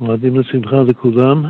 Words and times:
מועדים 0.00 0.40
לשמחה 0.40 0.76
לכולם, 0.88 1.44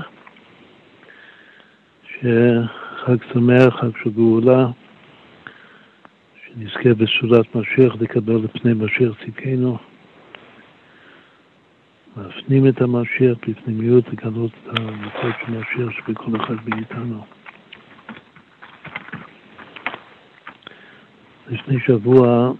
שחג 2.04 3.17
שמח, 3.32 3.81
חג 3.81 3.90
של 4.03 4.11
גאולה, 4.11 4.67
שנזכה 6.46 6.95
בשורת 6.95 7.54
משיח 7.54 7.95
לקבל 8.00 8.37
לפני 8.37 8.72
משיח 8.72 9.12
צדקנו, 9.24 9.79
להפנים 12.16 12.69
את 12.69 12.80
המשיח 12.80 13.38
בפנימיות, 13.48 14.04
לגלות 14.08 14.51
את 14.62 14.78
המצב 14.78 15.30
של 15.40 15.53
משיח 15.53 15.90
שבכל 15.99 16.36
אחד 16.36 16.54
מאיתנו. 16.68 17.24
לפני 21.50 21.80
שבוע 21.86 22.52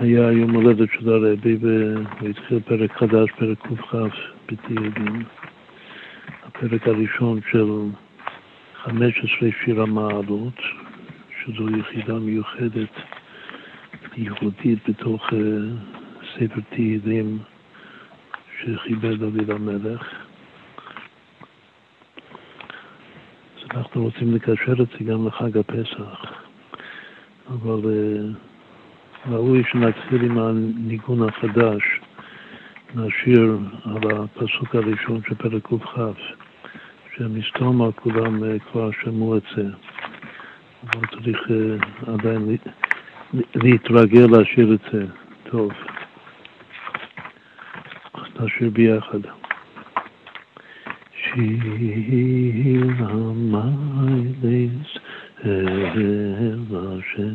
היה 0.00 0.32
יום 0.32 0.50
הולדת 0.50 0.88
של 0.92 1.08
הרבי 1.08 1.56
והוא 1.60 2.28
התחיל 2.28 2.60
פרק 2.60 2.92
חדש, 2.92 3.30
פרק 3.38 3.58
קכ"ח 3.58 4.16
בתהילים. 4.48 5.24
הפרק 6.42 6.88
הראשון 6.88 7.40
של 7.50 7.70
15 8.74 9.48
שיר 9.64 9.82
המעלות, 9.82 10.60
שזו 11.40 11.68
יחידה 11.78 12.14
מיוחדת, 12.14 12.92
ייחודית 14.16 14.88
בתוך 14.88 15.28
uh, 15.28 15.34
ספר 16.34 16.60
תהילים 16.70 17.38
שחיבר 18.60 19.14
דוד 19.14 19.50
המלך. 19.50 20.14
אז 23.56 23.62
אנחנו 23.74 24.02
רוצים 24.02 24.34
לקשר 24.34 24.82
את 24.82 24.88
זה 24.98 25.04
גם 25.04 25.26
לחג 25.26 25.58
הפסח, 25.58 26.32
אבל 27.48 27.80
uh, 27.80 28.55
ראוי 29.28 29.62
שנתחיל 29.72 30.22
עם 30.22 30.38
הניגון 30.38 31.28
החדש, 31.28 31.82
נשיר 32.94 33.58
על 33.84 34.10
הפסוק 34.10 34.74
הראשון 34.74 35.20
של 35.28 35.34
פרק 35.34 35.62
קכ"ח, 35.62 35.98
שמסתום 37.16 37.90
כולם 37.92 38.44
אה, 38.44 38.58
כבר 38.58 38.90
שמעו 39.02 39.36
את 39.36 39.42
זה, 39.56 39.62
אבל 40.82 41.06
צריך 41.06 41.40
אה, 41.50 41.76
עדיין 42.12 42.56
להתרגל 43.54 44.26
להשאיר 44.30 44.74
את 44.74 44.80
זה 44.92 45.06
טוב. 45.50 45.72
נשאיר 48.40 48.70
ביחד. 48.70 49.20
שיר 51.22 52.92
המיילס 52.98 54.88
אל 55.44 56.64
השם 56.72 57.34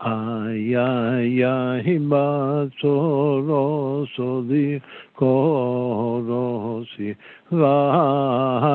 Ay, 0.00 0.74
ay, 0.74 1.42
ay, 1.42 1.98
matzoro, 2.02 4.04
so 4.16 4.42
di 4.42 4.82
koro, 5.14 6.84
si, 6.96 7.14
vayane, 7.52 8.74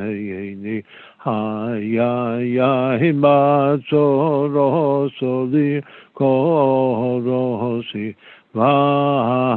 Yayay 0.00 0.84
haya 1.28 2.40
ya 2.40 2.98
hiba 2.98 3.76
so 3.90 4.48
ro 4.48 5.10
so 5.20 5.46
di 5.52 5.80
ko 6.16 7.20
ro 7.20 7.82
si 7.92 8.14
va 8.54 8.72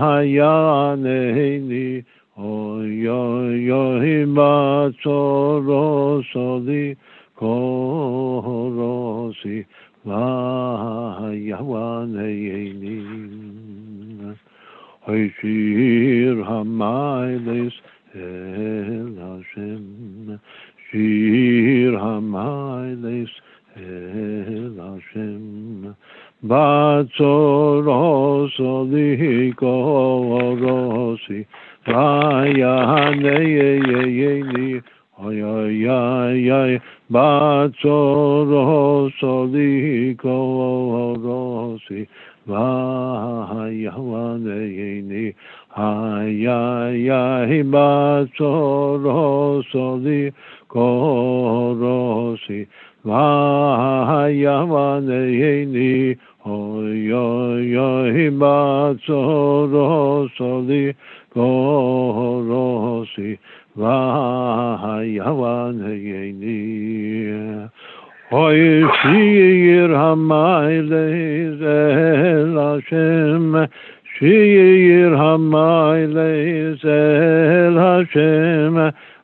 haya 0.04 0.96
ne 1.00 1.60
ni 1.60 2.04
o 2.38 2.82
yo 2.84 3.22
yo 3.56 3.84
so 5.04 5.60
ro 5.64 6.22
so 6.34 6.60
di 6.68 6.96
ko 7.40 7.56
ro 8.76 9.32
si 9.42 9.64
va 10.04 11.32
wa 11.72 12.06
ne 12.06 12.30
ni 12.82 12.98
hay 15.08 15.24
shir 15.40 16.38
hamay 16.46 17.40
des 17.46 17.74
el 18.14 19.18
Shir 20.92 21.96
Hamayles 21.96 23.32
El 23.78 24.76
Hashem 24.76 25.96
Batzoros 26.44 28.52
Olikorosi 28.60 29.62
Vayaneyeyeyeni 31.88 34.84
Ayayayay 35.18 36.82
Batzoros 37.10 39.16
Olikorosi 39.24 42.08
Vayaneyeyeni 42.50 45.34
Ayayay 45.78 47.64
Batzoros 47.72 49.72
koroshi 50.72 52.60
vayavane 53.06 55.22
yeni 55.42 55.94
oyoyoi 56.46 58.30
batsoroshi 58.42 60.84
koroshi 61.34 63.30
vayavane 63.78 65.92
yeni 66.10 66.62
Hoy 68.32 68.62
shir 69.02 69.90
hamay 69.92 70.74
lezel 70.92 72.56
Hashem 72.56 73.46
Shir 74.16 75.12
hamay 75.22 76.02
lezel 76.16 77.76
Hashem 77.76 78.76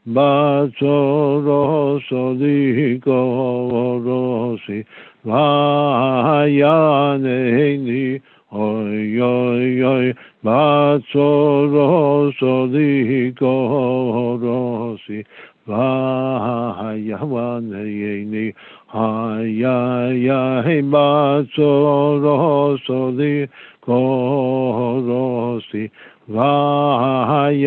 bacho 0.07 1.43
roso 1.43 2.31
diko 2.39 3.99
rosi 4.05 4.85
vayane 5.25 7.39
ni 7.83 8.21
oy 8.53 9.19
oy 9.19 9.83
oy 9.83 10.13
bacho 10.41 11.67
roso 11.67 12.67
diko 12.71 14.39
rosi 14.39 15.25
vayane 15.67 17.03
ni 18.31 18.53
hayay 18.87 20.79
bacho 20.87 22.23
roso 22.23 23.11
diko 23.11 23.99
rosi 25.03 25.91
vayane 26.31 27.59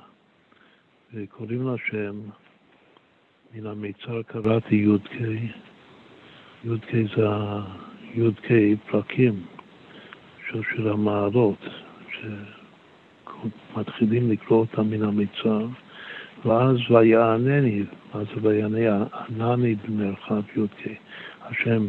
וקוראים 1.15 1.69
לשם 1.75 2.21
מן 3.55 3.67
המיצר 3.67 4.23
קראתי 4.23 4.75
י"ק, 4.75 5.12
י"ק 6.65 6.93
זה 7.17 7.27
י"ק 8.15 8.49
פרקים 8.91 9.43
של 10.51 10.62
שיר 10.62 10.93
המעלות, 10.93 11.59
שמתחילים 13.73 14.31
לקרוא 14.31 14.59
אותם 14.59 14.91
מן 14.91 15.03
המיצר, 15.03 15.67
ואז 16.45 16.77
ויענני, 16.91 17.83
זה 18.15 18.25
ויענני 18.43 19.75
במרחב 19.75 20.43
י"ק, 20.57 20.89
השם 21.41 21.87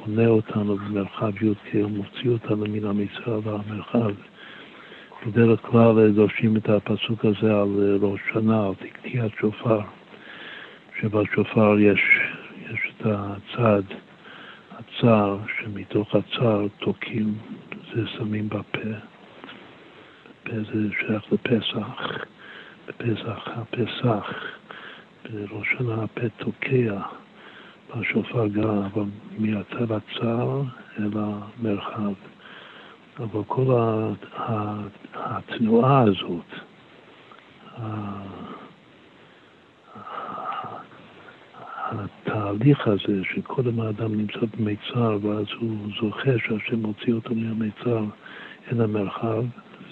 עונה 0.00 0.26
אותנו 0.26 0.76
במרחב 0.76 1.42
י"ק, 1.42 1.74
הוא 1.74 1.90
מוציא 1.90 2.30
אותנו 2.30 2.64
מן 2.68 2.84
המצר 2.84 3.40
והמרחב. 3.42 4.12
בדרך 5.26 5.60
כלל 5.60 6.12
דורשים 6.12 6.56
את 6.56 6.68
הפסוק 6.68 7.24
הזה 7.24 7.60
על 7.60 7.98
ראש 8.00 8.20
שנה, 8.32 8.66
על 8.66 8.74
תקתיית 8.74 9.32
שופר. 9.40 9.80
שבשופר 11.00 11.78
יש, 11.78 12.00
יש 12.70 12.92
את 12.96 13.06
הצד, 13.06 13.82
הצער, 14.70 15.38
שמתוך 15.58 16.14
הצער 16.14 16.66
תוקעים, 16.78 17.34
זה 17.94 18.06
שמים 18.06 18.48
בפה. 18.48 18.88
זה 20.46 20.88
שייך 21.00 21.32
לפסח, 21.32 22.24
בפסח 22.88 23.48
הפסח, 23.48 24.34
בראש 25.30 25.68
שנה 25.78 26.02
הפה 26.02 26.28
תוקע, 26.36 27.00
בשופר 27.96 28.46
גם, 28.48 29.10
מהצד 29.38 29.92
הצער 29.92 30.62
אל 30.98 31.10
המרחב. 31.14 32.31
אבל 33.18 33.42
כל 33.46 33.66
התנועה 35.14 36.02
הזאת, 36.02 36.46
התהליך 41.92 42.88
הזה 42.88 43.22
שקודם 43.34 43.80
האדם 43.80 44.14
נמצא 44.14 44.40
במיצר 44.56 45.18
ואז 45.22 45.46
הוא 45.60 45.76
זוכה 46.00 46.30
שהשם 46.38 46.78
מוציא 46.78 47.12
אותו 47.12 47.34
מהמיצר 47.34 48.04
אל 48.72 48.80
המרחב, 48.80 49.44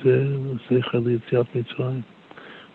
זה 0.04 0.36
זכר 0.70 0.98
ליציאת 0.98 1.46
מצרים. 1.56 2.00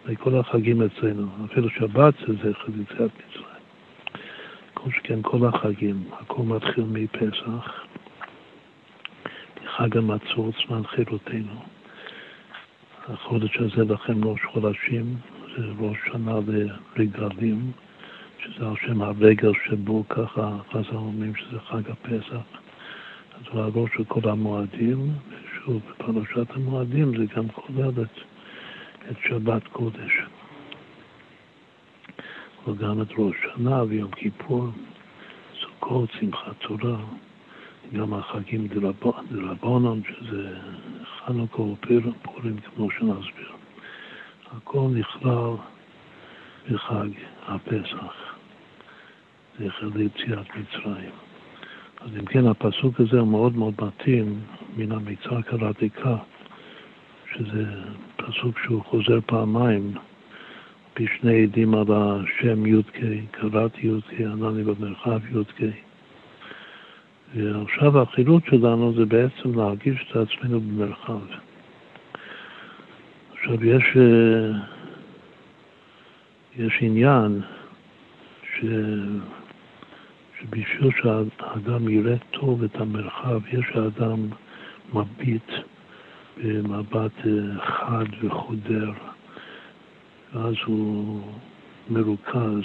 וכל 0.05 0.39
החגים 0.39 0.81
אצלנו, 0.81 1.27
אפילו 1.45 1.69
שבת 1.69 2.13
זה 2.27 2.33
זכר 2.33 2.67
ליציאת 2.77 3.11
מצרים. 3.11 3.45
כל 4.73 4.91
שכן 4.91 5.19
כל 5.21 5.47
החגים, 5.47 6.03
הכל 6.19 6.43
מתחיל 6.43 6.83
מפסח, 6.91 7.85
חג 9.65 9.97
המצות, 9.97 10.55
זמן 10.67 10.83
חירותנו. 10.83 11.61
החודש 13.07 13.57
הזה 13.57 13.93
לכם 13.93 14.25
ראש 14.25 14.39
חודשים, 14.43 15.15
זה 15.57 15.63
ראש 15.79 15.97
שנה 16.11 16.39
לרגלים. 16.95 17.71
שזה 18.45 18.67
על 18.67 18.75
שם 18.85 19.01
הרגל 19.01 19.51
שבו 19.65 20.03
ככה 20.09 20.57
חז"ל 20.71 20.95
אומרים 20.95 21.35
שזה 21.35 21.59
חג 21.59 21.91
הפסח. 21.91 22.45
אז 23.33 23.41
הוא 23.51 23.61
הראש 23.61 23.89
של 23.97 24.03
כל 24.03 24.29
המועדים, 24.29 25.11
ושוב, 25.29 25.81
בפרשת 25.89 26.51
המועדים 26.55 27.17
זה 27.17 27.25
גם 27.35 27.49
כולל 27.49 27.89
את, 27.89 28.19
את 29.11 29.15
שבת 29.29 29.67
קודש. 29.67 30.19
וגם 32.67 33.01
את 33.01 33.07
ראש 33.17 33.35
שנה 33.43 33.83
ויום 33.83 34.11
כיפור, 34.11 34.67
סוכות, 35.61 36.09
שמחת 36.19 36.55
תורה, 36.59 36.97
גם 37.93 38.13
החגים 38.13 38.67
דרבנן, 38.67 40.01
שזה 40.03 40.57
חנוכה 41.19 41.61
ופורים, 41.61 42.57
כמו 42.75 42.91
שנסביר. 42.91 43.51
הכל 44.51 44.87
נכלל 44.93 45.53
בחג 46.71 47.09
הפסח. 47.47 48.35
זכר 49.59 49.89
ליציאת 49.95 50.47
מצרים. 50.55 51.09
אז 52.01 52.09
אם 52.19 52.25
כן, 52.25 52.47
הפסוק 52.47 52.99
הזה 52.99 53.19
הוא 53.19 53.27
מאוד 53.27 53.55
מאוד 53.55 53.73
מתאים 53.81 54.39
מן 54.77 54.91
המיצר 54.91 55.41
קראתיקה, 55.41 56.17
שזה 57.33 57.65
פסוק 58.15 58.59
שהוא 58.63 58.83
חוזר 58.83 59.19
פעמיים 59.25 59.93
בשני 60.99 61.43
עדים 61.43 61.75
על 61.75 61.85
השם 61.89 62.65
י"ק, 62.65 62.99
קראתי 63.31 63.87
י"ק, 63.87 64.19
ענני 64.19 64.63
במרחב 64.63 65.19
י"ק. 65.35 65.84
ועכשיו 67.35 68.01
החילוט 68.01 68.43
שלנו 68.45 68.93
זה 68.93 69.05
בעצם 69.05 69.59
להרגיש 69.59 70.05
את 70.11 70.15
עצמנו 70.15 70.61
במרחב. 70.61 71.19
עכשיו 73.33 73.65
יש, 73.65 73.83
אה, 73.97 74.59
יש 76.57 76.73
עניין 76.81 77.41
ש... 78.43 78.65
שבשביל 80.39 80.91
שהאדם 81.01 81.89
יראה 81.89 82.15
טוב 82.31 82.63
את 82.63 82.75
המרחב, 82.75 83.39
יש 83.51 83.65
האדם 83.75 84.27
מביט 84.93 85.51
במבט 86.37 87.11
אה, 87.25 87.61
חד 87.65 88.05
וחודר, 88.21 88.91
ואז 90.33 90.55
הוא 90.65 91.21
מרוכז 91.89 92.63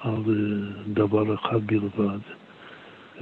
על 0.00 0.22
אה, 0.28 0.82
דבר 0.86 1.34
אחד 1.34 1.66
בלבד, 1.66 2.18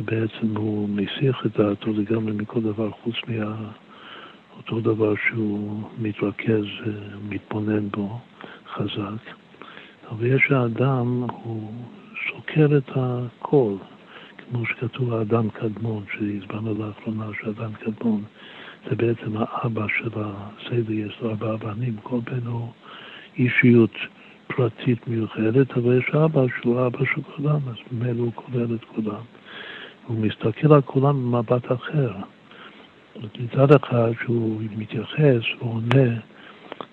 ובעצם 0.00 0.56
הוא 0.56 0.88
מסיח 0.88 1.46
את 1.46 1.56
דעתו 1.56 1.92
לגמרי 1.92 2.32
מכל 2.32 2.60
דבר 2.60 2.90
חוץ 2.90 3.14
מאותו 3.28 4.80
דבר 4.80 5.14
שהוא 5.28 5.82
מתרכז 5.98 6.64
ומתבונן 6.86 7.88
בו 7.88 8.18
חזק. 8.68 9.34
אבל 10.10 10.26
יש 10.26 10.50
האדם, 10.50 11.24
הוא 11.42 11.72
סוקר 12.28 12.66
את 12.76 12.90
הכל, 12.94 13.74
כמו 14.50 14.66
שכתוב 14.66 15.12
האדם 15.12 15.50
קדמון, 15.50 16.04
שהסברנו 16.12 16.74
לאחרונה 16.74 17.26
שאדם 17.40 17.72
קדמון 17.72 18.22
זה 18.90 18.96
בעצם 18.96 19.36
האבא 19.38 19.86
של 19.98 20.10
הסדר, 20.14 20.92
יש 20.92 21.18
לו 21.22 21.30
ארבעה 21.30 21.56
בנים, 21.56 21.96
כל 22.02 22.18
בן 22.24 22.46
הוא 22.46 22.68
אישיות 23.38 23.94
פרטית 24.46 25.08
מיוחדת, 25.08 25.70
אבל 25.70 25.98
יש 25.98 26.14
אבא 26.14 26.42
שהוא 26.60 26.86
אבא 26.86 27.04
של 27.14 27.22
כולם, 27.22 27.60
אז 27.68 27.76
ממילא 27.92 28.22
הוא 28.22 28.32
כולל 28.34 28.74
את 28.74 28.84
כולם. 28.84 29.22
הוא 30.06 30.16
מסתכל 30.18 30.72
על 30.72 30.82
כולם 30.82 31.32
במבט 31.32 31.72
אחר. 31.72 32.12
מצד 33.40 33.74
אחד 33.74 34.10
שהוא 34.24 34.62
מתייחס 34.76 35.42
ועונה 35.60 36.20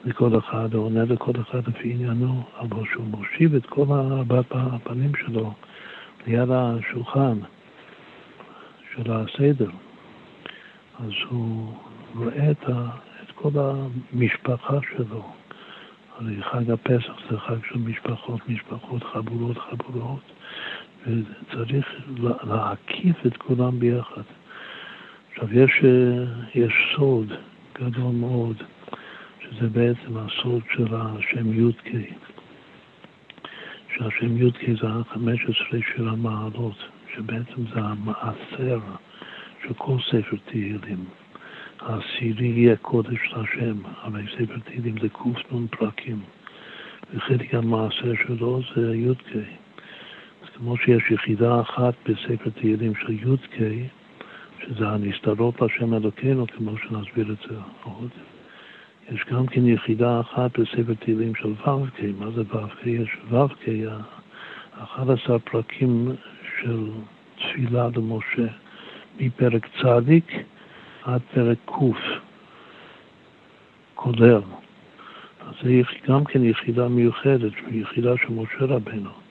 לכל 0.06 0.38
אחד, 0.38 0.74
או 0.74 0.80
עונה 0.80 1.04
לכל 1.04 1.32
אחד 1.42 1.68
לפי 1.68 1.92
עניינו, 1.92 2.44
אבל 2.60 2.84
שהוא 2.92 3.06
מושיב 3.06 3.56
את 3.56 3.66
כל 3.66 3.86
ארבעת 3.90 4.46
הפנים 4.52 5.12
שלו 5.16 5.54
ליד 6.28 6.50
השולחן 6.52 7.38
של 8.96 9.12
הסדר, 9.12 9.70
אז 11.00 11.12
הוא 11.30 11.74
רואה 12.16 12.52
את, 12.52 12.70
ה, 12.70 12.90
את 13.24 13.32
כל 13.36 13.50
המשפחה 13.56 14.78
שלו. 14.96 15.24
הרי 16.18 16.44
חג 16.44 16.72
הפסח 16.72 17.14
זה 17.30 17.38
חג 17.38 17.56
של 17.70 17.78
משפחות, 17.78 18.50
משפחות, 18.50 19.04
חבורות, 19.04 19.58
חבורות, 19.58 20.22
וצריך 21.08 21.88
להקיף 22.44 23.26
את 23.26 23.38
כולם 23.38 23.80
ביחד. 23.80 24.22
עכשיו, 25.32 25.60
יש, 25.60 25.72
יש 26.56 26.74
סוד 26.96 27.34
גדול 27.80 28.12
מאוד 28.16 28.64
שזה 29.42 29.70
בעצם 29.70 30.18
הסוד 30.18 30.62
של 30.74 30.88
השם 30.92 31.54
י"ק, 31.54 31.90
שהשם 33.96 34.38
י"ק 34.38 34.82
זה 34.82 34.88
ה-15 34.88 35.78
של 35.96 36.08
המעלות, 36.08 36.78
שבעצם 37.16 37.62
זה 37.74 37.80
המעשר 37.80 38.80
של 39.64 39.74
כל 39.74 39.98
ספר 40.10 40.38
תהילים. 40.46 41.06
העשירי 41.80 42.48
יהיה 42.48 42.76
קודש 42.76 43.34
להשם, 43.36 43.78
הרי 44.02 44.24
ספר 44.38 44.60
תהילים 44.64 44.96
זה 45.02 45.10
קנ"ן 45.10 45.68
פרקים, 45.68 46.20
וחלק 47.14 47.54
המעשר 47.54 48.14
שלו 48.28 48.62
זה 48.76 48.96
י"ק. 48.96 49.63
כמו 50.58 50.78
שיש 50.78 51.12
יחידה 51.12 51.62
אחת 51.62 51.94
בספר 52.06 52.50
תהילים 52.50 52.94
של 52.96 53.14
י"ק, 53.14 53.56
שזה 54.62 54.88
הנסתרות 54.88 55.62
להשם 55.62 55.94
אלוקינו, 55.94 56.48
כמו 56.48 56.78
שנסביר 56.78 57.32
את 57.32 57.50
זה 57.50 57.56
עוד. 57.84 58.10
יש 59.12 59.26
גם 59.32 59.48
כן 59.48 59.68
יחידה 59.68 60.20
אחת 60.20 60.60
בספר 60.60 60.94
תהילים 61.00 61.36
של 61.36 61.48
ו"ק, 61.48 62.00
מה 62.20 62.32
זה 62.32 62.42
ו"ק? 62.42 62.86
יש 62.86 63.18
ו"ק, 63.30 63.68
11 64.78 65.40
פרקים 65.40 66.12
של 66.62 66.90
תפילה 67.36 67.88
למשה, 67.96 68.54
מפרק 69.20 69.68
צדיק 69.82 70.32
עד 71.04 71.22
פרק 71.34 71.58
ק', 71.66 71.74
כולל. 73.96 74.42
אז 75.42 75.54
זה 75.64 75.82
גם 76.08 76.26
כן 76.26 76.46
יחידה 76.46 76.88
מיוחדת, 76.88 77.52
יחידה 77.72 78.18
של 78.18 78.34
משה 78.34 78.66
רבנו. 78.66 79.23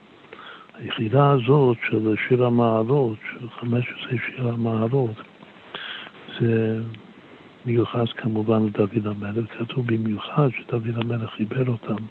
היחידה 0.83 1.31
הזאת 1.31 1.77
של 1.89 2.15
שיר 2.27 2.45
המעלות, 2.45 3.17
של 3.31 3.49
15 3.49 4.09
שיר 4.09 4.47
המעלות, 4.47 5.15
זה 6.39 6.81
מיוחס 7.65 8.07
כמובן 8.17 8.65
לדוד 8.65 9.07
המלך, 9.07 9.45
כתוב 9.59 9.87
במיוחד 9.87 10.49
שדוד 10.57 10.83
המלך 10.95 11.29
חיבר 11.29 11.67
אותם 11.67 12.03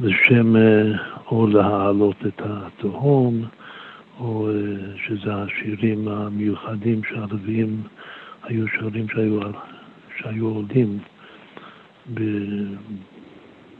לשם 0.00 0.56
אה, 0.56 0.82
או 1.30 1.46
להעלות 1.46 2.16
את 2.26 2.42
התהום, 2.44 3.44
או 4.20 4.48
אה, 4.48 4.52
שזה 5.06 5.34
השירים 5.34 6.08
המיוחדים 6.08 7.00
שהלוויים 7.04 7.82
היו 8.42 8.64
שרים 8.68 9.08
שהיו, 9.08 9.40
שהיו 10.18 10.46
עולים 10.46 10.98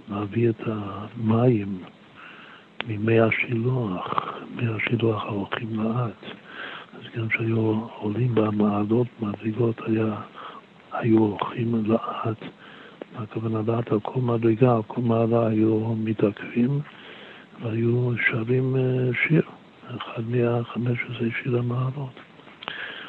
להביא 0.08 0.48
את 0.48 0.60
המים 0.66 1.78
ממי 2.88 3.20
השילוח, 3.20 4.34
מי 4.56 4.62
השילוח 4.68 5.24
ההולכים 5.24 5.68
לאט. 5.80 6.24
אז 6.94 7.02
גם 7.16 7.28
כשהיו 7.28 7.86
עולים 7.98 8.34
במעלות 8.34 9.06
מדרגות 9.20 9.80
היה, 9.86 10.14
היו 10.92 11.18
הולכים 11.18 11.84
לאט. 11.86 12.38
הכוונה 13.16 13.60
לאט 13.66 13.92
על 13.92 14.00
כל 14.00 14.20
מדרגה, 14.20 14.74
על 14.74 14.82
כל 14.86 15.00
מעלה 15.00 15.46
היו 15.46 15.94
מתעכבים 15.94 16.80
והיו 17.62 18.12
שרים 18.30 18.76
אה, 18.76 19.10
שיר, 19.26 19.42
אחד 19.96 20.22
מה-15 20.28 21.24
שיר 21.42 21.58
המעלות. 21.58 22.20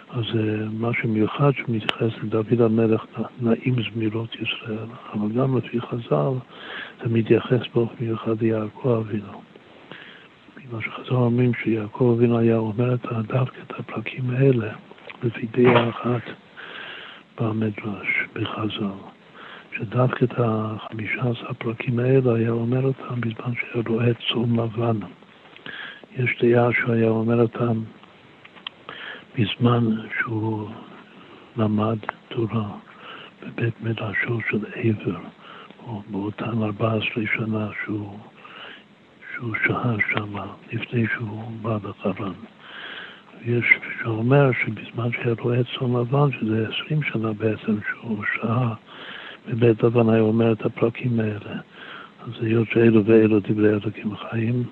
אז 0.10 0.24
אה, 0.36 0.66
מה 0.72 0.90
שמיוחד 1.02 1.52
שמתייחס 1.56 2.24
לדוד 2.24 2.62
המלך, 2.62 3.06
נעים 3.42 3.76
זמירות 3.94 4.36
ישראל, 4.36 4.88
אבל 5.14 5.32
גם 5.32 5.58
לפי 5.58 5.82
חז"ל 5.82 6.34
זה 7.04 7.10
מתייחס 7.10 7.62
באופן 7.76 8.06
מיוחד 8.06 8.42
ליעקב 8.42 8.90
אבינו. 8.90 9.42
בגלל 10.68 10.82
שחז"ל 10.82 11.14
אומרים 11.14 11.52
שיעקב 11.54 12.16
אבינו 12.18 12.38
היה 12.38 12.58
אומר 12.58 12.94
את 12.94 13.06
דווקא 13.28 13.58
את 13.68 13.80
הפרקים 13.80 14.30
האלה 14.30 14.74
לפי 15.24 15.48
דעה 15.48 15.90
אחת 15.90 16.22
במדרש, 17.40 18.08
בחז"ל. 18.34 19.18
שדווקא 19.78 20.26
את 20.26 20.34
החמישה 20.38 21.22
עשר 21.22 21.50
הפרקים 21.50 22.00
האלה 22.00 22.36
היה 22.36 22.50
אומר 22.50 22.84
אותם 22.84 23.22
בזמן 23.22 23.54
שהיה 23.56 23.84
רואה 23.88 24.14
צום 24.14 24.60
לבן. 24.60 25.00
יש 26.18 26.38
דעה 26.42 26.70
שהוא 26.74 26.94
היה 26.94 27.10
אומר 27.10 27.42
אותם 27.42 27.82
בזמן 29.38 29.86
שהוא 30.20 30.70
למד 31.58 31.98
תורה 32.28 32.70
בבית 33.44 33.82
מדרשו 33.82 34.40
של 34.50 34.66
עבר, 34.76 35.20
או 35.88 36.02
באותן 36.08 36.64
14 36.64 37.24
שנה 37.36 37.68
שהוא, 37.86 38.20
שהוא 39.38 39.56
שהה 39.66 39.96
שם, 40.14 40.36
לפני 40.74 41.06
שהוא 41.14 41.44
בא 41.62 41.78
לחרן. 41.84 42.34
יש 43.46 43.66
שאומר 44.02 44.50
שבזמן 44.52 45.12
שהיה 45.12 45.36
רואה 45.40 45.58
צאן 45.64 45.94
לבן, 45.94 46.32
שזה 46.40 46.68
20 46.84 47.04
שנה 47.04 47.34
בעצם 47.34 47.78
שהוא 47.90 48.24
שהה 48.34 48.74
בבית 49.48 49.84
לבן, 49.84 50.10
היה 50.10 50.22
אומר 50.22 50.52
את 50.52 50.66
הפרקים 50.66 51.20
האלה. 51.20 51.60
אז 52.22 52.32
היות 52.42 52.68
שאלו 52.74 53.06
ואלו 53.06 53.40
דברי 53.40 53.70
אלוקים 53.70 54.16
חיים, 54.16 54.64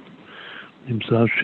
נמצא 0.88 1.26
ש, 1.28 1.44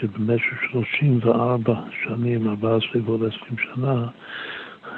שבמשך 0.00 0.62
34 0.70 1.80
שנים, 2.04 2.48
14 2.48 3.02
ועוד 3.04 3.20
20 3.24 3.38
שנה, 3.58 4.06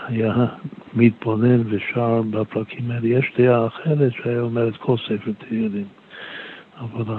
היה 0.07 0.47
מתבונן 0.95 1.63
ושר 1.67 2.23
בפרקים 2.31 2.91
האלה. 2.91 3.09
יש 3.09 3.33
דעה 3.39 3.67
אחרת 3.67 4.13
שהיה 4.13 4.41
אומר 4.41 4.69
את 4.69 4.77
כל 4.77 4.97
ספר 4.97 5.33
תהילים, 5.39 5.87
אבל 6.81 7.15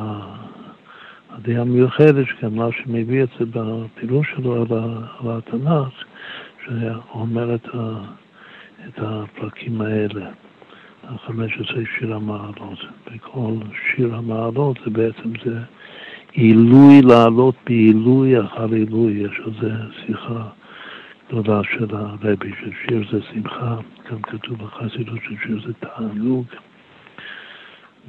הדעה 1.29 1.61
המיוחדת, 1.61 2.25
שגם 2.27 2.55
מה 2.55 2.67
שמביא 2.71 3.23
את 3.23 3.29
זה 3.39 3.45
בפילוש 3.51 4.27
שלו 4.35 4.61
על, 4.61 4.67
התנ"ך, 5.31 5.89
שהיה 6.65 6.97
אומר 7.13 7.55
את, 7.55 7.67
ה, 7.73 8.01
את 8.87 8.99
הפרקים 8.99 9.81
האלה. 9.81 10.29
ה-15 11.07 11.75
שיר 11.97 12.15
המעלות, 12.15 12.79
וכל 13.07 13.53
שיר 13.85 14.15
המעלות 14.15 14.79
זה 14.85 14.89
בעצם 14.89 15.31
זה 15.45 15.59
עילוי 16.31 17.01
לעלות 17.01 17.55
בעילוי 17.65 18.41
אחר 18.41 18.71
עילוי, 18.71 19.11
יש 19.11 19.39
על 19.45 19.51
זה 19.61 19.71
שיחה 20.05 20.47
גדולה 21.27 21.61
של 21.63 21.95
הרבי, 21.95 22.51
ששיר 22.59 23.03
זה 23.11 23.19
שמחה, 23.33 23.75
גם 24.11 24.21
כתוב 24.21 24.57
בחסידות 24.57 25.19
ששיר 25.23 25.61
זה 25.67 25.73
תענוג, 25.73 26.45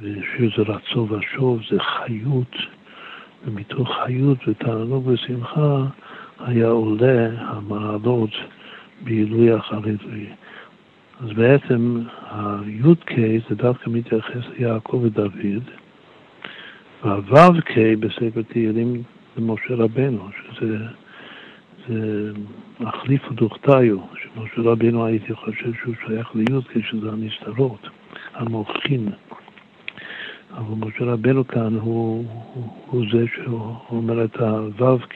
ושיר 0.01 0.51
זה 0.57 0.63
רצו 0.63 1.07
ושוב, 1.09 1.61
זה 1.71 1.77
חיות, 1.79 2.55
ומתוך 3.45 3.89
חיות 4.03 4.47
ותענוג 4.47 5.07
ושמחה 5.07 5.85
היה 6.39 6.67
עולה 6.67 7.29
המעלות 7.39 8.29
בעילוי 9.01 9.57
אחר 9.57 9.79
עילוי. 9.83 10.25
אז 11.19 11.29
בעצם 11.29 12.01
ה-י"ק 12.21 13.11
זה 13.49 13.55
דווקא 13.55 13.89
מתייחס 13.89 14.43
ליעקב 14.57 15.01
ודוד, 15.03 15.63
והו"ק 17.03 17.71
בספר 17.99 18.41
תהילים 18.41 19.03
זה 19.35 19.41
משה 19.41 19.75
רבנו, 19.75 20.29
שזה 20.53 20.77
זה 21.87 22.31
מחליף 22.79 23.31
ודוכתיו, 23.31 23.97
שמשה 24.23 24.61
רבנו 24.61 25.05
הייתי 25.05 25.33
חושב 25.33 25.73
שהוא 25.81 25.95
שייך 26.07 26.35
לי"ק, 26.35 26.85
שזה 26.89 27.11
הנסתרות, 27.11 27.89
המוחין. 28.33 29.09
אבל 30.53 30.87
משה 30.87 31.05
רבנו 31.05 31.47
כאן 31.47 31.75
הוא, 31.75 32.25
הוא, 32.85 33.05
זה 33.11 33.25
שאומר 33.35 34.25
את 34.25 34.37
הו"ק. 34.79 35.13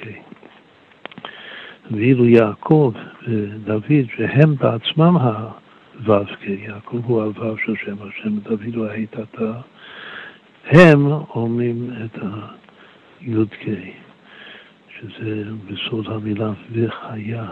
ואילו 1.92 2.26
יעקב 2.26 2.94
ודוד, 3.28 4.08
שהם 4.18 4.56
בעצמם 4.56 5.18
הו"ק, 5.18 6.44
יעקב 6.48 7.02
הוא 7.04 7.24
הו"ו 7.24 7.58
של 7.66 7.76
שם 7.86 7.96
השם, 8.02 8.40
דוד 8.40 8.76
הוא 8.76 8.86
ההיטתה, 8.86 9.54
הם 10.66 11.12
אומרים 11.12 11.90
את 12.06 12.24
ה-י"ק, 12.24 13.66
שזה 15.00 15.44
בסוד 15.68 16.08
המילה 16.08 16.52
וחיה, 16.72 17.46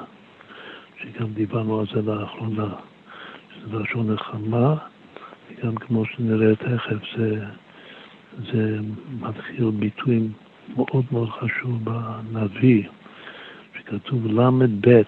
שגם 1.01 1.33
דיברנו 1.33 1.79
על 1.79 1.85
זה 1.93 2.01
לאחרונה, 2.01 2.69
שזה 3.55 3.77
לשון 3.77 4.11
נחמה, 4.11 4.75
וגם 5.49 5.75
כמו 5.75 6.05
שנראה 6.05 6.55
תכף, 6.55 7.17
זה, 7.17 7.45
זה 8.37 8.79
מתחיל 9.19 9.69
ביטוי 9.79 10.27
מאוד 10.75 11.05
מאוד 11.11 11.29
חשוב 11.29 11.79
בנביא, 11.83 12.83
שכתוב 13.77 14.25
ל"ב, 14.25 15.01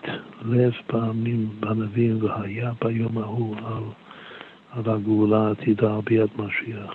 לב 0.46 0.74
פעמים 0.88 1.50
בנביאים 1.60 2.24
והיה 2.24 2.72
ביום 2.82 3.18
ההוא 3.18 3.56
על, 3.66 3.84
על 4.72 4.94
הגאולה 4.96 5.48
העתידה 5.48 5.96
על 5.96 6.02
ביאת 6.06 6.30
משיח. 6.38 6.94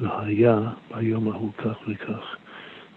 והיה 0.00 0.60
ביום 0.94 1.28
ההוא 1.28 1.52
כך 1.58 1.76
וכך. 1.88 2.36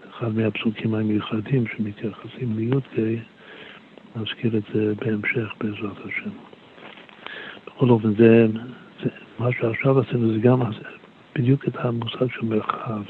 אחד 0.09 0.35
מהפסוקים 0.35 0.95
המיוחדים 0.95 1.63
שמתייחסים 1.67 2.57
לי"ק, 2.57 2.99
נזכיר 4.15 4.57
את 4.57 4.63
זה 4.73 4.93
בהמשך 4.95 5.53
בעזרת 5.59 5.97
השם. 6.05 6.29
בכל 7.67 7.89
אופן, 7.89 8.13
זה, 8.15 8.47
זה, 9.03 9.09
מה 9.39 9.49
שעכשיו 9.51 9.99
עשינו 9.99 10.33
זה 10.33 10.39
גם 10.39 10.61
בדיוק 11.35 11.67
את 11.67 11.75
המושג 11.75 12.31
של 12.31 12.45
מרחב. 12.45 13.01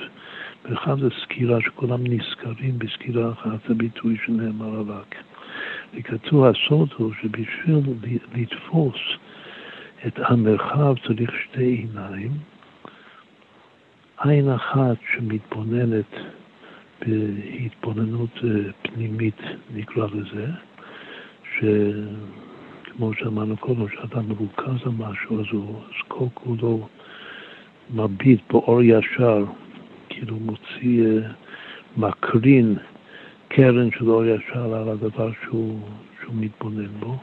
מרחב 0.66 1.00
זה 1.00 1.08
סקירה 1.24 1.62
שכולם 1.62 2.04
נזכרים 2.08 2.80
בסקירה 2.80 3.32
אחת, 3.32 3.68
זה 3.68 3.74
ביטוי 3.74 4.18
שנאמר 4.26 4.80
עלק. 4.80 5.16
וכתוב 5.94 6.46
הסוד 6.46 6.90
הוא 6.98 7.14
שבשביל 7.22 7.80
לתפוס 8.36 8.96
את 10.08 10.14
המרחב 10.18 10.96
צריך 11.08 11.32
שתי 11.44 11.64
עיניים, 11.64 12.32
עין 14.18 14.50
אחת 14.50 14.98
שמתבוננת 15.14 16.14
בהתבוננות 17.02 18.30
אה, 18.44 18.72
פנימית, 18.82 19.42
נקרא 19.74 20.08
לזה, 20.14 20.48
שכמו 21.54 23.14
שאמרנו 23.14 23.58
קודם, 23.58 23.90
שאדם 23.90 24.30
מרוכז 24.30 24.86
על 24.86 24.92
משהו, 24.98 25.40
אז 25.40 25.46
הוא, 25.52 25.82
אז 25.88 26.02
כל 26.08 26.26
כולו 26.34 26.88
מביט 27.90 28.42
באור 28.50 28.82
ישר, 28.82 29.46
כאילו 30.10 30.36
מוציא, 30.36 31.06
אה, 31.06 31.32
מקרין 31.98 32.76
קרן 33.48 33.92
של 33.92 34.10
אור 34.10 34.26
ישר 34.26 34.76
על 34.76 34.90
הדבר 34.90 35.32
שהוא, 35.44 35.80
שהוא 36.22 36.36
מתבונן 36.36 36.88
בו. 37.00 37.18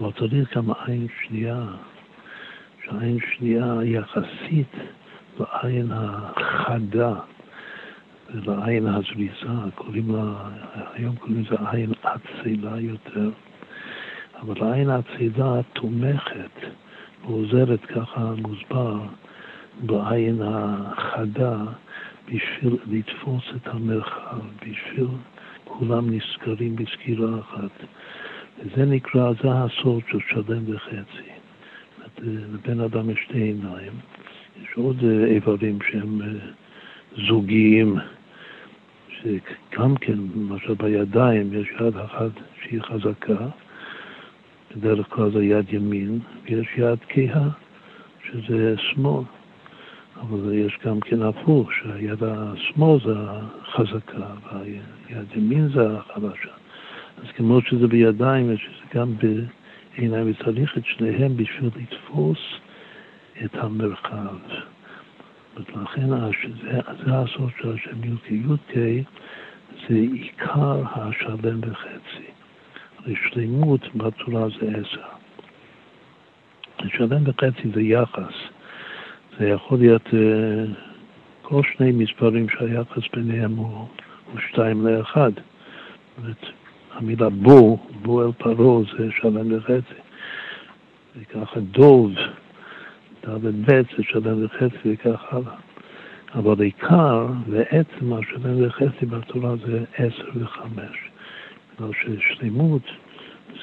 אבל 0.00 0.10
צריך 0.12 0.56
גם 0.56 0.70
עין 0.86 1.06
שנייה, 1.22 1.64
שעין 2.84 3.18
שנייה 3.34 3.74
יחסית 3.84 4.74
לעין 5.40 5.90
החדה 5.92 7.14
ולעין 8.34 8.86
הזריזה, 8.86 9.70
קוראים 9.74 10.16
לה, 10.16 10.48
היום 10.94 11.16
קוראים 11.16 11.44
לזה 11.44 11.56
עין 11.70 11.92
אצילה 12.02 12.80
יותר, 12.80 13.30
אבל 14.40 14.68
העין 14.68 14.90
האצילה 14.90 15.60
תומכת 15.72 16.66
ועוזרת, 17.24 17.84
ככה 17.84 18.32
מוסבר, 18.38 19.00
בעין 19.82 20.40
החדה, 20.42 21.56
בשביל 22.24 22.76
לתפוס 22.86 23.44
את 23.56 23.68
המרחב, 23.68 24.38
בשביל 24.56 25.06
כולם 25.64 26.10
נזכרים 26.10 26.76
בסקירה 26.76 27.40
אחת. 27.40 27.84
וזה 28.58 28.84
נקרא, 28.84 29.32
זה 29.42 29.48
הסוד 29.52 30.02
של 30.10 30.18
שלם 30.28 30.74
וחצי. 30.74 31.30
לבן 32.22 32.80
אדם 32.80 33.10
יש 33.10 33.18
שתי 33.28 33.38
עיניים, 33.38 33.92
יש 34.62 34.68
עוד 34.74 35.04
אה, 35.04 35.24
איברים 35.24 35.78
שהם 35.90 36.22
אה, 36.22 36.28
זוגיים, 37.28 37.96
שגם 39.08 39.96
כן, 39.96 40.18
למשל 40.36 40.74
בידיים, 40.74 41.50
יש 41.54 41.68
יד 41.80 41.96
אחת 41.96 42.30
שהיא 42.62 42.82
חזקה, 42.82 43.46
בדרך 44.76 45.06
כלל 45.08 45.30
זה 45.30 45.44
יד 45.44 45.72
ימין, 45.72 46.18
ויש 46.44 46.68
יד 46.76 46.98
כהה, 47.08 47.48
שזה 48.24 48.74
שמאל. 48.78 49.24
אבל 50.20 50.52
יש 50.54 50.78
גם 50.84 51.00
כן 51.00 51.22
הפוך, 51.22 51.70
שהיד 51.72 52.22
השמאל 52.22 52.98
זה 53.04 53.14
החזקה 53.18 54.26
והיד 54.52 55.26
ימין 55.36 55.68
זה 55.68 55.98
החלשה. 55.98 56.50
אז 57.18 57.30
כמו 57.36 57.60
שזה 57.60 57.86
בידיים, 57.86 58.52
יש 58.52 58.70
זה 58.80 58.98
גם 58.98 59.14
בעיניים, 59.96 60.30
וצריך 60.30 60.78
את 60.78 60.86
שניהם 60.86 61.36
בשביל 61.36 61.70
לתפוס 61.76 62.38
את 63.44 63.54
המרחב. 63.54 64.36
ולכן 65.56 66.08
זה, 66.62 66.80
זה 67.04 67.18
הסוד 67.18 67.50
של 67.60 67.72
השם 67.72 68.04
י"ק. 68.04 68.30
י"ק 68.30 69.08
זה 69.88 69.94
עיקר 69.94 70.82
השלם 70.94 71.60
וחצי. 71.62 72.39
הרי 73.04 73.14
שלמות 73.30 73.80
בתורה 73.94 74.46
זה 74.48 74.66
עשר. 74.68 75.00
שלם 76.88 77.22
וחצי 77.28 77.68
זה 77.74 77.82
יחס. 77.82 78.34
זה 79.38 79.48
יכול 79.48 79.78
להיות 79.78 80.06
uh, 80.06 80.12
כל 81.42 81.62
שני 81.76 81.92
מספרים 81.92 82.48
שהיחס 82.48 83.02
ביניהם 83.12 83.56
הוא, 83.56 83.88
הוא 84.32 84.40
שתיים 84.48 84.86
לאחד. 84.86 85.30
זאת 85.34 86.18
אומרת, 86.18 86.44
המילה 86.92 87.30
בו, 87.30 87.86
בו 88.02 88.22
אל 88.22 88.32
פרעה 88.32 88.82
זה 88.98 89.08
שלם 89.20 89.52
וחצי. 89.52 90.00
וככה 91.16 91.60
דוב, 91.60 92.12
ד' 93.26 93.46
ב' 93.46 93.82
זה 93.96 94.02
שלם 94.02 94.44
וחצי 94.44 94.76
וכך 94.84 95.24
הלאה. 95.30 95.54
אבל 96.34 96.60
עיקר 96.62 97.26
ועצם 97.48 98.12
השלם 98.12 98.66
וחצי 98.66 99.06
בתורה 99.06 99.56
זה 99.56 99.84
עשר 99.96 100.28
וחמש. 100.34 101.09
בגלל 101.80 101.92
ששלימות 101.92 102.82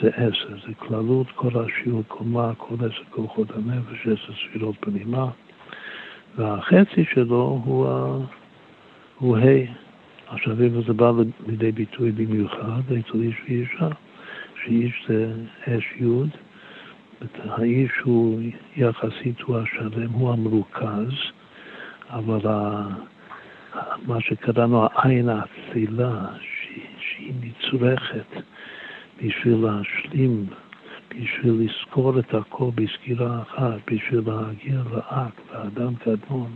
זה 0.02 0.10
עשר, 0.16 0.50
זה 0.68 0.74
כללות 0.78 1.28
כל 1.36 1.52
השיעור, 1.56 2.04
קומה, 2.08 2.52
כל 2.58 2.76
עשר 2.76 3.04
כוחות 3.10 3.48
הנפש, 3.52 4.08
עשר 4.08 4.34
ספירות 4.34 4.76
פנימה. 4.80 5.30
והחצי 6.38 7.06
שלו 7.14 7.62
הוא, 7.66 7.88
ה... 7.90 8.18
הוא 9.18 9.38
ה'. 9.38 9.42
עכשיו, 10.28 10.64
איפה 10.64 10.82
זה 10.88 10.94
בא 10.94 11.12
לידי 11.48 11.72
ביטוי 11.72 12.12
במיוחד 12.12 12.82
אצל 12.88 13.22
איש 13.22 13.36
ואישה, 13.48 13.88
שאיש 14.64 15.06
זה 15.08 15.34
אש 15.68 15.86
י', 16.00 16.06
האיש 17.44 17.92
הוא 18.04 18.42
יחסית 18.78 19.42
הוא 19.42 19.58
השלם, 19.58 20.10
הוא 20.10 20.34
המרוכז, 20.34 21.14
אבל 22.10 22.48
ה... 22.50 22.88
מה 24.08 24.22
שקראנו 24.22 24.88
העין 24.94 25.30
האצילה, 25.30 26.20
שהיא 27.10 27.34
נצרכת 27.42 28.42
בשביל 29.24 29.56
להשלים 29.56 30.46
בשביל 31.10 31.54
לזכור 31.60 32.20
את 32.20 32.34
הכל 32.34 32.70
בסגירה 32.76 33.42
אחת, 33.42 33.92
בשביל 33.92 34.22
להגיע 34.26 34.82
לאקט, 34.92 35.54
לאדם 35.54 35.96
קדמון, 35.96 36.52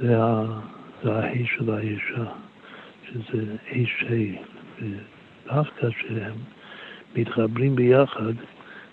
זה, 0.00 0.22
ה, 0.22 0.60
זה 1.02 1.14
ההי 1.14 1.46
של 1.46 1.70
האישה, 1.70 2.24
שזה 3.04 3.56
איש 3.70 4.04
ה', 4.08 4.36
ודווקא 4.82 5.90
כשהם 5.90 6.34
מתחברים 7.16 7.76
ביחד, 7.76 8.34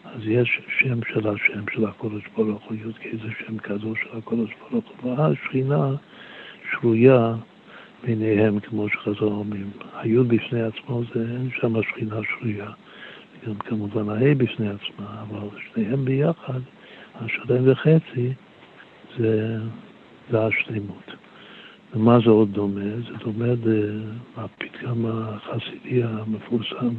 אז 0.06 0.22
יש 0.24 0.60
שם 0.80 1.00
של 1.13 1.28
השם 1.28 1.63
של 1.74 1.86
הקודש 1.86 2.24
ברוך 2.38 2.63
הוא, 2.63 2.78
י"ק 2.78 3.22
זה 3.24 3.30
שם 3.39 3.58
כזו 3.58 3.96
של 3.96 4.17
הקודש 4.17 4.50
ברוך 4.60 4.86
הוא, 5.02 5.17
ואז 5.17 5.34
שכינה 5.46 5.96
שרויה 6.72 7.36
ביניהם, 8.04 8.60
כמו 8.60 8.90
שחזר 8.90 9.26
אומרים. 9.26 9.70
היוד 9.94 10.28
בפני 10.28 10.62
עצמו 10.62 11.02
זה, 11.14 11.22
אין 11.22 11.50
שם 11.60 11.84
שכינה 11.84 12.16
שרויה. 12.30 12.72
גם 13.48 13.56
כמובן 13.56 14.10
ההא 14.10 14.34
בפני 14.38 14.70
עצמה, 14.70 15.22
אבל 15.22 15.48
שניהם 15.74 16.06
ביחד, 16.06 16.60
השלם 17.16 17.72
וחצי, 17.72 18.34
זה, 19.18 19.58
זה 20.32 20.46
השלימות. 20.46 21.12
ומה 21.94 22.20
זה 22.26 22.30
עוד 22.30 22.54
דומה? 22.54 22.82
זה 22.82 23.14
דומה 23.24 23.46
לפתגם 24.38 25.06
החסידי 25.06 26.04
המפורסם, 26.04 26.94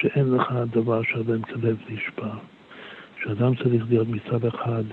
שאין 0.00 0.34
לך 0.34 0.52
דבר 0.70 1.02
שלם 1.02 1.42
כלב 1.42 1.76
נשבר. 1.88 2.38
שאדם 3.22 3.54
צריך 3.54 3.84
להיות 3.88 4.08
מצד 4.08 4.44
אחד 4.44 4.84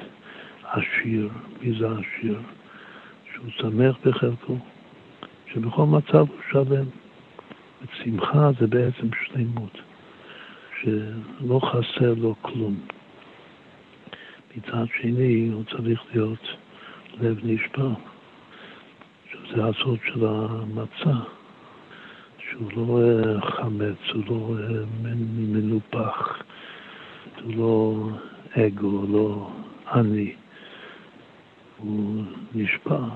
עשיר, 0.64 1.30
מי 1.62 1.80
זה 1.80 1.88
עשיר? 1.88 2.40
שהוא 3.34 3.50
שמח 3.50 3.96
בחלקו, 4.06 4.58
שבכל 5.56 5.86
מצב 5.86 6.18
הוא 6.18 6.40
שלם. 6.52 6.86
ושמחה 7.82 8.50
זה 8.60 8.68
בעצם 8.68 9.08
שלמות. 9.26 9.78
שלא 10.82 11.60
חסר 11.64 12.14
לו 12.18 12.36
כלום. 12.42 12.80
מצד 14.58 14.86
שני, 15.02 15.50
הוא 15.54 15.64
צריך 15.64 16.02
להיות 16.14 16.48
לב 17.20 17.40
נשבר, 17.44 17.90
שזה 19.32 19.66
הסוד 19.66 20.00
של 20.06 20.26
המצה, 20.26 21.20
שהוא 22.38 22.72
לא 22.76 23.00
חמץ, 23.42 23.98
הוא 24.14 24.24
לא 24.28 24.66
מנופח, 25.34 26.44
הוא 27.44 27.54
לא 27.56 28.10
אגו, 28.52 29.06
לא 29.08 29.50
אני, 29.92 30.36
הוא 31.78 32.24
נשבע. 32.56 33.08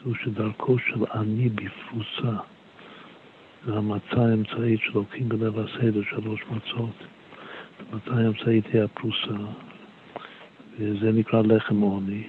כתוב 0.00 0.16
שדרכו 0.24 0.78
של 0.78 1.04
אני 1.14 1.48
בפרוסה. 1.48 2.36
זה 3.66 3.76
המצה 3.76 4.16
האמצעית 4.16 4.80
שלוקחים 4.80 5.28
בלב 5.28 5.58
הסדר 5.58 6.02
שלוש 6.10 6.40
מצות. 6.50 6.94
המצה 7.92 8.10
האמצעית 8.10 8.64
היא 8.72 8.82
הפרוסה, 8.82 9.44
וזה 10.78 11.12
נקרא 11.12 11.42
לחם 11.42 11.80
עוני. 11.80 12.22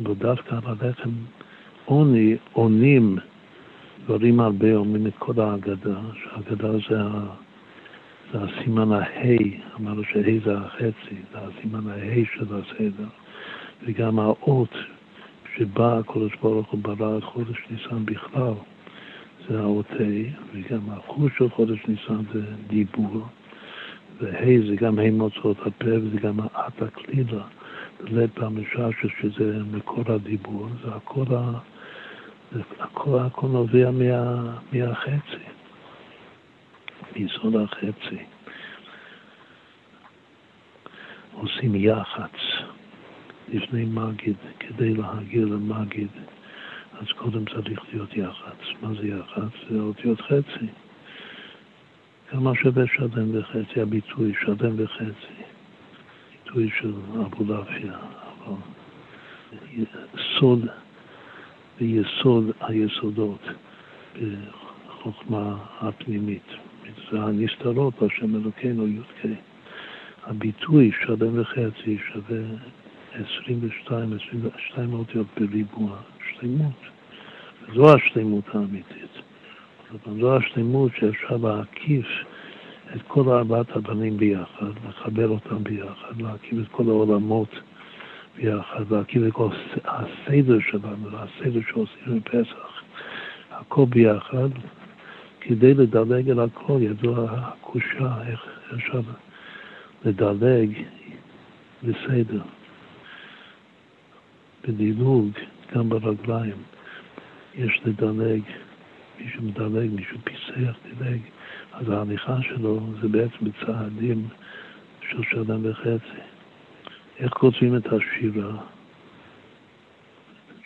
ודווקא 0.00 0.54
על 0.54 0.76
הלחם 0.80 1.10
עוני 1.84 2.36
עונים 2.52 3.18
דברים 4.04 4.40
הרבה, 4.40 4.74
אומרים 4.74 5.06
את 5.06 5.14
כל 5.18 5.40
ההגדה, 5.40 6.00
שההגדה 6.14 6.72
זה, 6.72 7.00
ה... 7.00 7.26
זה 8.32 8.38
הסימן 8.42 8.92
ההי, 8.92 9.60
אמרנו 9.80 10.04
שהי 10.04 10.40
זה 10.44 10.58
החצי, 10.58 11.16
זה 11.32 11.38
הסימן 11.38 11.90
ההי 11.90 12.24
של 12.34 12.46
הסדר, 12.54 13.08
וגם 13.86 14.18
האות 14.18 14.74
שבה 15.56 15.98
הקדוש 15.98 16.32
ברוך 16.42 16.70
הוא 16.70 16.80
ברא 16.82 17.18
את 17.18 17.24
חודש 17.24 17.58
ניסן 17.70 18.04
בכלל. 18.04 18.54
זה 19.48 19.60
האות 19.60 19.86
ה', 19.90 20.54
וגם 20.54 20.90
החוש 20.90 21.32
של 21.38 21.50
חודש 21.50 21.78
ניסן 21.88 22.22
זה 22.32 22.40
דיבור, 22.66 23.26
וה' 24.20 24.68
זה 24.68 24.76
גם 24.76 24.98
ה' 24.98 25.10
מוצאות 25.10 25.56
הפה, 25.66 25.96
וזה 26.02 26.18
גם 26.20 26.40
האת 26.40 26.82
הקלילה, 26.82 27.42
לית 28.00 28.38
במשעשע 28.38 29.08
שזה 29.20 29.58
מקור 29.72 30.04
הדיבור, 30.12 30.68
זה 30.84 30.94
הכל, 30.94 31.24
ה... 31.34 31.58
הכל, 32.80 33.18
הכל 33.18 33.46
נובע 33.46 33.90
מה... 33.90 34.56
מהחצי, 34.72 35.44
מיסוד 37.16 37.56
החצי. 37.56 38.18
עושים 41.32 41.74
יח"צ 41.74 42.60
לפני 43.52 43.84
מגיד, 43.84 44.36
כדי 44.58 44.94
להגיע 44.94 45.44
למגיד. 45.44 46.08
אז 47.00 47.06
קודם 47.16 47.44
צריך 47.44 47.80
להיות 47.92 48.16
יח"צ. 48.16 48.82
מה 48.82 48.94
זה 48.94 49.08
יח"צ? 49.08 49.70
זה 49.70 49.80
אותיות 49.80 50.20
חצי. 50.20 50.66
כמה 52.30 52.54
שווה 52.54 52.84
שלם 52.86 53.38
וחצי, 53.38 53.80
הביטוי 53.80 54.32
שלם 54.44 54.74
וחצי. 54.76 55.34
ביטוי 56.44 56.70
של 56.80 56.92
אבולעפיה, 57.26 57.96
אבל 58.44 58.54
סוד 60.38 60.66
ויסוד 61.80 62.50
היסודות 62.60 63.40
בחוכמה 64.86 65.56
הפנימית. 65.80 66.46
זה 67.10 67.22
הנסתרות, 67.22 68.02
השם 68.02 68.36
אלוקינו 68.36 68.88
י"ק. 68.88 69.26
הביטוי 70.26 70.90
שלם 71.04 71.40
וחצי 71.40 71.98
שווה 72.12 72.42
22, 73.14 74.12
22 74.12 74.92
אותיות 74.92 75.26
בריבוע, 75.40 75.96
שלמות. 76.30 76.72
זו 77.74 77.94
השלמות 77.94 78.44
האמיתית. 78.54 79.10
זו 80.20 80.36
השלמות 80.36 80.92
שאפשר 80.96 81.36
להקיף 81.36 82.06
את 82.96 83.02
כל 83.06 83.28
ארבעת 83.28 83.76
הבנים 83.76 84.16
ביחד, 84.16 84.70
לחבר 84.88 85.28
אותם 85.28 85.64
ביחד, 85.64 86.20
להקים 86.20 86.62
את 86.62 86.68
כל 86.70 86.82
העולמות 86.88 87.60
ביחד, 88.36 88.90
להקים 88.90 89.28
את 89.28 89.32
כל 89.32 89.48
הסדר 89.84 90.58
שלנו, 90.60 91.08
הסדר 91.12 91.60
שעושים 91.68 92.20
בפסח, 92.20 92.82
הכל 93.50 93.84
ביחד, 93.88 94.48
כדי 95.40 95.74
לדלג 95.74 96.30
על 96.30 96.40
הכל, 96.40 96.78
ידוע 96.80 97.26
הקושה, 97.30 98.14
איך 98.26 98.46
אפשר 98.74 99.00
לדלג 100.04 100.70
בסדר, 101.82 102.42
בדילוג, 104.68 105.30
גם 105.74 105.88
ברגליים. 105.88 106.56
יש 107.54 107.80
לדלג, 107.84 108.42
מישהו 109.20 109.42
מדלג, 109.42 109.90
מישהו 109.90 110.18
פיסח, 110.24 110.76
דילג, 110.98 111.20
אז 111.72 111.88
ההליכה 111.88 112.42
שלו 112.42 112.80
זה 113.02 113.08
בעצם 113.08 113.36
בצעדים 113.42 114.28
של 115.10 115.22
שנה 115.22 115.56
וחצי. 115.62 116.20
איך 117.18 117.32
כותבים 117.32 117.76
את 117.76 117.86
השירה? 117.86 118.56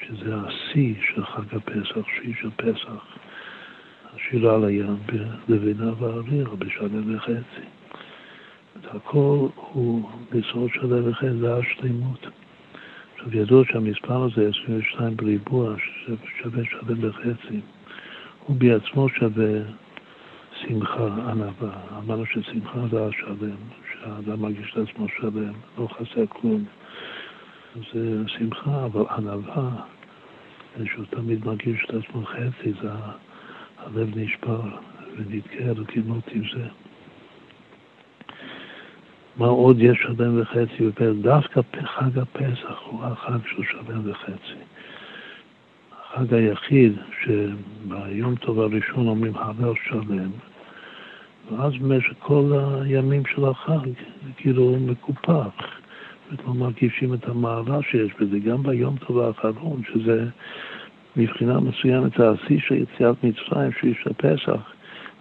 שזה 0.01 0.35
השיא 0.37 0.95
של 1.15 1.25
חג 1.25 1.57
הפסח, 1.57 2.07
שיא 2.21 2.35
של 2.41 2.51
פסח. 2.57 3.05
השירה 4.15 4.55
על 4.55 4.65
הים 4.65 4.97
בלבינה 5.49 6.03
ואוויר 6.03 6.55
בשנה 6.59 7.17
וחצי. 7.17 7.67
הכל 8.85 9.49
הוא 9.55 10.11
לשרוד 10.33 10.71
שנה 10.75 11.09
וחצי, 11.09 11.39
זה 11.41 11.55
השלימות. 11.55 12.27
עכשיו 13.25 13.41
ידוע 13.41 13.65
שהמספר 13.65 14.23
הזה, 14.23 14.51
22 14.65 15.17
בריבוע, 15.17 15.75
שווה 16.43 16.65
שווה 16.65 16.95
וחצי, 17.01 17.61
הוא 18.47 18.57
בעצמו 18.57 19.09
שווה 19.09 19.61
שמחה, 20.61 21.07
ענווה. 21.07 21.71
אמרנו 21.99 22.27
ששמחה 22.27 22.79
זה 22.91 23.07
השלם, 23.07 23.57
שהאדם 23.93 24.43
מרגיש 24.43 24.73
את 24.73 24.89
עצמו 24.89 25.07
שלם, 25.09 25.53
לא 25.79 25.89
חסר 25.93 26.27
כלום. 26.29 26.65
זה 27.93 28.23
שמחה, 28.27 28.85
אבל 28.85 29.05
ענווה, 29.11 29.71
שהוא 30.85 31.05
תמיד 31.11 31.47
מרגיש 31.47 31.85
את 31.85 31.95
עצמו 31.95 32.25
חצי, 32.25 32.73
זה 32.83 32.89
הלב 33.79 34.19
נשבר 34.19 34.63
ונתקע 35.17 35.73
לכימות 35.77 36.25
עם 36.29 36.43
זה. 36.55 36.84
מה 39.37 39.47
עוד 39.47 39.77
יש 39.81 39.99
שלם 40.03 40.41
וחצי 40.41 40.87
בפסח? 40.87 41.13
דווקא 41.23 41.61
חג 41.85 42.19
הפסח 42.19 42.81
הוא 42.87 43.05
החג 43.05 43.39
של 43.47 43.63
שלם 43.63 44.11
וחצי. 44.11 44.59
החג 45.93 46.35
היחיד 46.35 46.93
שביום 47.23 48.35
טוב 48.35 48.61
הראשון 48.61 49.09
אומרים 49.09 49.33
הלל 49.37 49.73
שלם, 49.89 50.31
ואז 51.51 51.73
במשך 51.77 52.13
כל 52.19 52.53
הימים 52.83 53.23
של 53.35 53.45
החג 53.45 53.89
כאילו 54.37 54.77
מקופח. 54.81 55.53
לא 56.47 56.55
מרגישים 56.55 57.15
את 57.15 57.29
המעלה 57.29 57.79
שיש 57.91 58.13
בזה, 58.21 58.39
גם 58.39 58.63
ביום 58.63 58.97
טוב 58.97 59.19
האחרון, 59.19 59.83
שזה 59.93 60.25
מבחינה 61.17 61.61
מסוימת 61.61 62.21
השיא 62.21 62.59
של 62.61 62.75
יציאת 62.75 63.25
מצרים, 63.25 63.71
שהיא 63.81 63.95
של 64.03 64.13
פסח, 64.13 64.73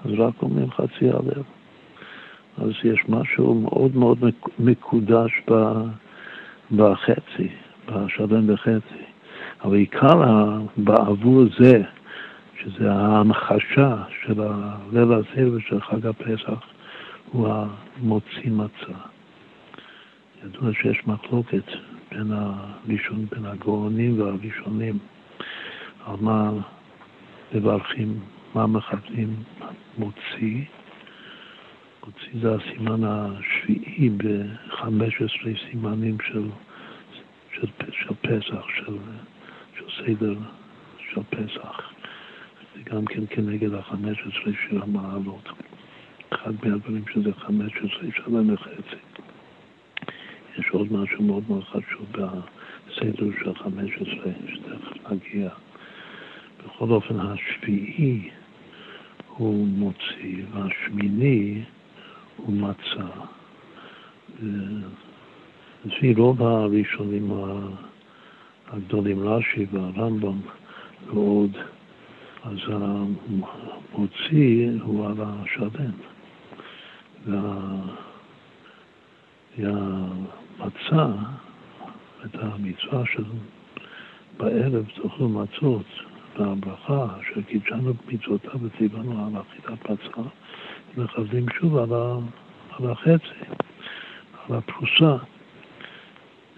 אז 0.06 0.12
רק 0.18 0.34
אומרים 0.42 0.72
חצי 0.72 1.10
הלב. 1.10 1.44
אז 2.58 2.72
יש 2.84 3.00
משהו 3.10 3.54
מאוד 3.56 3.96
מאוד 3.96 4.18
מקודש 4.60 5.42
בחצי, 6.72 7.48
בשלם 7.86 8.50
וחצי. 8.50 9.04
אבל 9.64 9.76
עיקר 9.76 10.22
בעבור 10.78 11.44
זה, 11.60 11.82
שזה 12.60 12.92
ההמחשה 12.92 14.04
של 14.22 14.42
הליל 14.42 15.14
הזה 15.14 15.52
ושל 15.52 15.82
חג 15.82 16.08
הפסח, 16.08 16.60
הוא 17.32 17.48
המוציא 17.50 18.52
מצה. 18.52 18.98
ידוע 20.46 20.74
שיש 20.74 21.08
מחלוקת 21.08 21.64
בין, 22.12 22.32
הראשון, 22.32 23.26
בין 23.32 23.46
הגאונים 23.46 24.22
והראשונים 24.22 24.98
על 26.06 26.16
מה 26.22 26.52
מברכים, 27.54 28.20
מה 28.56 28.68
מכוונים 28.68 29.36
מוציא. 29.98 30.62
מוציא 32.06 32.42
זה 32.42 32.56
הסימן 32.56 33.04
השביעי 33.04 34.10
ב-15 34.10 35.48
סימנים 35.70 36.18
של, 36.28 36.50
של, 37.54 37.68
של 37.92 38.14
פסח, 38.22 38.66
של, 38.76 38.98
של 39.78 39.86
סדר 40.06 40.36
של 41.14 41.22
פסח. 41.30 41.92
זה 42.76 42.82
גם 42.84 43.06
כן 43.06 43.24
כנגד 43.30 43.74
ה-15 43.74 44.50
של 44.70 44.82
המעלות. 44.82 45.50
אחד 46.30 46.54
מהדברים 46.64 47.04
שזה 47.14 47.34
15 47.34 47.90
שנה 48.16 48.54
וחצי. 48.54 49.02
יש 50.58 50.70
עוד 50.72 50.94
משהו 50.94 51.24
מאוד 51.24 51.44
מאוד 51.50 51.64
חשוב 51.64 52.06
בסדר 52.88 53.28
של 53.44 53.56
15, 53.56 54.32
שתכף 54.48 55.12
נגיע. 55.12 55.50
בכל 56.66 56.90
אופן, 56.90 57.16
השביעי 57.20 58.30
הוא 59.28 59.68
מוציא, 59.68 60.44
והשמיני 60.54 61.64
הוא 62.38 62.54
מצא. 62.54 63.08
לפי 65.86 66.14
רוב 66.14 66.44
הראשונים 66.44 67.32
הגדולים, 68.68 69.28
רש"י 69.28 69.66
והרמב"ם 69.72 70.40
ועוד, 71.08 71.58
אז 72.44 72.58
המוציא 72.68 74.70
הוא 74.82 75.06
על 75.06 75.16
השלם. 75.20 75.92
והמצה, 79.58 81.06
את 82.26 82.36
המצווה 82.36 83.04
של 83.14 83.24
בערב 84.38 84.86
תאכלו 84.96 85.30
מצות, 85.30 85.86
והברכה 86.40 87.08
של 87.34 87.44
קידשנו 87.44 87.94
במצוותיו 87.94 88.60
וציוונו 88.62 89.26
על 89.26 89.42
אכילת 89.42 89.90
מצה, 89.90 90.22
מכוונים 90.98 91.46
שוב 91.60 91.78
על, 91.78 91.94
ה, 91.94 92.16
על 92.80 92.92
החצי, 92.92 93.46
על 94.50 94.56
הפרוסה. 94.56 95.18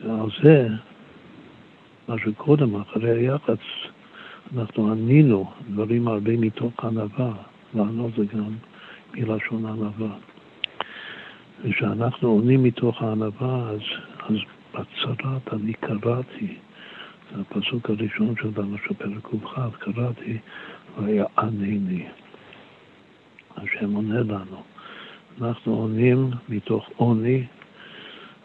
ועל 0.03 0.29
זה, 0.43 0.67
מה 2.07 2.15
שקודם, 2.17 2.75
אחרי 2.75 3.11
היח"צ, 3.11 3.59
אנחנו 4.57 4.91
ענינו 4.91 5.51
דברים 5.69 6.07
הרבה 6.07 6.37
מתוך 6.37 6.85
ענווה, 6.85 7.33
לענות 7.73 8.11
זה 8.17 8.25
גם 8.25 8.53
מלשון 9.13 9.65
ענווה. 9.65 10.15
וכשאנחנו 11.63 12.29
עונים 12.29 12.63
מתוך 12.63 13.01
הענווה, 13.01 13.69
אז, 13.69 13.79
אז 14.29 14.35
בצרת 14.73 15.53
אני 15.53 15.73
קראתי, 15.73 16.55
זה 17.31 17.41
הפסוק 17.41 17.89
הראשון 17.89 18.35
שלנו 18.41 18.77
של 18.77 18.93
פרק 18.93 19.25
ק"כ, 19.25 19.59
קראתי 19.79 20.37
ויענני. 20.97 22.05
השם 23.57 23.93
עונה 23.93 24.19
לנו. 24.19 24.63
אנחנו 25.41 25.75
עונים 25.75 26.31
מתוך 26.49 26.89
עוני, 26.95 27.45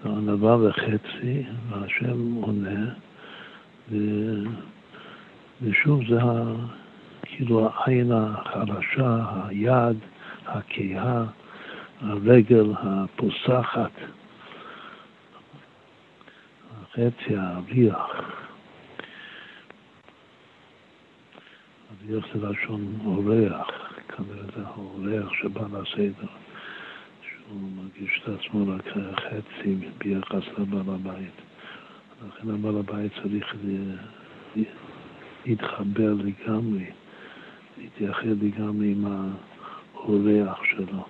ענווה 0.05 0.57
וחצי, 0.57 1.43
והשם 1.69 2.35
עונה, 2.35 2.91
ו... 3.91 3.97
ושוב 5.63 6.01
זה 6.09 6.19
כאילו 7.23 7.69
העין 7.69 8.13
החלשה, 8.13 9.17
היד, 9.49 9.97
הכהה, 10.47 11.25
הרגל 12.01 12.73
הפוסחת, 12.83 13.91
החצי, 16.83 17.37
האריח. 17.37 18.07
אריח 22.09 22.27
זה 22.35 22.47
לשון 22.49 22.99
אורח. 23.05 23.90
זה 24.27 24.63
האורח 24.67 25.33
שבא 25.33 25.63
לסדר, 25.63 26.29
שהוא 27.23 27.71
מרגיש 27.77 28.21
את 28.23 28.29
עצמו 28.29 28.69
רק 28.69 28.83
חצי 29.17 29.75
ביחס 29.99 30.43
לבעל 30.59 30.95
הבית. 30.95 31.35
לכן 32.29 32.51
הבעל 32.51 32.79
הבית 32.79 33.13
צריך 33.23 33.55
להתחבר 35.47 36.15
לגמרי, 36.15 36.85
להתייחד 37.79 38.43
לגמרי 38.43 38.93
עם 38.93 39.05
האורח 39.95 40.65
שלו. 40.65 41.05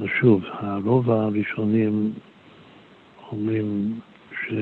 ושוב, 0.00 0.44
הרוב 0.44 1.10
הראשונים 1.10 2.12
אומרים 3.30 4.00
ש... 4.32 4.52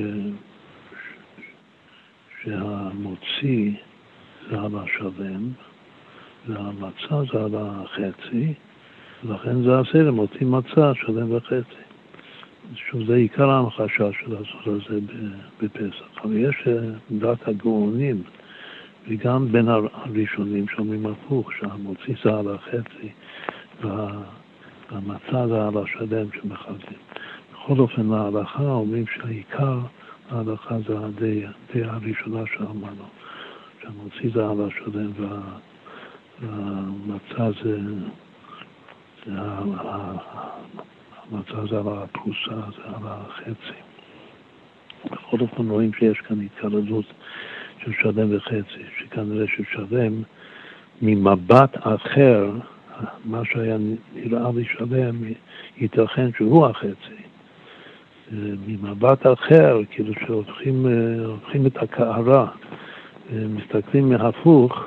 שהמוציא 2.43 3.71
זה 4.49 4.59
על 4.59 4.71
השלם, 4.75 5.49
והמצה 6.47 7.33
זה 7.33 7.43
על 7.43 7.55
החצי, 7.55 8.53
ולכן 9.23 9.63
זה 9.63 9.79
הסדר, 9.79 10.11
מוציא 10.11 10.47
מצה, 10.47 10.91
שלם 10.95 11.35
וחצי. 11.35 11.83
שוב, 12.75 13.05
זה 13.05 13.15
עיקר 13.15 13.49
ההמחשה 13.49 14.09
של 14.13 14.35
הסוד 14.35 14.81
הזה 14.81 14.99
בפסח. 15.61 16.05
אבל 16.23 16.37
יש 16.37 16.55
אה, 16.67 16.73
דת 17.11 17.47
הגאונים, 17.47 18.21
וגם 19.07 19.47
בין 19.51 19.67
הראשונים 19.67 20.67
שאומרים 20.67 21.05
הפוך, 21.05 21.53
שהמוציא 21.53 22.15
זה 22.23 22.29
על 22.29 22.55
החצי 22.55 23.09
והמצע 23.81 25.47
זה 25.47 25.67
על 25.67 25.77
השלם 25.77 26.27
שמחלקים. 26.41 26.97
בכל 27.53 27.79
אופן, 27.79 28.07
להלכה 28.09 28.63
אומרים 28.63 29.05
שהעיקר 29.07 29.79
ההלכה 30.31 30.77
זה 30.87 30.97
הדעה 30.97 31.95
הראשונה 31.95 32.43
שאמרנו, 32.53 33.05
שהמוציא 33.83 34.29
זה 34.33 34.45
על 34.49 34.67
השלם 34.67 35.11
וה, 35.15 35.39
והמצע 36.41 37.61
זה, 37.63 37.77
המצע 41.31 41.65
זה 41.69 41.77
על 41.77 41.87
הפרוסה, 41.87 42.71
זה 42.77 42.83
על 42.85 43.03
החצי. 43.03 43.79
בכל 45.11 45.37
אופן 45.39 45.69
רואים 45.69 45.91
שיש 45.93 46.17
כאן 46.17 46.41
התקללות 46.41 47.05
של 47.83 47.91
שלם 48.01 48.35
וחצי, 48.35 48.83
שכנראה 48.97 49.45
ששלם 49.47 50.21
ממבט 51.01 51.77
אחר, 51.79 52.51
מה 53.25 53.41
שהיה 53.45 53.77
נראה 54.15 54.51
לי 54.55 54.65
שלם, 54.65 55.15
ייתכן 55.77 56.29
שהוא 56.37 56.65
החצי. 56.67 57.23
ממבט 58.67 59.27
אחר, 59.33 59.81
כאילו 59.89 60.13
שהופכים 60.25 61.67
את 61.67 61.77
הקערה, 61.77 62.47
מסתכלים 63.31 64.09
מהפוך, 64.09 64.85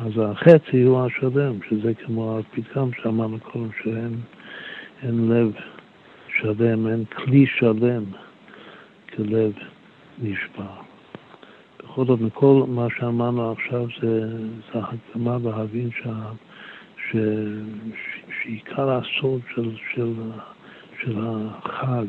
אז 0.00 0.12
החצי 0.18 0.82
הוא 0.82 1.06
השלם, 1.06 1.52
שזה 1.68 1.94
כמו 1.94 2.38
הפתגם 2.38 2.88
שאמרנו 3.02 3.40
קודם, 3.40 3.68
שאין 3.82 5.28
לב 5.28 5.52
שלם, 6.38 6.86
אין 6.86 7.04
כלי 7.04 7.46
שלם 7.46 8.04
כלב 9.16 9.52
נשבר. 10.22 10.72
בכל 11.78 12.04
זאת, 12.04 12.20
מכל 12.20 12.62
מה 12.68 12.86
שאמרנו 12.98 13.52
עכשיו 13.52 13.86
זה, 14.02 14.20
זה 14.72 14.78
הקדמה 14.78 15.36
להבין 15.44 15.90
שעיקר 18.42 18.90
הסוד 18.90 19.40
של, 19.54 19.70
של, 19.94 20.12
של 21.02 21.18
החג 21.18 22.06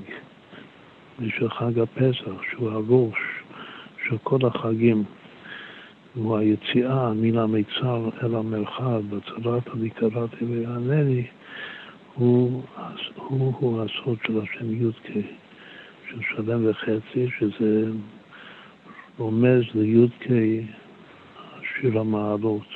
ושל 1.19 1.49
חג 1.49 1.79
הפסח, 1.79 2.41
שהוא 2.51 2.71
הראש 2.71 3.17
של 4.07 4.17
כל 4.23 4.39
החגים, 4.43 5.03
הוא 6.15 6.37
היציאה 6.37 7.13
מן 7.13 7.37
המיצר 7.37 8.09
אל 8.23 8.35
המרחב, 8.35 9.01
בצרת 9.09 9.67
אני 9.67 9.89
קראתי 9.89 10.45
ויענני, 10.45 11.27
הוא, 12.13 12.63
הוא, 13.15 13.53
הוא 13.59 13.81
הסוד 13.81 14.17
של 14.27 14.39
השם 14.41 14.71
י"ק, 14.71 15.07
של 16.09 16.19
שלם 16.21 16.69
וחצי, 16.69 17.27
שזה 17.39 17.91
רומז 19.17 19.63
לי"ק 19.75 20.27
שיר 21.61 21.99
המעלות, 21.99 22.67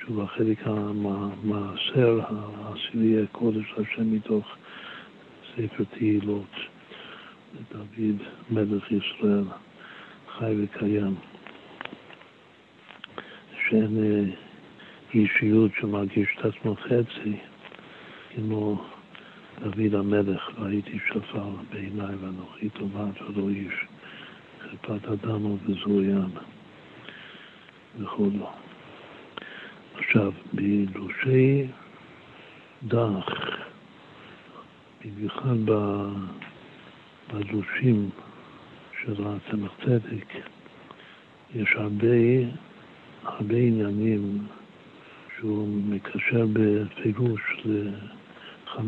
שהוא 0.00 0.22
החלק 0.22 0.58
המעשר 0.64 2.20
העשירי 2.28 3.22
הקודש 3.22 3.74
השם 3.78 4.14
מתוך 4.14 4.46
ספר 5.52 5.84
תהילות, 5.98 6.54
דוד 7.72 8.22
מלך 8.50 8.92
ישראל, 8.92 9.44
חי 10.38 10.54
וקיים, 10.58 11.14
שאין 13.68 13.96
אה, 14.02 14.34
אישיות 15.14 15.70
שמרגיש 15.80 16.28
את 16.40 16.44
עצמו 16.44 16.76
חצי, 16.76 17.36
כמו 18.34 18.84
דוד 19.60 19.94
המלך, 19.94 20.50
ראיתי 20.58 20.98
שפר 21.08 21.50
בעיניי 21.70 22.14
ואנוכי 22.20 22.68
טובת 22.68 23.22
ולא 23.22 23.48
איש. 23.48 23.74
חרפת 24.62 25.08
אדם 25.08 25.46
ובזויים 25.46 26.28
וכו'. 27.98 28.30
עכשיו, 29.94 30.32
בדושי 30.54 31.66
דח, 32.82 33.26
במיוחד 35.04 35.56
בדושים 37.32 38.10
של 39.02 39.14
הצמח 39.26 39.72
צדק, 39.84 40.34
יש 41.54 41.68
הרבה, 41.74 42.16
הרבה 43.24 43.56
עניינים 43.56 44.38
שהוא 45.38 45.68
מקשר 45.88 46.46
בפירוש 46.52 47.40
ל-15 47.64 48.80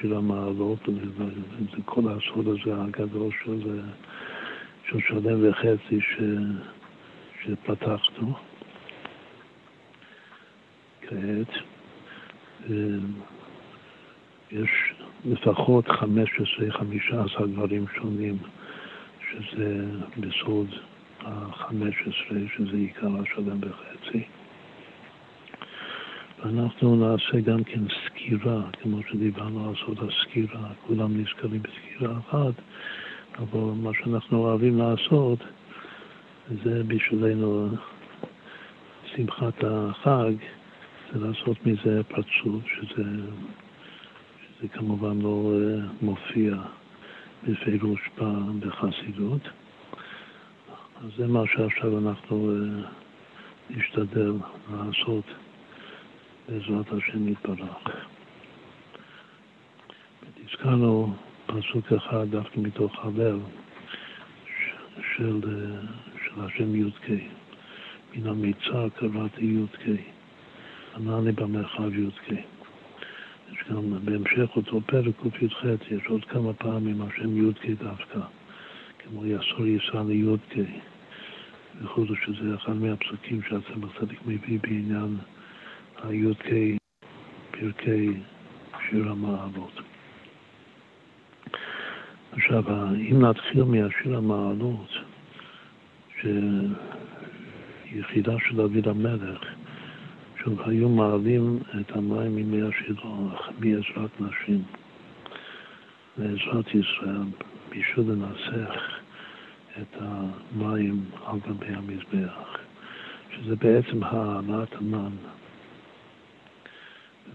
של 0.00 0.14
המעלות, 0.14 0.88
וזה 0.88 1.82
כל 1.84 2.02
הסוד 2.08 2.48
הזה 2.48 2.82
הגדול 2.82 3.30
של 3.44 3.80
של 4.90 4.98
שלם 5.08 5.48
וחצי 5.50 6.00
ש... 6.00 6.20
שפתחנו 7.42 8.34
כעת. 11.02 11.48
יש 14.52 14.70
לפחות 15.24 15.88
15-15 15.88 15.92
דברים 17.46 17.84
שונים, 17.96 18.38
שזה 19.30 19.84
בסוד 20.16 20.66
ה-15, 21.24 22.34
שזה 22.56 22.76
עיקר 22.76 23.08
השלם 23.22 23.58
וחצי. 23.60 24.22
ואנחנו 26.44 26.96
נעשה 26.96 27.40
גם 27.40 27.64
כן 27.64 27.80
סקירה, 27.88 28.62
כמו 28.82 28.98
שדיברנו 29.10 29.68
על 29.68 29.74
סוד 29.86 29.98
הסקירה, 29.98 30.68
כולם 30.86 31.20
נזכרים 31.20 31.62
בסקירה 31.62 32.18
אחת. 32.18 32.54
אבל 33.38 33.60
מה 33.60 33.90
שאנחנו 33.94 34.38
אוהבים 34.38 34.78
לעשות 34.78 35.38
זה 36.64 36.82
בשבילנו 36.86 37.68
שמחת 39.16 39.64
החג, 39.64 40.32
זה 41.12 41.26
לעשות 41.26 41.66
מזה 41.66 42.02
פרצוף, 42.08 42.62
שזה, 42.66 43.02
שזה 44.42 44.68
כמובן 44.68 45.20
לא 45.20 45.52
אה, 45.54 45.86
מופיע 46.02 46.54
בפירוש 47.48 48.00
בחסידות. 48.60 49.48
אז 51.04 51.10
זה 51.16 51.26
מה 51.26 51.42
שעכשיו 51.46 51.98
אנחנו 51.98 52.50
אה, 52.50 52.88
נשתדל 53.70 54.32
לעשות 54.72 55.24
בעזרת 56.48 56.92
השם 56.92 57.28
יתברך. 57.28 57.76
הזכרנו 60.44 61.14
פסוק 61.46 61.92
אחד 61.92 62.26
דווקא 62.30 62.60
מתוך 62.60 62.92
הלב 63.04 63.40
של, 65.16 65.40
של 66.24 66.40
השם 66.40 66.74
י"ק. 66.74 67.10
מן 68.14 68.26
המיצר 68.26 68.88
קראתי 68.88 69.44
י"ק. 69.44 69.84
ענה 70.96 71.20
לי 71.20 71.32
במרחב 71.32 71.94
י"ק. 71.94 72.32
יש 73.52 73.58
גם 73.70 74.04
בהמשך 74.04 74.56
אותו 74.56 74.80
פרק 74.86 75.14
קי"ח, 75.38 75.64
יש 75.90 76.06
עוד 76.08 76.24
כמה 76.24 76.52
פעמים 76.52 77.02
השם 77.02 77.48
י"ק 77.48 77.66
דווקא, 77.82 78.20
כמו 78.98 79.26
יסור 79.26 79.66
יישא 79.66 80.02
לי"ק, 80.08 80.54
וכו' 81.80 82.06
שזה 82.06 82.54
אחד 82.54 82.72
מהפסוקים 82.72 83.42
שהצמח 83.42 83.98
צדיק 84.00 84.18
מביא 84.26 84.58
בעניין 84.62 85.16
הי"ק 86.02 86.44
פרקי 87.50 88.12
שיר 88.90 89.10
המעלות. 89.10 89.80
עכשיו, 92.32 92.64
אם 92.94 93.24
נתחיל 93.24 93.64
מהשיר 93.64 94.16
המעלות, 94.16 94.90
שיחידה 97.90 98.36
של 98.48 98.56
דוד 98.56 98.88
המלך, 98.88 99.40
שהיו 100.38 100.88
מעלים 100.88 101.58
את 101.80 101.96
המים 101.96 102.36
ממי 102.36 102.62
השילוח 102.62 103.48
בעזרת 103.58 104.20
נשים, 104.20 104.62
בעזרת 106.16 106.74
ישראל, 106.74 107.24
בשביל 107.70 108.06
לנסח 108.10 108.99
את 109.82 109.96
המים 110.00 111.04
על 111.26 111.38
גבי 111.48 111.74
המזבח, 111.74 112.58
שזה 113.30 113.56
בעצם 113.56 114.04
העלאת 114.04 114.74
המן. 114.74 115.12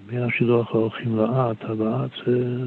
מי 0.08 0.22
השילוח 0.22 0.70
הולכים 0.72 1.18
לאט, 1.18 1.64
הלאט 1.64 2.12
זה... 2.26 2.58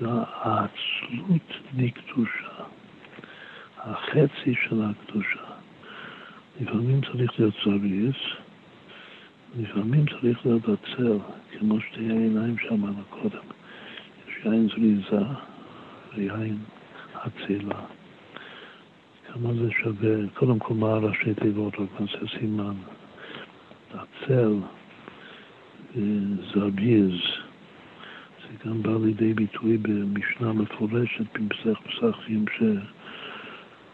זה 0.00 0.08
העצלות 0.10 1.52
לקדושה, 1.76 2.64
החצי 3.78 4.54
של 4.68 4.82
הקדושה. 4.82 5.44
לפעמים 6.60 7.00
צריך 7.00 7.40
להיות 7.40 7.54
זריז, 7.64 8.14
לפעמים 9.58 10.04
צריך 10.06 10.46
להיות 10.46 10.62
עצר, 10.64 11.18
כמו 11.58 11.80
שתי 11.80 12.10
העיניים 12.10 12.58
שאמרנו 12.58 13.02
קודם. 13.10 13.44
יש 14.28 14.44
יין 14.44 14.68
זריזה 14.68 15.24
ויין 16.16 16.58
אצילה. 17.26 17.80
כמה 19.34 19.52
זה 19.54 19.70
שווה, 19.82 20.28
קודם 20.34 20.58
כל 20.58 20.74
מה 20.74 20.94
ראשי 20.94 21.34
תיבות, 21.34 21.74
רק 21.74 22.00
נעשה 22.00 22.38
סימן. 22.38 22.74
עצל, 23.90 24.54
זרביז, 26.52 27.20
זה 28.42 28.68
גם 28.68 28.82
בא 28.82 28.90
לידי 29.04 29.34
ביטוי 29.34 29.76
במשנה 29.76 30.52
מפורשת 30.52 31.24
במסך 31.38 31.80
פסחים, 31.80 32.44
ש... 32.58 32.62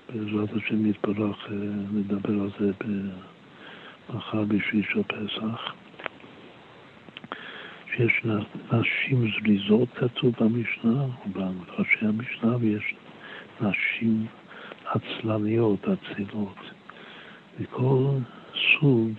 בעזרת 0.09 0.49
השם 0.57 0.87
יתברך 0.87 1.47
אה, 1.51 1.57
נדבר 1.93 2.43
על 2.43 2.51
זה 2.61 2.71
מחר 4.15 4.45
בשביל 4.45 4.85
של 4.93 5.03
פסח. 5.03 5.75
שיש 7.97 8.23
נשים 8.73 9.31
זריזות 9.31 9.89
כתוב 9.95 10.35
במשנה, 10.41 11.03
או 11.03 11.29
במפרשי 11.33 12.07
המשנה, 12.07 12.57
ויש 12.57 12.95
נשים 13.61 14.27
עצלניות, 14.91 15.81
אצילות. 15.85 16.59
וכל 17.61 18.05
סוג 18.55 19.13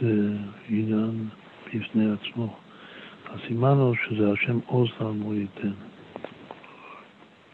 זה 0.00 0.36
עניין 0.68 1.28
בפני 1.66 2.12
עצמו. 2.12 2.56
הסימן 3.26 3.76
הוא 3.76 3.94
שזה 3.94 4.32
השם 4.32 4.58
עוז 4.66 4.88
לנו 5.00 5.34
ייתן. 5.34 5.72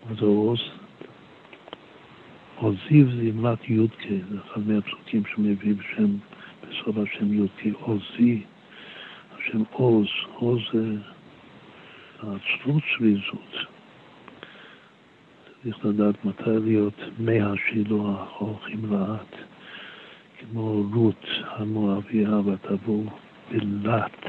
מה 0.07 0.15
זה 0.15 0.25
עוז? 0.25 0.61
עוזיו 2.57 3.07
זה 3.17 3.31
אמרת 3.35 3.71
י"ק, 3.71 4.03
זה 4.31 4.39
אחד 4.47 4.69
מהפסוקים 4.69 5.23
שמביא 5.35 5.75
בשם, 5.75 6.17
בסוף 6.63 6.97
השם 6.97 7.45
י"ק, 7.45 7.75
עוזי, 7.81 8.43
השם 9.39 9.63
עוז, 9.71 10.07
עוז 10.35 10.61
זה 10.73 10.95
העצלות 12.23 12.83
שריזות. 12.87 13.78
צריך 15.63 15.85
לדעת 15.85 16.25
מתי 16.25 16.51
להיות 16.65 17.01
מי 17.19 17.41
השילוח, 17.41 18.37
הולכים 18.39 18.93
לאט, 18.93 19.35
כמו 20.39 20.83
רות 20.95 21.27
המואביה 21.47 22.31
ותבוא 22.39 23.05
בלט, 23.51 24.27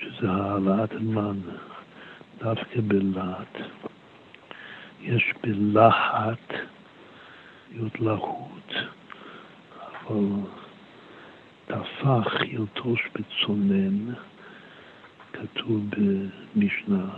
שזה 0.00 0.30
העלאת 0.30 0.92
המן, 0.92 1.38
דווקא 2.38 2.80
בלהט. 2.86 3.56
יש 5.00 5.32
בלהט, 5.42 6.52
להיות 7.72 8.00
להוט, 8.00 8.72
אבל 9.80 10.24
תפח 11.66 12.42
ילטוש 12.44 13.08
בצונן, 13.14 14.14
כתוב 15.32 15.84
במשנה, 15.90 17.08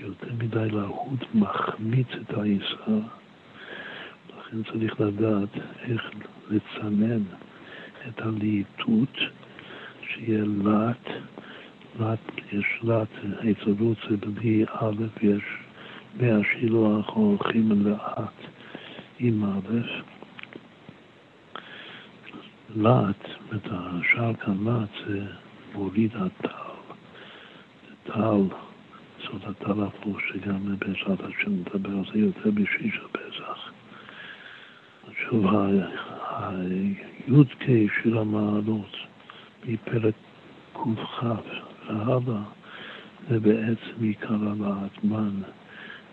שיותר 0.00 0.32
מדי 0.38 0.68
להוט 0.70 1.20
מחמיץ 1.34 2.06
את 2.20 2.38
העיסה, 2.38 3.06
לכן 4.38 4.62
צריך 4.72 5.00
לדעת 5.00 5.48
איך 5.80 6.10
לצנן 6.50 7.22
את 8.08 8.20
הלהיטות, 8.20 9.16
שיהיה 10.02 10.44
לאט, 10.44 11.08
לאט, 12.00 12.18
יש 12.52 12.80
לאט, 12.82 13.08
היצרות 13.40 13.96
זה 14.10 14.16
בלי 14.16 14.64
א', 14.72 15.04
יש 15.22 15.42
מהשילוח 16.20 17.10
הולכים 17.10 17.86
לאט 17.86 18.40
עם 19.18 19.44
א', 19.44 19.80
לאט, 22.76 23.28
את 23.56 23.68
השער 23.70 24.34
כאן 24.34 24.64
לאט 24.64 25.06
זה 25.06 25.22
מוריד 25.74 26.10
הטל, 26.16 26.48
זה 27.88 28.12
טל, 28.12 28.69
זאת 29.22 29.42
הטל 29.46 29.82
הפוך 29.82 30.20
שגם 30.20 30.76
בעזרת 30.78 31.20
השם 31.20 31.52
נדבר 31.52 31.90
על 31.90 32.04
זה 32.12 32.18
יותר 32.18 32.50
בשביל 32.50 32.90
של 32.92 33.06
פסח. 33.12 33.72
שוב, 35.20 35.46
הי"ק 36.38 37.64
של 38.02 38.18
המעלות 38.18 38.96
מפרק 39.66 40.14
קכ"ח 40.72 41.22
והלאה 41.88 42.42
זה 43.28 43.40
בעצם 43.40 44.02
עיקר 44.02 44.34
הלהטמן 44.34 45.42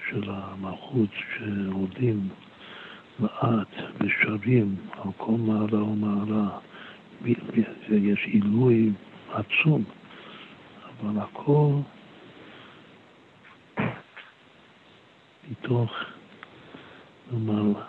של 0.10 0.24
המלכות 0.28 1.10
שעודים 1.38 2.30
לאט 3.20 3.76
ושרים 4.02 4.76
על 4.91 5.12
כל 5.17 5.32
מעלה 5.32 5.84
ומעלה 5.84 6.50
ויש 7.22 8.26
עילוי 8.26 8.91
עצום 9.34 9.84
אבל 11.00 11.22
הכל 11.22 11.72
מתוך, 15.51 15.91
נאמר, 17.31 17.81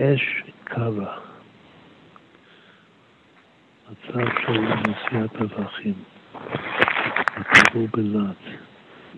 אש 0.00 0.42
קרה, 0.64 1.18
מצב 3.90 4.28
של 4.46 4.60
נשיאת 4.60 5.32
טבחים, 5.32 5.94
הטבור 7.36 7.86
בלט, 7.92 8.36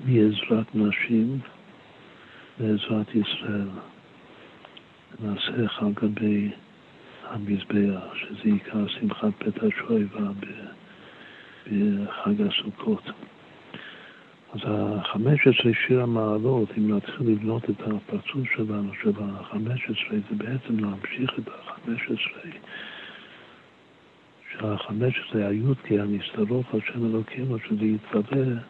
מעזרת 0.04 0.74
נשים 0.74 1.40
לעזרת 2.60 3.14
ישראל. 3.14 3.68
נעשה 5.20 5.52
על 5.78 5.92
גבי 5.92 6.50
המזבח, 7.24 8.14
שזה 8.14 8.42
עיקר 8.44 8.86
שמחת 8.88 9.32
פתע 9.38 9.66
שויבה 9.78 10.28
בחג 11.66 12.34
הסוכות. 12.40 13.02
אז 14.54 14.60
ה-15 14.64 15.74
שיר 15.86 16.02
המעלות, 16.02 16.68
אם 16.78 16.96
נתחיל 16.96 17.30
לבנות 17.30 17.70
את 17.70 17.80
הפרצוף 17.80 18.52
שלנו, 18.56 18.92
של 19.02 19.12
ה-15, 19.20 20.10
זה 20.10 20.36
בעצם 20.36 20.78
להמשיך 20.78 21.30
את 21.38 21.48
ה-15, 21.48 22.14
שה-15 24.52 25.38
הי"ק, 25.38 25.92
הנסתרות 25.92 26.66
על 26.72 26.80
שם 26.80 27.06
אלוקינו, 27.06 27.58
שזה 27.58 27.84
יתרבה 27.84 28.60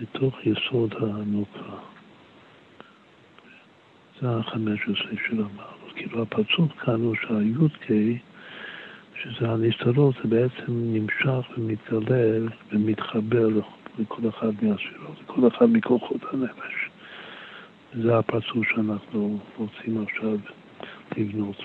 בתוך 0.00 0.34
יסוד 0.46 0.94
הנוקרה. 1.00 1.78
זה 4.20 4.30
ה-15 4.30 5.16
של 5.28 5.34
המעלות. 5.34 5.92
כאילו 5.94 6.22
הפרצוף 6.22 6.72
כאן 6.78 7.00
הוא 7.00 7.14
שהי"ק, 7.14 7.86
שזה 9.22 9.50
הנסתרות, 9.50 10.14
זה 10.22 10.28
בעצם 10.28 10.64
נמשך 10.68 11.58
ומתגלה 11.58 12.38
ומתחבר 12.72 13.48
לכל 13.98 14.28
אחד 14.28 14.52
מהספירות, 14.62 15.16
לכל 15.22 15.48
אחד 15.48 15.66
מכוחות 15.66 16.20
הנפש. 16.32 16.88
זה 17.94 18.18
הפרצוף 18.18 18.66
שאנחנו 18.74 19.38
רוצים 19.56 20.04
עכשיו 20.04 20.36
לבנות. 21.16 21.64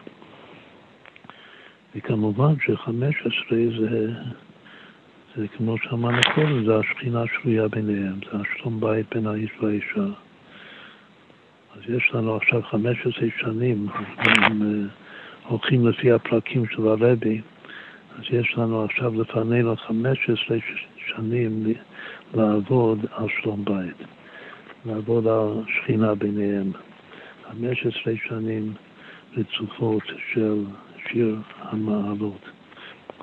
וכמובן 1.96 2.54
ש-15 2.66 3.30
זה, 3.80 4.12
זה 5.36 5.48
כמו 5.48 5.78
שאמרנו 5.78 6.22
קודם, 6.36 6.66
זה 6.66 6.78
השכינה 6.78 7.24
שרויה 7.34 7.68
ביניהם, 7.68 8.20
זה 8.32 8.38
השלום 8.40 8.80
בית 8.80 9.06
בין 9.16 9.28
האיש 9.28 9.52
והאישה. 9.62 10.06
אז 11.76 11.82
יש 11.90 12.12
לנו 12.14 12.36
עכשיו 12.36 12.62
15 12.64 13.12
שנים, 13.40 13.88
הם 14.18 14.62
אה, 14.62 14.88
הולכים 15.48 15.88
לפי 15.88 16.12
הפרקים 16.12 16.66
של 16.66 16.88
הרבי, 16.88 17.42
אז 18.18 18.24
יש 18.32 18.58
לנו 18.58 18.84
עכשיו 18.84 19.22
לפנינו 19.22 19.76
15 19.76 20.38
שנים 20.48 20.93
לעבוד 22.34 23.06
על 23.12 23.28
שלום 23.42 23.66
בית, 23.66 24.08
לעבוד 24.86 25.28
על 25.28 25.64
שכינה 25.68 26.16
ביניהם. 26.16 26.72
15 27.50 28.14
שנים 28.28 28.74
רצופות 29.38 30.04
של 30.34 30.64
שיר 31.08 31.38
המעלות, 31.60 32.50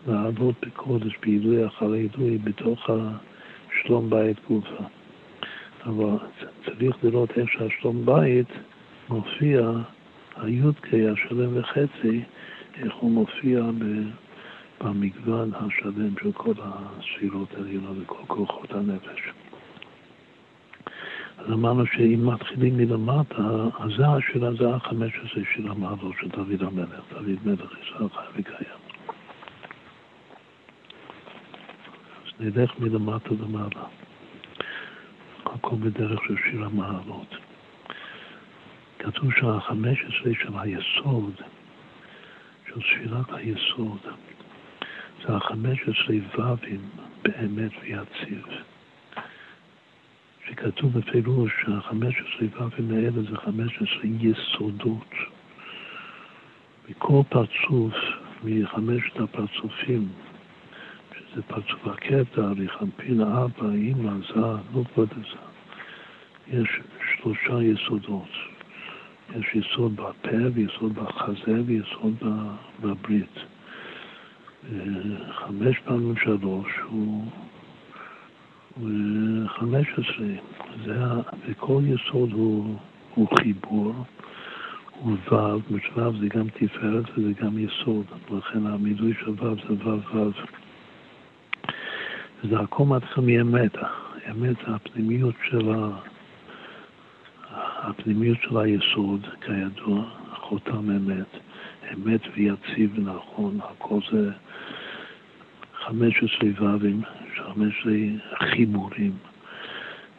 לעבוד 0.06 0.54
בקודש, 0.62 1.12
בעילוי 1.22 1.66
אחר 1.66 1.92
עילוי, 1.92 2.38
בתוך 2.38 2.90
השלום 2.90 4.10
בית 4.10 4.36
גופה. 4.48 4.84
אבל 5.86 6.16
צריך 6.64 6.96
לראות 7.02 7.30
איך 7.38 7.50
שהשלום 7.52 8.06
בית 8.06 8.48
מופיע, 9.08 9.70
הי"ק, 10.36 10.86
השלם 11.12 11.50
וחצי, 11.58 12.22
איך 12.82 12.94
הוא 12.94 13.10
מופיע 13.10 13.62
ב... 13.78 13.84
במגוון 14.80 15.50
השלם 15.54 16.14
של 16.22 16.32
כל 16.32 16.52
הספירות 16.58 17.54
העליונות 17.54 17.96
וכל 18.00 18.24
כוחות 18.26 18.72
הנפש. 18.72 19.28
אז 21.38 21.52
אמרנו 21.52 21.86
שאם 21.86 22.20
מתחילים 22.26 22.76
מלמטה, 22.76 23.68
אז 23.78 23.90
זה 23.96 24.06
השאלה, 24.08 24.52
זה 24.54 24.74
החמש 24.74 25.12
עשרה 25.24 25.42
של 25.54 25.70
המעלות 25.70 26.14
של 26.20 26.28
דוד 26.28 26.62
המלך, 26.62 27.00
דוד 27.12 27.38
מלך 27.44 27.72
ישראל 27.82 28.08
חי 28.08 28.40
וקיים. 28.40 28.80
אז 32.24 32.40
נלך 32.40 32.78
מלמטה 32.78 33.30
למעלה. 33.30 33.84
הכל 35.46 35.76
בדרך 35.76 36.20
של 36.26 36.36
שיר 36.50 36.64
המעלות. 36.64 37.36
כתוב 38.98 39.32
שהחמש 39.32 39.98
עשרה 40.04 40.32
של 40.42 40.52
היסוד, 40.58 41.34
של 42.68 42.80
ספירת 42.80 43.32
היסוד, 43.32 44.00
זה 45.26 45.36
החמש 45.36 45.78
עשרה 45.82 46.52
ו"ים 46.54 46.80
באמת 47.22 47.70
ויציב. 47.82 48.46
שכתוב 50.46 50.98
בפירוש 50.98 51.52
שהחמש 51.64 52.14
עשרה 52.14 52.66
ו"ים 52.66 52.90
האלה 52.90 53.22
זה 53.30 53.36
חמש 53.36 53.76
עשרה 53.76 54.10
יסודות. 54.20 55.14
מכל 56.88 57.22
פרצוף 57.28 57.94
מחמשת 58.44 59.20
הפרצופים, 59.20 60.08
שזה 61.14 61.42
פרצוף 61.42 61.86
הקטע, 61.86 62.42
ריחמפין, 62.58 63.20
אבא, 63.20 63.70
אימא, 63.72 64.12
זה, 64.34 64.40
נוקבות 64.72 65.08
זה. 65.08 65.38
יש 66.52 66.68
שלושה 67.14 67.62
יסודות. 67.62 68.28
יש 69.36 69.46
יסוד 69.54 69.96
בפה 69.96 70.36
ויסוד 70.54 70.94
בחזה 70.94 71.62
ויסוד 71.66 72.14
בברית. 72.80 73.49
חמש 75.32 75.78
פעמים 75.84 76.14
שלוש 76.16 76.68
הוא, 76.88 77.24
חמש 79.46 79.86
עשרה. 79.92 81.20
וכל 81.46 81.82
יסוד 81.86 82.32
הוא, 82.32 82.76
הוא 83.14 83.28
חיבור, 83.38 83.94
הוא 85.00 85.16
ו', 85.32 85.74
ו' 85.96 86.20
זה 86.20 86.28
גם 86.28 86.48
תפארת 86.48 87.04
וזה 87.16 87.32
גם 87.40 87.58
יסוד, 87.58 88.06
לכן 88.30 88.66
המילוי 88.66 89.14
של 89.20 89.30
ו' 89.30 89.54
זה 89.68 89.88
ו' 89.88 90.16
ו'. 90.16 90.30
זה 92.42 92.60
הכל 92.60 92.84
מתחיל 92.84 93.24
מאמת, 93.24 93.76
אמת 94.30 94.56
זה 94.66 94.74
הפנימיות 94.74 95.34
של, 95.50 95.70
ה... 95.70 95.90
הפנימיות 97.82 98.38
של 98.42 98.58
היסוד, 98.58 99.26
כידוע, 99.40 100.04
חותם 100.34 100.90
אמת, 100.90 101.26
אמת 101.94 102.20
ויציב 102.34 102.98
ונכון, 102.98 103.58
הכל 103.60 103.98
זה 104.12 104.30
15 105.90 106.50
ו"ים, 106.60 107.02
15 107.36 107.92
חיבורים. 108.38 109.12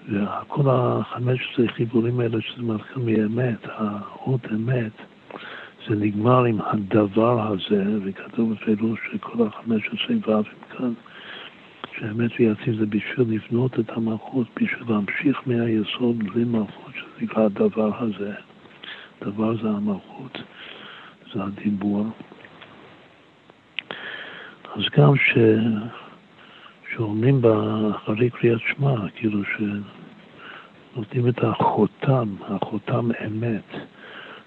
וכל 0.09 0.69
ה-15 0.69 1.71
חיבורים 1.71 2.19
האלה 2.19 2.41
שזה 2.41 2.63
מתחיל 2.63 3.03
מאמת, 3.03 3.57
האות 3.63 4.41
אמת, 4.51 4.91
זה 5.87 5.95
נגמר 5.95 6.43
עם 6.43 6.57
הדבר 6.61 7.53
הזה, 7.53 7.83
וכתוב 8.03 8.53
בפירוש 8.53 8.99
שכל 9.13 9.43
ה-15 9.43 10.11
ו"ים 10.11 10.43
כאן, 10.77 10.93
שהאמת 11.97 12.31
ויציב 12.39 12.75
זה 12.79 12.85
בשביל 12.85 13.27
לבנות 13.29 13.79
את 13.79 13.89
המלכות, 13.89 14.47
בשביל 14.55 14.83
להמשיך 14.89 15.41
מהיסוד 15.45 16.17
בלי 16.17 16.43
מלכות, 16.43 16.93
שזה 16.93 17.25
נקרא 17.25 17.43
הדבר 17.45 17.91
הזה. 17.97 18.33
דבר 19.21 19.55
זה 19.61 19.69
המלכות, 19.69 20.37
זה 21.33 21.43
הדיבור. 21.43 22.05
אז 24.75 24.81
גם 24.97 25.15
ש... 25.15 25.37
שאומרים 26.93 27.41
אחרי 27.95 28.29
קריאת 28.29 28.59
שמע, 28.67 29.09
כאילו 29.15 29.39
שנותנים 29.43 31.27
את 31.27 31.43
החותם, 31.43 32.35
החותם 32.41 33.09
אמת, 33.27 33.73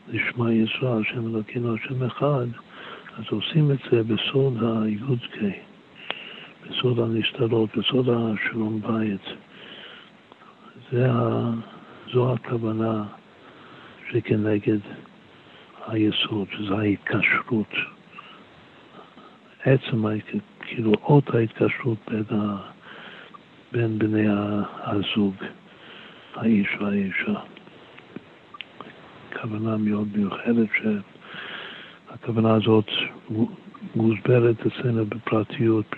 לשמע 0.08 0.52
ישראל, 0.52 1.02
השם 1.02 1.34
אלוקינו, 1.34 1.74
השם 1.74 2.02
אחד, 2.02 2.46
אז 3.18 3.24
עושים 3.30 3.70
את 3.70 3.78
זה 3.90 4.02
בסוד 4.02 4.62
הי"ק, 4.62 5.36
בסוד 6.66 6.98
הנסתרות, 6.98 7.76
בסוד 7.76 8.08
השלום 8.08 8.80
בית. 8.80 9.36
זה 10.92 11.12
ה... 11.12 11.50
זו 12.12 12.32
הכוונה 12.32 13.04
שכנגד 14.10 14.78
היסוד, 15.86 16.46
שזה 16.52 16.74
ההתקשרות. 16.74 17.74
עצם, 19.64 20.04
כאילו 20.60 20.92
אות 21.02 21.34
ההתקשרות 21.34 21.98
בין, 22.10 22.24
ה, 22.30 22.56
בין 23.72 23.98
בני 23.98 24.26
הזוג, 24.82 25.34
האיש 26.34 26.68
והאישה. 26.80 27.40
כוונה 29.40 29.76
מאוד 29.76 30.08
מיוחדת 30.16 30.68
שהכוונה 30.78 32.54
הזאת 32.54 32.86
מוסברת 33.94 34.56
אצלנו 34.66 35.06
בפרטיות 35.06 35.96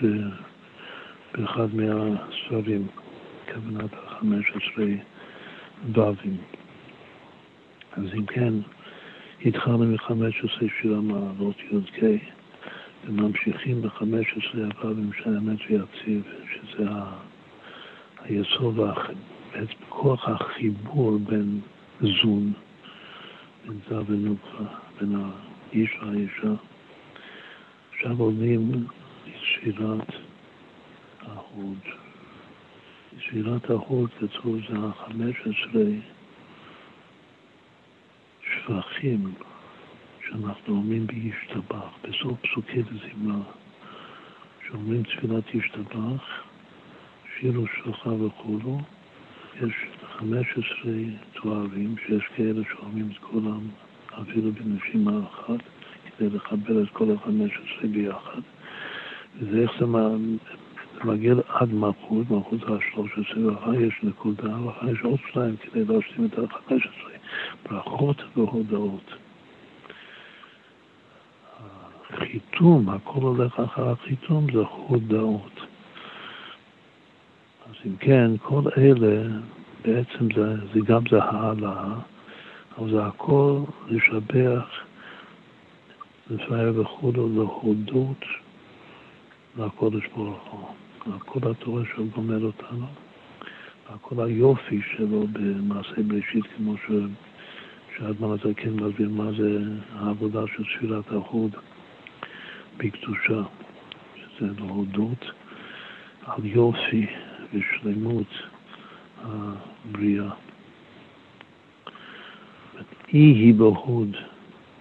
באחד 1.33 1.67
מהספרים, 1.75 2.87
כוונת 3.53 3.93
החמש 3.93 4.45
עשרה 4.49 4.85
דבים. 5.91 6.37
אז 7.91 8.03
אם 8.13 8.25
כן, 8.25 8.53
התחלנו 9.45 9.93
מחמש 9.93 10.43
עשרה 10.43 10.69
שיר 10.81 10.97
המעלות 10.97 11.55
י"ק. 11.59 12.03
וממשיכים 13.05 13.81
בחמש 13.81 14.25
עשרה 14.37 14.67
הפעמים 14.67 15.13
של 15.13 15.35
האמת 15.35 15.59
ויציב, 15.69 16.23
שזה 16.53 16.89
ה... 16.89 17.13
היסוד, 18.23 18.79
כוח 19.89 20.29
החיבור 20.29 21.17
בין 21.17 21.59
זון, 22.01 22.53
בין 23.67 23.79
זה 23.89 23.95
ונוקבה, 24.07 24.65
בין 24.99 25.15
האיש 25.15 25.89
והאישה. 26.01 26.53
עכשיו 27.93 28.19
עולים 28.19 28.85
לספירת 29.27 30.07
ההוד. 31.21 31.79
ספירת 33.19 33.69
ההוד 33.69 34.09
כתוב 34.19 34.57
זה 34.69 34.77
החמש 34.77 35.35
עשרה 35.41 35.89
שבחים 38.41 39.33
שאנחנו 40.29 40.75
אומרים 40.75 41.07
בישתבח, 41.07 41.89
בסוף 42.03 42.39
פסוקי 42.41 42.81
דזמרה, 42.81 43.41
שאומרים 44.67 45.03
תפילת 45.03 45.55
ישתבח, 45.55 46.23
שיר 47.39 47.61
ושלחה 47.61 48.09
וכולו, 48.09 48.79
יש 49.61 49.73
15 50.01 50.91
תוארים 51.33 51.95
שיש 52.05 52.23
כאלה 52.35 52.61
שאומרים 52.69 53.09
את 53.11 53.17
כולם 53.17 53.59
אפילו 54.21 54.51
בנשימה 54.51 55.19
אחת, 55.27 55.59
כדי 56.17 56.29
לחבר 56.29 56.83
את 56.83 56.89
כל 56.93 57.11
ה-15 57.11 57.87
ביחד. 57.87 58.41
וזה 59.39 59.61
איך 59.61 59.71
זה 59.79 59.85
מגיע 61.03 61.33
עד 61.47 61.73
מלכות, 61.73 62.31
מלכות 62.31 62.63
ה-13, 62.63 63.39
ואחר 63.39 63.73
יש 63.73 63.99
נקודה, 64.03 64.61
ואחר 64.61 64.89
יש 64.89 64.99
עוד 65.03 65.19
שניים 65.31 65.55
כדי 65.57 65.85
להשלים 65.85 66.25
את 66.25 66.39
ה-15. 66.39 67.69
ברכות 67.69 68.17
והודעות. 68.35 69.26
החיתום, 72.57 72.89
הכל 72.89 73.19
הולך 73.21 73.59
אחר 73.59 73.89
החיתום, 73.89 74.47
זה 74.53 74.59
הודעות. 74.87 75.59
אז 77.65 77.75
אם 77.85 77.95
כן, 77.99 78.31
כל 78.43 78.61
אלה, 78.77 79.23
בעצם 79.85 80.27
זה, 80.35 80.55
זה 80.73 80.79
גם 80.85 81.01
זה 81.11 81.23
העלאה, 81.23 81.93
אבל 82.77 82.91
זה 82.91 83.05
הכל 83.05 83.59
לשבח, 83.87 84.69
לפאר 86.29 86.81
וכולו, 86.81 87.29
להודות 87.35 88.25
לקודש 89.57 90.03
ברוך 90.15 90.47
הוא. 90.51 90.67
כל 91.19 91.51
התורה 91.51 91.81
שהוא 91.93 92.07
גומר 92.15 92.45
אותנו, 92.45 92.85
וכל 93.95 94.25
היופי 94.25 94.81
שלו 94.95 95.27
במעשה 95.33 96.03
בראשית, 96.07 96.45
כמו 96.57 96.77
ש... 96.77 96.91
שהאדמן 97.97 98.31
הזה 98.31 98.53
כן 98.53 98.73
מסביר 98.73 99.09
מה 99.09 99.31
זה 99.37 99.59
העבודה 99.95 100.41
של 100.55 100.63
תפילת 100.63 101.11
החוד. 101.11 101.51
בקדושה, 102.77 103.41
שזה 104.15 104.47
להודות 104.57 105.25
על 106.25 106.45
יופי 106.45 107.05
ושלמות 107.53 108.27
הבריאה. 109.17 110.29
אי 113.13 113.19
היא 113.19 113.53
בהוד, 113.53 114.15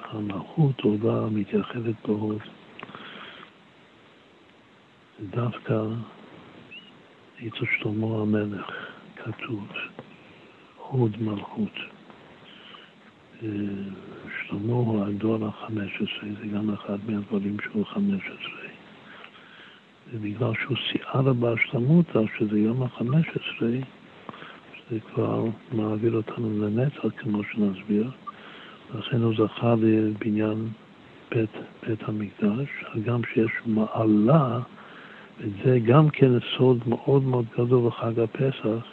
המלכות 0.01 0.81
עולה 0.81 1.27
מתייחדת 1.31 1.95
בהוד. 2.09 2.41
דווקא 5.31 5.83
אצל 7.47 7.65
שלמה 7.81 8.23
המלך 8.23 8.71
כתוב 9.17 9.69
הוד 10.77 11.23
מלכות. 11.23 11.96
שלמה 13.41 14.73
הוא 14.73 15.05
הדור 15.05 15.47
החמש 15.47 15.95
עשרה, 15.95 16.29
זה 16.41 16.47
גם 16.47 16.71
אחד 16.71 16.99
מהדברים 17.09 17.57
שהוא 17.65 17.87
חמש 17.87 18.23
עשרה. 18.23 18.69
ובגלל 20.13 20.53
שהוא 20.63 20.77
שיער 20.77 21.33
בהשלמות, 21.33 22.17
אז 22.17 22.25
שזה 22.39 22.59
יום 22.59 22.83
החמש 22.83 23.27
עשרה, 23.29 23.71
זה 24.91 24.99
כבר 25.01 25.45
מעביר 25.73 26.17
אותנו 26.17 26.67
לנצח, 26.67 27.05
כמו 27.19 27.43
שנסביר. 27.53 28.11
לכן 28.95 29.23
הוא 29.23 29.35
זכה 29.39 29.75
לבניין 29.79 30.69
בית, 31.31 31.51
בית 31.87 32.03
המקדש, 32.03 32.69
הגם 32.95 33.21
שיש 33.35 33.51
מעלה, 33.67 34.61
וזה 35.41 35.79
גם 35.79 36.11
כן 36.11 36.31
סוד 36.57 36.79
מאוד 36.87 37.23
מאוד 37.23 37.45
גדול 37.59 37.89
בחג 37.89 38.21
הפסח, 38.21 38.87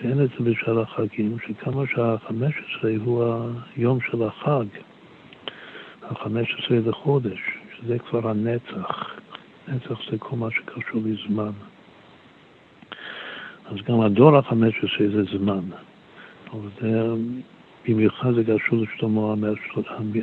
שאין 0.00 0.24
את 0.24 0.28
זה 0.38 0.50
בשאר 0.50 0.80
החגים, 0.80 1.36
שכמה 1.46 1.82
שהחמש 1.86 2.54
עשרה 2.54 2.90
הוא 3.04 3.24
היום 3.76 3.98
של 4.10 4.22
החג, 4.22 4.64
החמש 6.02 6.54
עשרה 6.58 6.78
לחודש, 6.86 7.38
שזה 7.76 7.98
כבר 7.98 8.28
הנצח. 8.28 9.10
נצח 9.68 10.10
זה 10.10 10.18
כל 10.18 10.36
מה 10.36 10.48
שקשור 10.50 11.02
לזמן. 11.04 11.50
אז 13.66 13.76
גם 13.88 14.00
הדור 14.00 14.36
החמש 14.36 14.74
עשרה 14.78 15.08
זה 15.08 15.38
זמן. 15.38 15.64
אבל 16.52 16.68
זה, 16.80 17.02
במיוחד 17.88 18.32
זה 18.34 18.42
קשור 18.44 18.78
לשלמה 18.78 19.34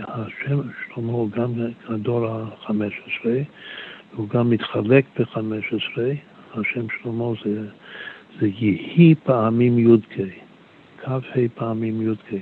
השם 0.07 0.59
שלמה 0.85 1.11
הוא 1.11 1.29
גם 1.31 1.51
הדור 1.89 2.27
החמש 2.27 2.93
עשרה, 3.05 3.37
והוא 4.13 4.29
גם 4.29 4.49
מתחלק 4.49 5.05
בחמש 5.19 5.65
עשרה, 5.65 6.11
השם 6.53 6.85
שלמה 6.89 7.25
זה 7.45 7.67
זה 8.39 8.47
יהי 8.47 9.15
פעמים 9.23 9.79
י"ק, 9.79 10.13
כ"ה 10.97 11.19
פעמים 11.55 12.11
י"ק. 12.11 12.33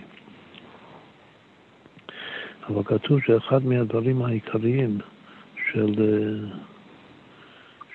אבל 2.69 2.83
כתוב 2.83 3.19
שאחד 3.21 3.65
מהדברים 3.65 4.21
העיקריים 4.21 4.97
של, 5.71 5.93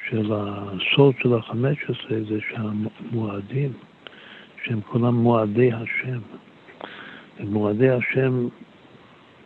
של 0.09 0.33
הסוד 0.33 1.15
של 1.23 1.35
החמש 1.35 1.79
עשרה 1.83 2.19
זה 2.29 2.39
שהמועדים, 2.51 3.73
שהם 4.65 4.81
כולם 4.81 5.15
מועדי 5.15 5.73
השם. 5.73 6.19
ומועדי 7.41 7.91
השם 7.91 8.49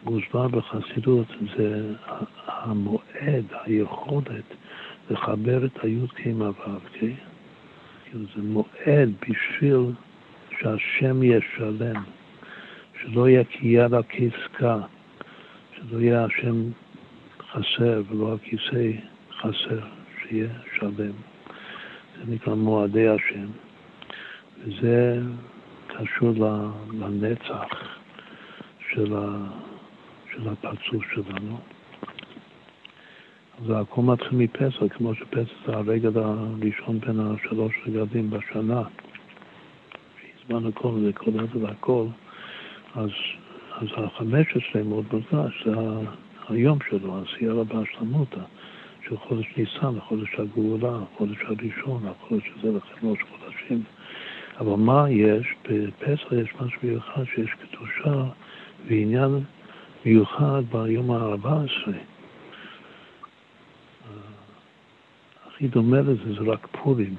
מוסבר 0.04 0.48
בחסידות 0.48 1.26
זה 1.56 1.94
המועד, 2.46 3.44
היכולת 3.64 4.44
לחבר 5.10 5.64
את 5.64 5.84
הי"ק 5.84 6.26
עם 6.26 6.42
הו"ק. 6.42 7.31
כאילו 8.12 8.24
זה 8.36 8.42
מועד 8.42 9.10
בשביל 9.20 9.92
שהשם 10.58 11.22
יהיה 11.22 11.40
שלם, 11.56 12.02
שלא 13.00 13.28
יהיה 13.28 13.44
כיד 13.44 13.92
כעסקה, 14.08 14.78
שלא 15.76 16.00
יהיה 16.00 16.24
השם 16.24 16.62
חסר 17.50 18.02
ולא 18.08 18.34
הכיסא 18.34 18.90
חסר, 19.40 19.80
שיהיה 20.22 20.48
שלם. 20.78 21.12
זה 22.16 22.34
נקרא 22.34 22.54
מועדי 22.54 23.08
השם, 23.08 23.46
וזה 24.58 25.20
קשור 25.86 26.32
לנצח 26.92 27.68
של, 28.90 29.14
של 30.32 30.48
הפרצוף 30.48 31.04
שלנו. 31.14 31.58
זה 33.66 33.78
הכל 33.78 34.02
מתחיל 34.02 34.38
מפסח, 34.38 34.82
כמו 34.90 35.14
שפסח 35.14 35.52
זה 35.66 35.72
הרגע 35.72 36.10
הראשון 36.14 37.00
בין 37.00 37.20
השלוש 37.20 37.74
רגעים 37.86 38.30
בשנה. 38.30 38.82
שהזמן 40.20 40.66
הכל 40.68 41.00
זה 41.00 41.12
כל 41.12 41.30
זה 41.30 41.64
והכל, 41.66 42.06
אז, 42.94 43.10
אז 43.70 43.86
החמש 43.96 44.46
עשרה 44.56 44.82
מאוד 44.82 45.04
מודגש, 45.12 45.66
זה 45.66 45.74
היום 46.48 46.78
שלו, 46.90 47.18
העשייה 47.18 47.52
רבה 47.52 47.80
שלמותה, 47.92 48.40
של 49.08 49.16
חודש 49.16 49.46
ניסן, 49.56 49.98
החודש 49.98 50.34
הגאולה, 50.38 50.98
החודש 51.12 51.38
הראשון, 51.42 52.02
החודש 52.06 52.50
הזה 52.58 52.78
ראש 53.02 53.18
חודשים. 53.30 53.82
אבל 54.60 54.76
מה 54.76 55.10
יש? 55.10 55.46
בפסח 55.64 56.32
יש 56.32 56.54
משהו 56.60 56.78
מיוחד 56.82 57.24
שיש 57.34 57.50
קדושה 57.50 58.24
ועניין 58.88 59.40
מיוחד 60.04 60.62
ביום 60.72 61.10
ה-14. 61.10 62.11
הכי 65.62 65.70
דומה 65.70 66.00
לזה 66.00 66.34
זה 66.34 66.50
רק 66.50 66.66
פורים, 66.82 67.14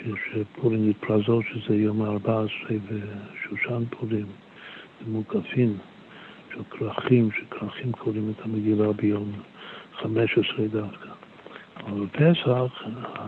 שפורים 0.00 0.88
נתפרזות 0.88 1.44
שזה 1.52 1.76
יום 1.76 2.02
ה-14 2.02 2.72
ושושן 2.86 3.84
פורים, 3.90 4.26
זה 5.00 5.10
מוקפים 5.10 5.78
של 6.54 6.62
כרכים, 6.70 7.28
שכרכים 7.30 7.92
קוראים 7.92 8.32
את 8.36 8.44
המגילה 8.44 8.92
ביום 8.92 9.32
15 9.92 10.66
דווקא. 10.66 11.08
אבל 11.76 12.06
בפסח, 12.06 12.82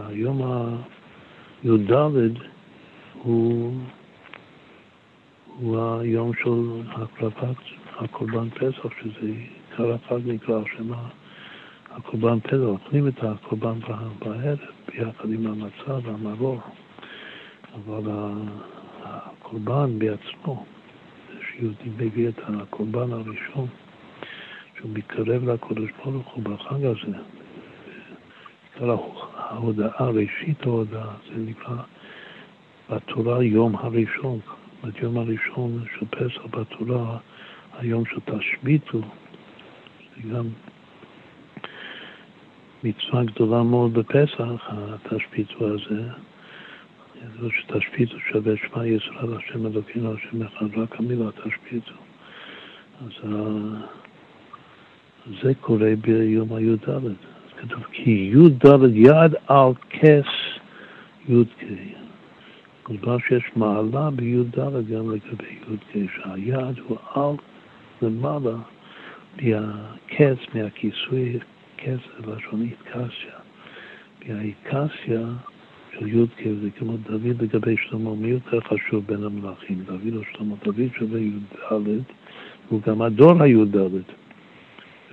היום 0.07 0.43
הי"ד 1.63 1.93
הוא, 3.23 3.75
הוא 5.57 6.01
היום 6.01 6.33
של 6.43 6.91
הקרבת 6.93 7.57
הקורבן 7.97 8.51
פסח, 8.51 8.89
שזה 9.01 9.33
עיקר 9.79 10.19
נקרא 10.27 10.61
השם 10.63 10.93
הקורבן 11.97 12.41
פסח, 12.41 12.57
אוכלים 12.65 13.09
את 13.09 13.23
הקורבן 13.23 13.79
בערב 14.19 14.59
ביחד 14.89 15.31
עם 15.31 15.47
המצה 15.47 15.99
והמרור, 16.03 16.61
אבל 17.75 18.11
הקורבן 19.03 19.99
בעצמו, 19.99 20.65
שיהודי 21.41 21.91
מביא 21.97 22.29
את 22.29 22.39
הקורבן 22.47 23.13
הראשון, 23.13 23.67
שהוא 24.79 24.91
מתקרב 24.95 25.49
לקודש 25.49 25.91
ברוך 26.05 26.35
הוא 26.35 26.45
בחג 26.45 26.85
הזה, 26.85 27.19
ההודעה, 29.37 30.09
ראשית 30.09 30.63
ההודעה, 30.63 31.15
זה 31.29 31.37
נקרא 31.37 31.77
בתורה 32.91 33.45
יום 33.45 33.77
הראשון, 33.77 34.39
זאת 34.83 34.95
יום 35.03 35.19
הראשון 35.19 35.85
של 35.95 36.07
פסח 36.07 36.47
בתורה, 36.51 37.19
היום 37.79 38.05
של 38.05 38.21
תשביתו, 38.21 39.01
זה 40.17 40.29
גם 40.35 40.45
מצווה 42.85 43.25
גדולה 43.25 43.63
מאוד 43.63 43.95
בפסח, 43.95 44.69
התשביתו 44.69 45.69
הזה. 45.69 46.03
ידעו 47.23 47.51
שתשביתו 47.51 48.17
שווה 48.31 48.53
שמע 48.57 48.87
ישראל, 48.87 49.37
השם 49.37 49.67
אלוקינו, 49.67 50.15
השם 50.15 50.43
אחד, 50.43 50.79
רק 50.79 51.01
המילה 51.01 51.31
תשביתו. 51.31 51.93
אז 53.01 53.31
זה 55.43 55.53
קורה 55.61 55.93
ביום 56.01 56.53
הי"ד. 56.53 56.89
אז 56.89 57.13
כתוב 57.57 57.83
כי 57.93 58.31
י"ד 58.35 58.65
יד 58.95 59.35
על 59.47 59.73
כס 59.91 60.59
י"ק. 61.29 61.65
כלומר 62.83 63.19
שיש 63.29 63.45
מעלה 63.57 64.11
בי"ד 64.11 64.59
גם 64.91 65.11
לגבי 65.11 65.59
י"ק, 65.73 66.11
שהיד 66.15 66.79
הוא 66.89 66.99
על 67.15 67.37
למעלה 68.03 68.57
מהכס, 69.43 70.39
מהכיסוי 70.55 71.39
כס 71.85 72.27
זה 72.27 72.33
לשונית 72.33 72.77
קסיה. 72.83 73.35
מהאיקסיה 74.29 75.27
של 75.93 76.09
י"ק 76.09 76.43
זה 76.63 76.69
כמו 76.79 76.97
דוד 76.97 77.43
לגבי 77.43 77.77
שלמה, 77.77 78.15
מי 78.15 78.29
יותר 78.29 78.61
חשוב 78.61 79.05
בין 79.07 79.25
המלאכים, 79.25 79.83
דוד 79.87 80.17
או 80.17 80.21
שלמה? 80.33 80.55
דוד 80.65 80.89
שווה 80.99 81.21
י"ד, 81.21 81.73
הוא 82.69 82.81
גם 82.87 83.03
הדור 83.03 83.43
הי"ד. 83.43 83.77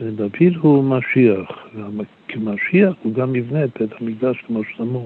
ודוד 0.02 0.56
הוא 0.62 0.84
משיח, 0.84 1.50
וכמשיח 1.76 2.94
הוא 3.04 3.14
גם 3.14 3.36
יבנה 3.36 3.64
את 3.64 3.70
בית 3.80 3.92
המקדש 4.02 4.38
כמו 4.48 4.62
שלמה. 4.64 5.00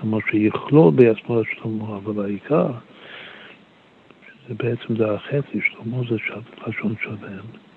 כמו 0.00 0.18
שיכלול 0.30 0.92
בעצמו 0.94 1.40
את 1.40 1.46
שלמה, 1.54 1.96
אבל 1.96 2.24
העיקר, 2.24 2.66
שזה 4.26 4.54
בעצם 4.54 4.96
זה 4.96 5.12
החצי, 5.12 5.60
שלמה 5.70 5.96
זה 6.10 6.16
לשון 6.66 6.94
שלם. 7.02 7.71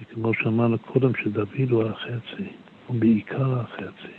וכמו 0.00 0.34
שאמרנו 0.34 0.78
קודם, 0.78 1.12
שדוד 1.22 1.70
הוא 1.70 1.84
החצי, 1.84 2.48
הוא 2.86 2.96
בעיקר 3.00 3.60
החצי. 3.60 4.16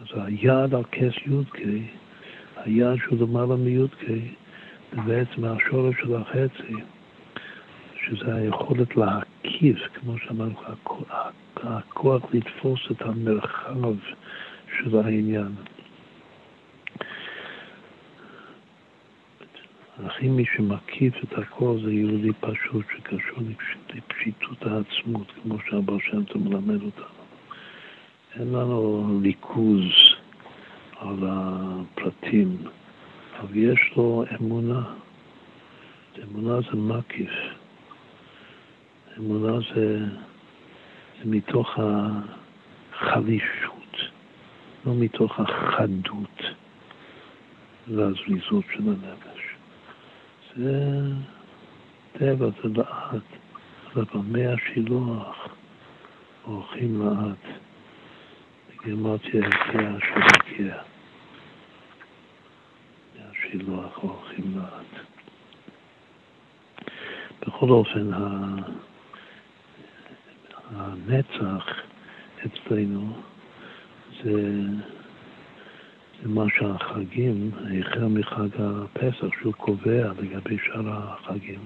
אז 0.00 0.06
היד 0.14 0.74
על 0.74 0.84
כס 0.92 1.14
י"ק, 1.26 1.58
היד 2.56 2.96
שהוא 3.04 3.18
למעלה 3.20 3.56
מי"ק, 3.56 4.04
זה 4.92 5.00
בעצם 5.06 5.44
השורש 5.44 5.94
של 6.00 6.16
החצי, 6.16 6.74
שזה 8.06 8.34
היכולת 8.34 8.96
להקיף, 8.96 9.78
כמו 9.94 10.18
שאמרנו, 10.18 10.54
הכוח 11.56 12.22
לתפוס 12.32 12.80
את 12.90 13.02
המרחב 13.02 13.94
של 14.78 14.96
העניין. 14.98 15.52
הכי 20.02 20.28
מי 20.28 20.44
שמקיף 20.56 21.14
את 21.24 21.38
הכל 21.38 21.78
זה 21.84 21.92
יהודי 21.92 22.32
פשוט 22.40 22.84
שקשור 22.96 23.38
לפשיטות 23.94 24.62
העצמות, 24.62 25.32
כמו 25.42 25.58
שהבר 25.68 25.98
שם 25.98 26.24
טוב 26.24 26.48
מלמד 26.48 26.82
אותנו. 26.82 27.04
אין 28.34 28.52
לנו 28.52 29.20
ליכוז 29.22 29.82
על 30.96 31.18
הפרטים, 31.22 32.56
אבל 33.40 33.56
יש 33.56 33.80
לו 33.96 34.24
אמונה. 34.40 34.82
אמונה 36.22 36.60
זה 36.60 36.76
מקיף. 36.76 37.30
אמונה 39.18 39.58
זה, 39.74 39.98
זה 41.18 41.24
מתוך 41.24 41.78
החלישות, 42.92 43.96
לא 44.86 44.94
מתוך 44.94 45.40
החדות 45.40 46.42
והזריזות 47.88 48.64
של 48.72 48.82
הנפש. 48.82 49.33
זה 50.56 51.00
טבע, 52.12 52.46
זה 52.62 52.68
לאט, 52.68 53.22
אבל 53.94 54.04
במי 54.14 54.46
השילוח 54.46 55.48
אורחים 56.44 57.02
לאט. 57.02 57.54
הגיע 58.68 58.94
שהגיע. 60.00 60.76
מהשילוח 63.18 64.02
אורחים 64.02 64.56
לאט. 64.56 65.04
בכל 67.40 67.70
אופן, 67.70 68.10
הנצח 70.70 71.66
אצלנו 72.46 73.16
זה 74.22 74.60
מה 76.22 76.44
שהחגים, 76.58 77.50
החל 77.80 78.04
מחג 78.04 78.48
הפסח, 78.58 79.26
שהוא 79.40 79.52
קובע 79.52 80.12
לגבי 80.22 80.56
שאר 80.64 80.88
החגים. 80.88 81.60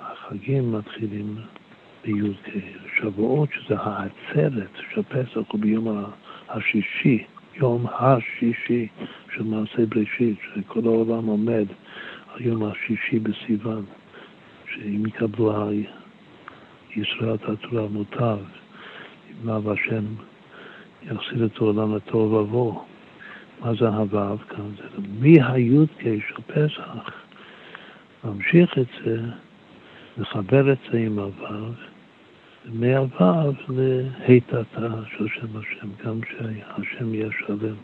החגים 0.00 0.72
מתחילים 0.72 1.36
בי"ק. 2.04 2.48
שבועות, 3.00 3.48
שזה 3.52 3.74
העצרת 3.78 4.70
של 4.94 5.02
פסח, 5.02 5.40
הוא 5.48 5.60
ביום 5.60 6.04
השישי, 6.48 7.24
יום 7.54 7.86
השישי 7.98 8.88
של 9.34 9.42
מעשה 9.42 9.86
בראשית, 9.86 10.38
שכל 10.54 10.80
העולם 10.84 11.26
עומד 11.26 11.66
היום 12.34 12.64
השישי 12.64 13.18
בסיוון, 13.18 13.84
שאם 14.74 15.06
יקבלו 15.06 15.70
ישראל 16.96 17.34
את 17.34 17.48
התורה 17.48 17.88
מוטב, 17.88 18.38
אם 19.30 19.48
לאו 19.48 19.72
השם 19.72 20.04
יחזיר 21.02 21.46
את 21.46 21.56
העולם 21.56 21.96
לטוב 21.96 22.32
ובוא. 22.32 22.80
מה 23.60 23.74
זה 23.74 23.88
הוו 23.88 24.38
כאן? 24.48 24.70
זה 24.76 24.84
מהי"ק 25.20 26.02
של 26.02 26.42
פסח, 26.46 27.10
ממשיך 28.24 28.78
את 28.78 28.86
זה, 29.04 29.20
לחבר 30.18 30.72
את 30.72 30.78
זה 30.92 30.98
עם 30.98 31.18
הוו, 31.18 31.72
מהוו 32.64 33.52
להיטתה 33.68 34.88
של 35.16 35.28
שם 35.28 35.56
השם, 35.56 35.88
גם 36.04 36.20
שהשם 36.30 37.14
יהיה 37.14 37.28
שלם. 37.46 37.74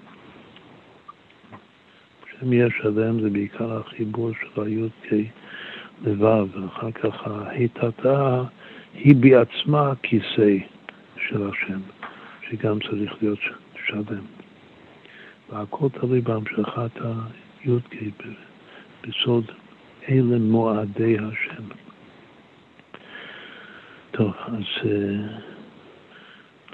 השם 2.22 2.52
יהיה 2.52 2.68
שלם 2.82 3.20
זה 3.20 3.30
בעיקר 3.30 3.76
החיבור 3.76 4.30
של 4.32 4.62
הי"ק 4.62 5.12
לוו, 6.04 6.48
ואחר 6.52 6.90
כך 6.92 7.26
ההיטתה 7.26 8.42
היא 8.94 9.16
בעצמה 9.16 9.92
כיסא 10.02 10.56
של 11.16 11.48
השם, 11.48 11.80
שגם 12.50 12.78
צריך 12.80 13.14
להיות 13.22 13.38
שלם. 13.86 14.41
והכל 15.53 15.88
תלוי 15.88 16.20
בהמשכת 16.20 16.90
הי"ק 17.64 17.94
בסוד 19.03 19.44
אלה 20.09 20.38
מועדי 20.38 21.16
השם. 21.18 21.64
טוב, 24.11 24.32
אז, 24.46 24.62
אה, 24.84 25.38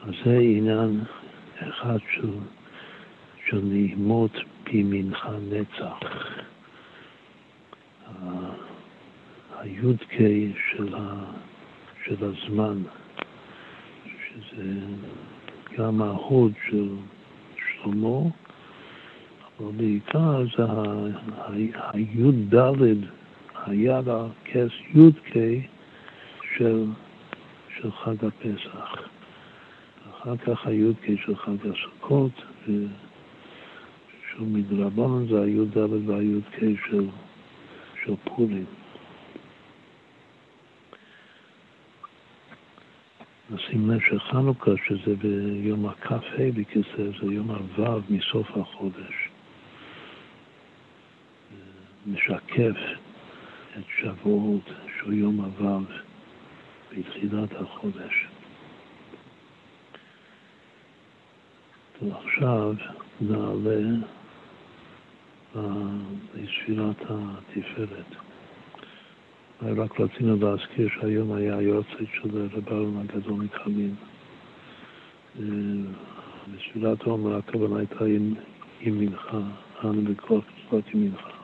אז 0.03 0.15
זה 0.25 0.39
עניין 0.39 1.01
אחד 1.59 1.99
של, 2.15 2.31
של 3.47 3.61
נעימות 3.63 4.33
בימינך 4.65 5.29
נצח. 5.51 5.99
הי"ק 9.59 10.13
של, 10.71 10.95
של 12.05 12.17
הזמן, 12.25 12.83
שזה 14.05 14.71
גם 15.79 16.03
ההוד 16.03 16.53
של 16.71 16.89
שלמה, 17.57 18.21
אבל 19.61 19.73
בעיקר 19.77 20.45
זה 20.57 20.65
הי"ד, 21.93 22.55
היד 23.67 24.09
הכס 24.09 24.73
י"ק 24.95 25.35
של, 26.57 26.85
של 27.77 27.93
חג 27.93 28.25
הפסח. 28.25 28.95
אחר 30.11 30.37
כך 30.37 30.67
הי"ק 30.67 31.07
של 31.25 31.37
חג 31.37 31.57
הסוכות, 31.67 32.33
של 32.67 34.41
מדרבנן 34.41 35.27
זה 35.29 35.43
הי"ד 35.43 35.77
והי"ק 35.77 36.61
של, 36.91 37.07
של 38.05 38.15
פורים. 38.25 38.65
נשים 43.51 43.91
לב 43.91 44.01
שחנוכה, 44.01 44.71
שזה 44.87 45.17
ביום 45.17 45.87
הכ"ה 45.87 46.19
בכסלו, 46.55 47.13
זה 47.21 47.35
יום 47.35 47.51
הו' 47.51 48.01
מסוף 48.11 48.57
החודש. 48.57 49.28
משקף 52.13 52.77
את 53.79 53.85
שבועות, 53.99 54.71
שהוא 54.99 55.13
יום 55.13 55.41
הו' 55.41 55.81
בתחילת 56.93 57.53
החודש. 57.61 58.27
ועכשיו 62.03 62.75
נעלה 63.21 63.97
לספירת 66.35 66.97
התפארת. 67.01 68.15
רק 69.63 70.01
רצינו 70.01 70.37
להזכיר 70.37 70.89
שהיום 71.01 71.33
היה 71.33 71.57
היועצת 71.57 71.89
של 72.15 72.49
רב 72.57 72.69
אהרון 72.69 72.97
הגדול 72.97 73.41
מקלין. 73.41 73.95
בספירת 76.55 77.01
העומר 77.01 77.37
הכוונה 77.37 77.79
הייתה 77.79 78.05
עם, 78.05 78.35
עם 78.81 78.99
מנחה, 78.99 79.41
אנו 79.85 80.03
בכוח 80.03 80.45
מצוות 80.67 80.95
ימינך. 80.95 81.38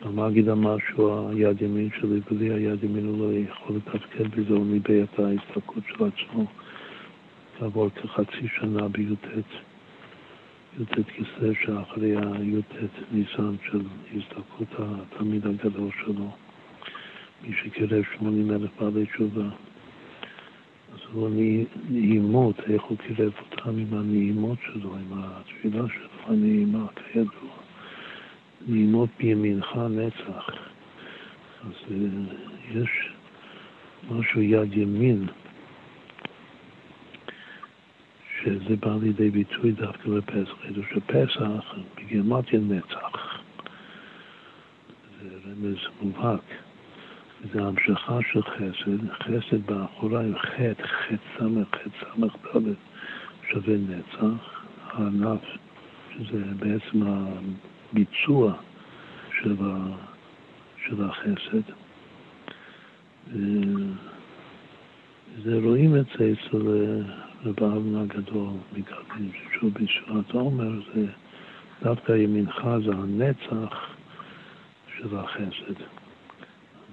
המגיד 0.00 0.48
אמר 0.48 0.76
שהוא 0.88 1.30
היד 1.30 1.62
ימין 1.62 1.88
שלי, 2.00 2.20
בלי 2.30 2.52
היד 2.52 2.84
ימין 2.84 3.06
הוא 3.06 3.18
לא 3.18 3.38
יכול 3.38 3.76
לתפקד 3.76 4.30
בזה, 4.30 4.54
הוא 4.54 4.66
ניבא 4.66 5.02
את 5.02 5.18
ההסתכלות 5.18 5.84
של 5.88 6.04
עצמו. 6.04 6.46
כעבור 7.58 7.88
כחצי 7.90 8.48
שנה 8.58 8.88
בי"ט, 8.88 9.26
י"ט 10.80 10.92
כסלו, 10.92 11.54
שאחרי 11.54 12.16
הי"ט 12.16 12.74
ניסן 13.12 13.54
של 13.70 13.80
הסתכלות 14.16 14.68
התלמיד 14.78 15.46
הגדול 15.46 15.90
שלו, 16.04 16.30
מי 17.42 17.54
שקירב 17.56 18.02
שמונים 18.16 18.50
אלף 18.50 18.70
בעלי 18.80 19.06
תשובה. 19.06 19.48
אז 20.92 20.98
הוא 21.12 21.28
נעימות, 21.90 22.60
איך 22.60 22.82
הוא 22.82 22.98
קירב 22.98 23.32
אותם 23.50 23.78
עם 23.78 23.98
הנעימות 23.98 24.58
שלו, 24.66 24.96
עם 24.96 25.12
התפילה 25.12 25.84
שלו, 25.88 26.08
הנעימה, 26.26 26.86
כידוע. 26.96 27.69
נעימות 28.66 29.08
בימינך 29.18 29.76
נצח. 29.90 30.50
אז 31.64 31.72
אה, 31.90 31.96
יש 32.74 33.10
משהו 34.10 34.42
יד 34.42 34.76
ימין, 34.76 35.26
שזה 38.42 38.76
בא 38.80 38.96
לידי 39.02 39.30
ביטוי 39.30 39.72
דווקא 39.72 40.08
בפסח. 40.10 40.64
ידעו 40.68 40.82
שפסח 40.82 41.74
בגרמטיה 41.96 42.60
נצח. 42.60 43.40
זה 45.22 45.28
רמז 45.46 45.76
מובהק. 46.02 46.40
זה 47.52 47.62
המשכה 47.62 48.18
של 48.32 48.42
חסד, 48.42 49.10
חסד 49.12 49.66
באחורי 49.66 50.38
חטא, 50.38 50.86
חטא 50.86 51.38
סמך, 51.38 51.68
חטא 51.68 52.06
סמך 52.14 52.36
ד' 52.56 52.74
שווה 53.50 53.74
נצח, 53.76 54.64
הענף, 54.86 55.40
שזה 56.10 56.42
בעצם 56.56 57.02
הביצוע 57.92 58.52
של, 59.42 59.56
ה, 59.60 59.86
של 60.86 61.04
החסד. 61.04 61.72
זה 65.44 65.58
רואים 65.62 65.96
את 65.96 66.04
זה 66.18 66.32
אצל 66.32 66.62
רב 67.44 67.64
אבן 67.64 67.96
הגדול 67.96 68.48
מקרבים, 68.76 69.30
ששוב 69.32 69.74
בשורת 69.74 70.30
עומר 70.30 70.80
זה 70.94 71.06
דווקא 71.82 72.12
ימינך 72.12 72.68
זה 72.86 72.92
הנצח 72.92 73.86
של 74.98 75.16
החסד. 75.16 75.82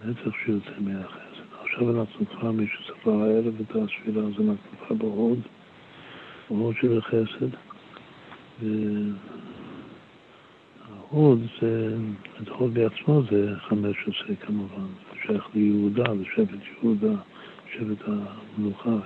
הנצח 0.04 0.32
שיוצא 0.46 0.72
מהחסד. 0.80 1.28
עכשיו 1.62 2.00
אנחנו 2.00 2.26
כבר, 2.26 2.52
מי 2.52 2.68
שספר 2.68 3.12
הערב 3.12 3.54
את 3.62 3.76
הספירה, 3.76 4.24
אז 4.24 4.48
אנחנו 4.48 4.78
כבר 4.88 4.96
בהוד, 4.96 5.40
בהוד 6.50 6.76
של 6.82 6.98
החסד. 6.98 7.50
את 11.12 12.50
הוד 12.50 12.74
בעצמו 12.74 13.22
זה 13.32 13.54
חמש 13.60 13.96
עשרה 14.02 14.36
כמובן, 14.36 14.86
זה 15.12 15.20
שייך 15.26 15.48
ליהודה, 15.54 16.04
לשבט 16.14 16.60
יהודה, 16.84 17.22
שבט 17.74 17.98
המלוכה, 18.08 18.98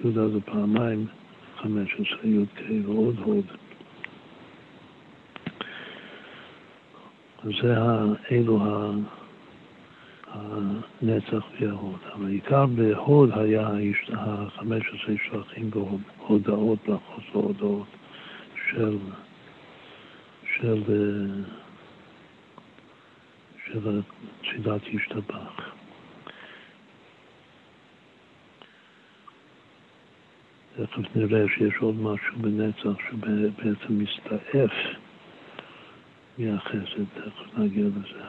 שיהודה 0.00 0.28
זה 0.28 0.40
פעמיים 0.40 1.06
חמש 1.56 1.94
עשרה 1.94 2.30
י"ק 2.30 2.60
ועוד 2.86 3.16
הוד. 3.18 3.44
זה 7.44 7.74
אלו 8.30 8.60
הנצח 10.32 11.44
וההוד. 11.60 11.98
אבל 12.14 12.26
העיקר 12.26 12.66
בהוד 12.66 13.30
היה 13.32 13.68
החמש 14.12 14.82
עשרה 14.88 15.14
שבחים 15.24 15.70
בהודעות, 15.70 16.78
ברכות 16.86 17.24
והודעות 17.32 17.86
של, 18.70 18.96
של, 20.60 20.82
של 23.64 24.00
תפילת 24.40 24.82
ישתבח. 24.86 25.78
תכף 30.76 31.16
נראה 31.16 31.44
שיש 31.48 31.74
עוד 31.80 31.94
משהו 32.00 32.36
בנצח 32.36 32.98
שבעצם 33.10 33.98
מסתעף 33.98 34.72
מהחסד, 36.38 37.04
תכף 37.14 37.58
נגיע 37.58 37.84
לזה. 37.84 38.24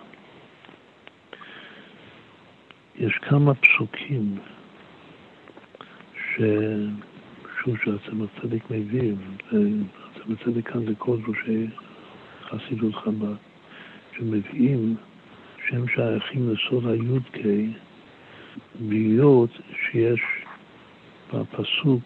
יש 2.96 3.14
כמה 3.14 3.54
פסוקים 3.54 4.38
ששוב 6.14 7.78
שהצמח 7.84 8.30
צדיק 8.42 8.64
מביא, 8.72 9.14
והצמח 9.52 10.44
צדיק 10.46 10.70
כאן 10.70 10.86
זה 10.86 10.92
כל 10.98 11.18
ראשי 11.28 11.68
חסידות 12.50 12.96
חב"ד, 12.96 13.36
שמביאים 14.18 14.96
שהם 15.68 15.86
שייכים 15.88 16.54
לסוד 16.54 16.88
הי"ק, 16.88 17.38
בהיות 18.80 19.50
שיש 19.74 20.20
בפסוק 21.34 22.04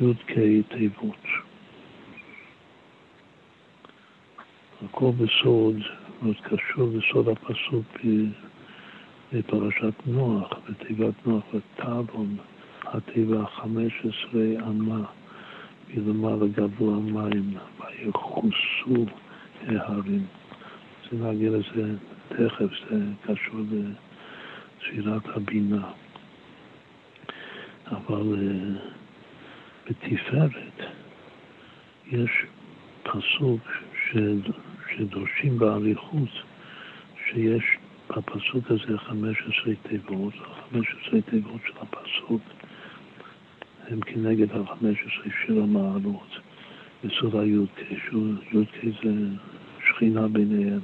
י"ק 0.00 0.32
תיבות. 0.68 1.26
הכל 4.84 5.10
בסוד 5.10 5.76
מאוד 6.22 6.36
קשור 6.42 6.88
לסוד 6.94 7.28
הפסוק 7.28 7.86
בפרשת 9.32 9.94
נוח, 10.06 10.50
בתיבת 10.68 11.26
נוח, 11.26 11.44
וטבון, 11.54 12.36
התיבה 12.84 13.42
החמש 13.42 13.92
עשרה 13.98 14.68
אמה, 14.68 15.04
מלמעלה 15.94 16.46
גבו 16.46 16.94
המים, 16.94 17.54
ויחוסו 17.80 19.06
ההרים. 19.68 20.26
זה 21.10 21.18
נגיע 21.18 21.50
לזה 21.50 21.94
תכף, 22.28 22.70
זה 22.90 22.96
קשור 23.22 23.60
לספירת 24.80 25.22
הבינה. 25.36 25.90
אבל 27.86 28.34
אה, 28.38 28.80
בתפארת 29.86 30.90
יש 32.06 32.30
פסוק 33.02 33.60
שדורשים 34.96 35.58
באריכות 35.58 36.28
שיש 37.26 37.64
בפסוק 38.08 38.70
הזה 38.70 38.98
15 38.98 39.74
תיבות, 39.82 40.34
15 40.70 41.20
תיבות 41.20 41.60
של 41.66 41.72
הפסוק 41.80 42.42
הם 43.88 44.00
כנגד 44.00 44.52
ה-15 44.52 45.30
של 45.46 45.62
המעלות 45.62 46.28
בסוד 47.04 47.36
הי"ק, 47.36 47.80
י"ק 48.52 48.84
זה 49.04 49.12
שכינה 49.88 50.28
ביניהם. 50.28 50.80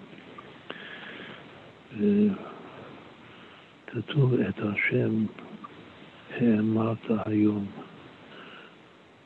כתוב 3.86 4.34
את 4.34 4.58
השם 4.58 5.24
האמרת 6.30 7.06
היום 7.26 7.66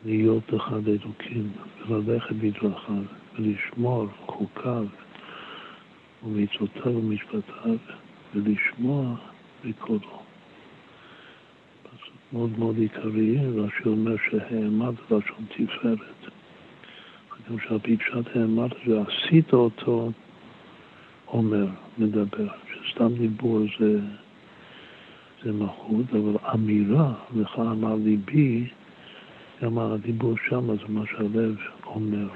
להיות 0.05 0.53
לך 0.53 0.73
אלוקים 0.87 1.53
וללכת 1.89 2.33
בדרכיו 2.33 3.03
ולשמור 3.39 4.07
חוקיו 4.27 4.87
ומצוותיו 6.23 6.97
ומשפטיו 6.97 7.77
ולשמוע 8.35 9.15
בקולו. 9.65 10.23
פסוק 11.83 12.17
מאוד 12.33 12.59
מאוד 12.59 12.79
עיקרי, 12.79 13.37
רש"י 13.57 13.89
אומר 13.89 14.17
שהאמרת 14.31 14.95
לשון 15.11 15.45
תפארת. 15.49 16.40
גם 17.51 17.57
שעל 17.59 17.79
פי 17.79 17.97
פשט 17.97 18.37
האמרת 18.37 18.73
ועשית 18.87 19.53
אותו 19.53 20.11
אומר, 21.29 21.67
מדבר, 21.99 22.49
שסתם 22.85 23.15
דיבור 23.15 23.61
זה, 23.81 24.01
זה 25.45 25.53
מלכות, 25.53 26.05
אבל 26.11 26.37
אמירה, 26.55 27.15
לך 27.37 27.59
אמר 27.59 27.95
ליבי, 27.95 28.67
גם 29.63 29.79
הדיבור 29.79 30.35
שם 30.49 30.77
זה 30.77 30.83
מה 30.89 31.07
שהלב 31.07 31.57
אומר, 31.87 32.29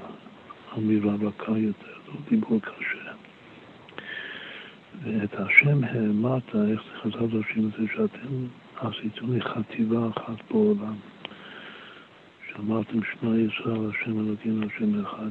אמירה 0.78 1.14
רכה 1.14 1.58
יותר, 1.58 1.94
לא 2.08 2.14
דיבור 2.30 2.60
קשה. 2.60 3.12
ואת 5.02 5.34
השם 5.34 5.84
האמרת, 5.84 6.56
איך 6.70 6.82
חז"ל 7.02 7.26
דורשים 7.26 7.68
את 7.68 7.80
זה, 7.80 7.86
שאתם 7.94 8.46
עשיתם 8.76 9.32
לי 9.32 9.40
חטיבה 9.40 10.08
אחת 10.08 10.50
בעולם. 10.50 10.94
שאמרתם 12.56 12.98
שמע 13.02 13.36
ישראל, 13.38 13.90
השם 13.90 14.20
אלוקים, 14.20 14.62
השם 14.62 15.00
אחד. 15.00 15.30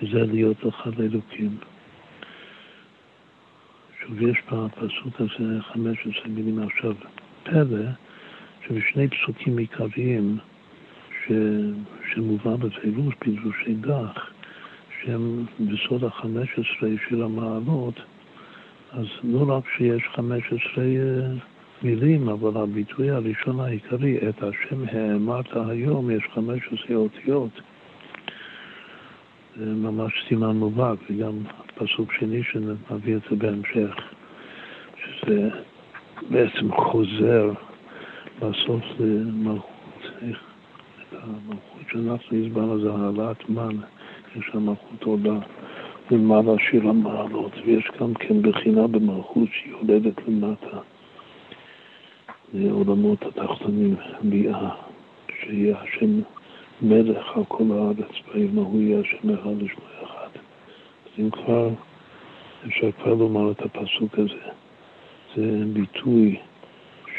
שזה 0.00 0.26
להיות 0.26 0.56
אחד 0.68 1.00
אלוקים. 1.00 1.56
שוב, 4.00 4.22
יש 4.22 4.38
בפסוק 4.52 5.20
הזה 5.20 5.62
15 5.62 6.28
מילים 6.28 6.62
עכשיו. 6.62 6.94
פלא, 7.42 7.86
שבשני 8.66 9.08
פסוקים 9.08 9.58
עיקריים 9.58 10.38
ש... 11.24 11.32
שמובא 12.12 12.56
בפירוש 12.56 13.14
בדרושי 13.26 13.74
דח, 13.74 14.32
שהם 15.00 15.44
בסוד 15.60 16.04
החמש 16.04 16.48
עשרה 16.52 16.88
של 17.08 17.22
המעלות, 17.22 18.00
אז 18.92 19.06
לא 19.24 19.56
רק 19.56 19.64
שיש 19.76 20.02
חמש 20.14 20.42
עשרה 20.46 20.84
אה, 20.84 21.53
מילים, 21.82 22.28
אבל 22.28 22.62
הביטוי 22.62 23.10
הראשון 23.10 23.60
העיקרי, 23.60 24.18
את 24.28 24.42
השם 24.42 24.84
האמרת 24.92 25.56
היום, 25.70 26.10
יש 26.10 26.22
חמש 26.34 26.60
עשרה 26.72 26.96
אותיות. 26.96 27.60
זה 29.56 29.64
ממש 29.64 30.24
סימן 30.28 30.56
מובהק, 30.56 30.98
וגם 31.10 31.32
פסוק 31.74 32.12
שני 32.12 32.42
שנביא 32.42 33.16
את 33.16 33.20
זה 33.30 33.36
בהמשך, 33.36 33.94
שזה 34.96 35.48
בעצם 36.30 36.72
חוזר 36.72 37.52
בסוף 38.38 38.84
למלכות, 39.00 40.02
המלכות 41.12 41.82
שאנחנו 41.92 42.36
הסברנו 42.36 42.80
זה 42.80 42.90
העלאת 42.90 43.50
מן, 43.50 43.76
יש 44.36 44.44
שם 44.52 44.66
מלכות 44.66 45.02
עולה 45.02 45.38
למעלה 46.10 46.52
של 46.70 46.88
המעלות, 46.88 47.52
ויש 47.66 47.90
גם 48.00 48.14
כן 48.14 48.42
בחינה 48.42 48.86
במלכות 48.86 49.48
שיולדת 49.52 50.28
למטה, 50.28 50.78
לעולמות 52.54 53.22
התחתונים, 53.22 53.96
ביאה, 54.22 54.70
שיהיה 55.40 55.76
השם 55.80 56.20
מלך 56.82 57.36
על 57.36 57.44
כל 57.48 57.64
הארץ, 57.70 58.12
ביום 58.34 58.58
ההוא 58.58 58.82
יהיה 58.82 59.00
השם 59.00 59.30
אחד 59.34 59.62
לשמו 59.62 59.84
אחד. 60.04 60.28
אז 61.04 61.10
אם 61.18 61.30
כבר, 61.30 61.68
אפשר 62.66 62.92
כבר 62.92 63.14
לומר 63.14 63.50
את 63.50 63.62
הפסוק 63.62 64.18
הזה. 64.18 64.50
זה 65.36 65.64
ביטוי 65.72 66.36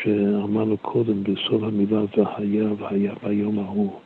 שאמרנו 0.04 0.78
קודם 0.78 1.24
בסוף 1.24 1.64
המילה 1.64 2.02
והיה 2.18 2.74
והיה 2.78 3.14
ביום 3.24 3.60
ההוא. 3.60 4.00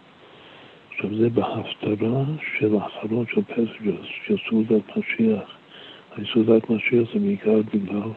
עכשיו 0.92 1.16
זה 1.16 1.30
בהפטרה 1.30 2.24
של 2.58 2.76
האחרון 2.76 3.26
של 3.34 3.42
פסח, 3.44 4.06
של 4.26 4.36
סעודת 4.50 4.98
משיח. 4.98 5.58
סעודת 6.34 6.70
משיח 6.70 7.14
זה 7.14 7.20
בעיקר 7.20 7.60
בגלל 7.74 8.10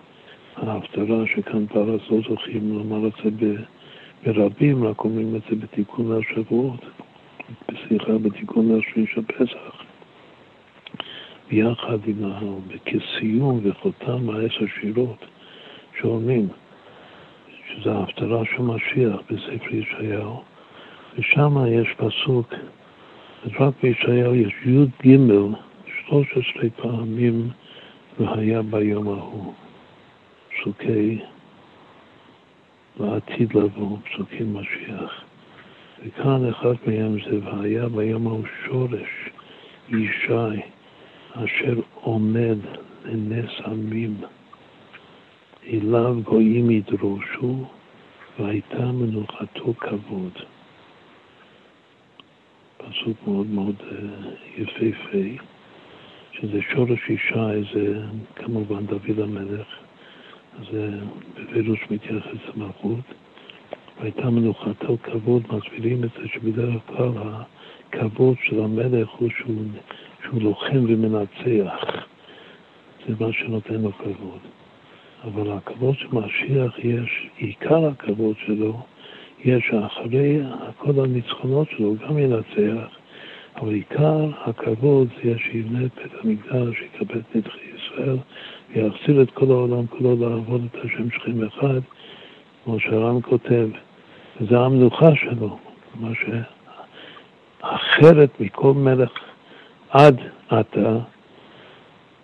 ההפטרה 0.56 1.26
שכאן 1.26 1.66
בארץ 1.66 2.00
לא 2.10 2.18
זוכים 2.28 2.78
לומר 2.78 3.08
את 3.08 3.32
זה 3.40 3.54
ברבים, 4.26 4.84
רק 4.84 5.04
אומרים 5.04 5.36
את 5.36 5.42
זה 5.50 5.56
בתיקון 5.56 6.18
השבועות, 6.18 6.80
בסליחה, 7.68 8.18
בתיקון 8.18 8.78
השביעי 8.78 9.06
של 9.14 9.22
פסח. 9.22 9.82
ביחד 11.50 11.98
עם 12.06 12.24
ה... 12.24 12.40
כסיום 12.84 13.60
וחותם 13.62 14.30
העשר 14.30 14.66
שירות 14.80 15.24
שאומרים 16.00 16.48
שזה 17.68 17.92
ההפטרה 17.92 18.44
של 18.44 18.62
משיח 18.62 19.20
בספר 19.30 19.74
ישעיהו, 19.74 20.42
ושם 21.18 21.56
יש 21.68 21.88
פסוק, 21.96 22.54
אז 23.44 23.50
רק 23.60 23.74
בישעיהו 23.82 24.34
יש 24.34 24.52
י"ג, 24.66 25.18
13 26.08 26.70
פעמים 26.76 27.48
והיה 28.20 28.62
ביום 28.62 29.08
ההוא. 29.08 29.52
פסוקי 30.62 31.18
לעתיד 33.00 33.54
לבוא, 33.54 33.98
פסוקי 33.98 34.44
משיח. 34.44 35.24
וכאן 36.04 36.48
אחד 36.48 36.74
מהם 36.86 37.16
זה 37.24 37.38
והיה 37.44 37.88
ביום 37.88 38.26
ההוא 38.26 38.44
שורש 38.66 39.30
ישי 39.88 40.60
אשר 41.32 41.80
עומד 41.94 42.58
לנס 43.04 43.50
עמים. 43.64 44.16
אליו 45.66 46.16
גויים 46.24 46.70
ידרושו, 46.70 47.64
והייתה 48.38 48.84
מנוחתו 48.84 49.74
כבוד. 49.80 50.32
פסוק 52.76 53.16
מאוד 53.26 53.46
מאוד 53.46 53.76
אה, 53.90 53.96
יפהפה, 54.56 55.44
שזה 56.32 56.58
שורש 56.72 57.10
ישי, 57.10 57.72
זה 57.74 58.02
כמובן 58.36 58.86
דוד 58.86 59.18
המלך, 59.18 59.81
זה 60.72 60.90
בפירוש 61.34 61.80
מתייחס 61.90 62.38
למלכות, 62.54 63.04
והייתה 64.00 64.30
מנוחתו 64.30 64.96
כבוד, 65.02 65.42
מסבירים 65.52 66.04
את 66.04 66.10
זה 66.20 66.28
שבדרך 66.28 66.80
כלל 66.86 67.10
הכבוד 67.92 68.36
של 68.42 68.60
המלך 68.60 69.08
הוא 69.08 69.28
שהוא, 69.38 69.64
שהוא 70.24 70.42
לוחם 70.42 70.84
ומנצח, 70.88 71.84
זה 73.08 73.14
מה 73.20 73.32
שנותן 73.32 73.74
לו 73.74 73.92
כבוד. 73.92 74.38
אבל 75.24 75.52
הכבוד 75.52 75.94
של 75.98 76.08
משיח 76.12 76.78
יש, 76.78 77.28
עיקר 77.36 77.86
הכבוד 77.86 78.36
שלו, 78.46 78.82
יש 79.44 79.70
אחרי 79.86 80.40
כל 80.78 81.04
הניצחונות 81.04 81.68
שלו, 81.70 81.94
גם 81.96 82.18
ינצח, 82.18 82.96
אבל 83.56 83.72
עיקר 83.74 84.30
הכבוד 84.44 85.08
זה 85.24 85.34
שיבנה 85.38 85.84
את 85.84 85.90
בית 85.94 86.12
המקדש, 86.22 86.76
יקבל 86.82 87.18
את 87.18 87.36
נדחי 87.36 87.60
ישראל, 87.76 88.16
ויחזיר 88.74 89.22
את 89.22 89.30
כל 89.30 89.50
העולם 89.50 89.86
כולו 89.86 90.16
לעבוד 90.16 90.66
את 90.70 90.84
השם 90.84 91.10
שכם 91.10 91.44
אחד, 91.44 91.80
כמו 92.64 92.80
שהר"ם 92.80 93.20
כותב, 93.20 93.68
וזה 94.40 94.58
המנוחה 94.58 95.16
שלו, 95.16 95.58
מה 95.94 96.10
שאחרת 97.60 98.40
מכל 98.40 98.72
מלך 98.72 99.10
עד 99.90 100.20
עתה, 100.48 100.98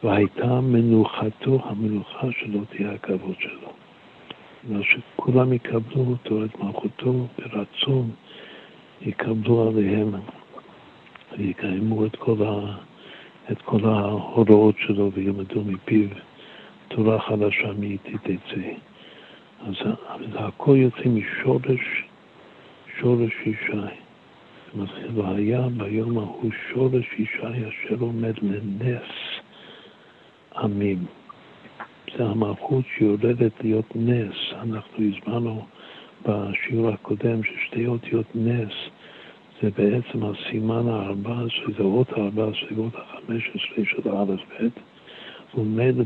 והייתה 0.04 0.60
מנוחתו, 0.60 1.62
המנוחה 1.64 2.26
שלו 2.38 2.60
תהיה 2.64 2.92
הכבוד 2.92 3.34
שלו. 3.38 3.72
אלא 4.70 4.82
שכולם 4.82 5.52
יקבלו 5.52 6.04
אותו, 6.10 6.44
את 6.44 6.60
מלכותו, 6.60 7.26
ברצון, 7.38 8.10
יקבלו 9.02 9.68
עליהם 9.68 10.12
ויקיימו 11.38 12.06
את 12.06 12.16
כל 12.16 12.36
את 13.52 13.62
כל 13.62 13.84
ההוראות 13.84 14.74
שלו 14.86 15.10
וילמדו 15.14 15.64
מפיו 15.64 16.08
תורה 16.88 17.20
חדשה 17.20 17.72
מאיתי 17.78 18.12
תצא. 18.22 18.70
אז 19.66 19.74
הכל 20.34 20.76
יוצא 20.76 21.08
משורש, 21.08 22.04
שורש 23.00 23.32
ישי. 23.46 23.72
מתחיל, 24.74 25.10
והיה 25.14 25.68
ביום 25.76 26.18
ההוא 26.18 26.50
שורש 26.72 27.06
ישי 27.18 27.38
אשר 27.68 27.96
עומד 28.00 28.34
לנס 28.42 29.10
עמים. 30.56 30.98
זה 32.16 32.24
המלכות 32.24 32.84
שיורדת 32.96 33.52
להיות 33.64 33.96
נס. 33.96 34.36
אנחנו 34.52 35.04
הזמנו 35.04 35.64
בשיעור 36.26 36.88
הקודם 36.88 37.44
ששתי 37.44 37.86
אותיות 37.86 38.26
נס 38.34 38.72
זה 39.62 39.70
בעצם 39.70 40.24
הסימן 40.24 40.88
ה-14, 40.88 41.72
זה 41.76 41.82
אות 41.82 42.12
ה-14 42.12 42.78
ואות 42.78 42.94
ה-15 42.94 43.84
של 43.84 44.10
האלף-בית. 44.10 44.72
ומילא 45.54 46.04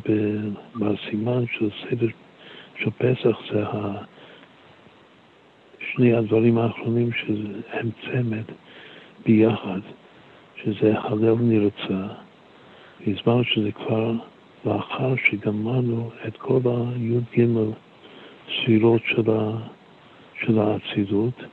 בסימן 0.76 1.44
של 1.58 1.68
סדר 1.70 2.06
של 2.78 2.90
פסח 2.90 3.38
זה 3.52 3.64
שני 5.80 6.12
הדברים 6.14 6.58
האחרונים 6.58 7.10
שהם 7.12 7.90
צמד 8.02 8.44
ביחד, 9.26 9.80
שזה 10.62 10.98
הלב 10.98 11.40
נרצה, 11.40 12.06
והסברנו 13.06 13.44
שזה 13.44 13.72
כבר 13.72 14.12
לאחר 14.64 15.14
שגמרנו 15.30 16.10
את 16.26 16.36
כל 16.36 16.60
הי"ג 16.64 17.46
ספירות 18.48 19.02
של 20.40 20.58
האצילות, 20.58 21.44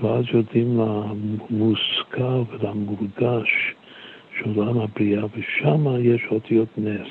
ואז 0.00 0.24
יודעים 0.32 0.80
למושכל 0.80 2.42
ולמורגש 2.50 3.74
של 4.38 4.50
עולם 4.54 4.78
הבריאה, 4.80 5.24
ושם 5.36 5.86
יש 6.00 6.22
אותיות 6.30 6.68
נס. 6.78 7.08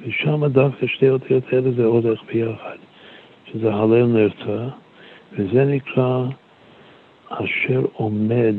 ושם 0.00 0.46
דווקא 0.46 0.86
שתי 0.86 1.10
אותיות 1.10 1.44
האלה 1.52 1.70
זה 1.70 1.84
הולך 1.84 2.20
ביחד, 2.24 2.76
שזה 3.44 3.74
הלל 3.74 4.06
נרצה, 4.06 4.68
וזה 5.32 5.64
נקרא 5.64 6.24
אשר 7.28 7.84
עומד, 7.92 8.54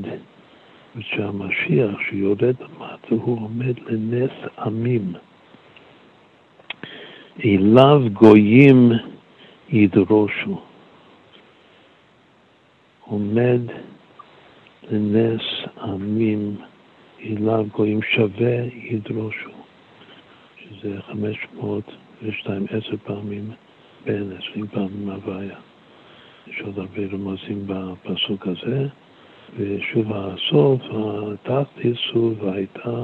ושהמשיח 0.95 1.99
שיורד 2.09 2.55
למטה 2.61 3.07
הוא 3.09 3.39
עומד 3.41 3.73
לנס 3.87 4.31
עמים. 4.59 5.13
אליו 7.45 8.01
גויים 8.13 8.91
ידרושו. 9.69 10.61
עומד 13.05 13.61
לנס 14.91 15.41
עמים, 15.81 16.55
אליו 17.26 17.65
גויים 17.72 18.01
שווה 18.01 18.55
ידרושו, 18.74 19.49
שזה 20.57 21.01
502 21.01 22.65
עשר 22.70 22.97
פעמים 23.03 23.51
בין 24.05 24.32
עשרים 24.38 24.68
פעמים 24.68 25.09
הוויה. 25.09 25.55
יש 26.47 26.61
עוד 26.61 26.80
הרבה 26.80 27.01
רמזים 27.11 27.63
בפסוק 27.65 28.47
הזה, 28.47 28.88
ושוב 29.57 30.11
הסוף, 30.15 30.82
התת 30.91 31.68
ייסו 31.84 32.34
והייתה 32.39 33.03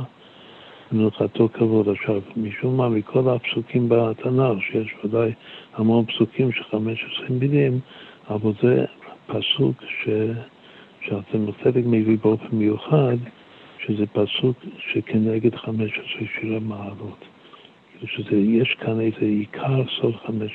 מנוחתו 0.91 1.49
כבוד. 1.53 1.89
עכשיו, 1.89 2.21
משום 2.37 2.77
מה, 2.77 2.89
מכל 2.89 3.29
הפסוקים 3.29 3.89
בתנ"ך, 3.89 4.63
שיש 4.71 4.95
ודאי 5.03 5.31
המון 5.73 6.05
פסוקים 6.05 6.51
של 6.51 6.63
15 6.63 7.25
מילים, 7.29 7.79
אבל 8.29 8.51
זה 8.61 8.85
פסוק 9.27 9.83
ש... 10.03 10.09
שאתם 11.01 11.51
חלק 11.63 11.83
מביא 11.85 12.17
באופן 12.21 12.55
מיוחד, 12.55 13.17
שזה 13.85 14.05
פסוק 14.05 14.57
שכנגד 14.77 15.55
15 15.55 16.03
שירי 16.15 16.59
מעלות. 16.59 17.25
שזה, 18.05 18.35
יש 18.35 18.75
כאן 18.79 18.99
איזה 18.99 19.19
עיקר 19.19 19.83
סוד 20.01 20.15
15. 20.27 20.47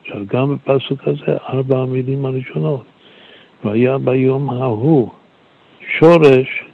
עכשיו, 0.00 0.26
גם 0.26 0.54
בפסוק 0.54 1.08
הזה, 1.08 1.36
ארבע 1.48 1.78
המילים 1.78 2.26
הראשונות. 2.26 2.84
והיה 3.64 3.98
ביום 3.98 4.50
ההוא 4.50 5.10
שורש, 5.98 6.64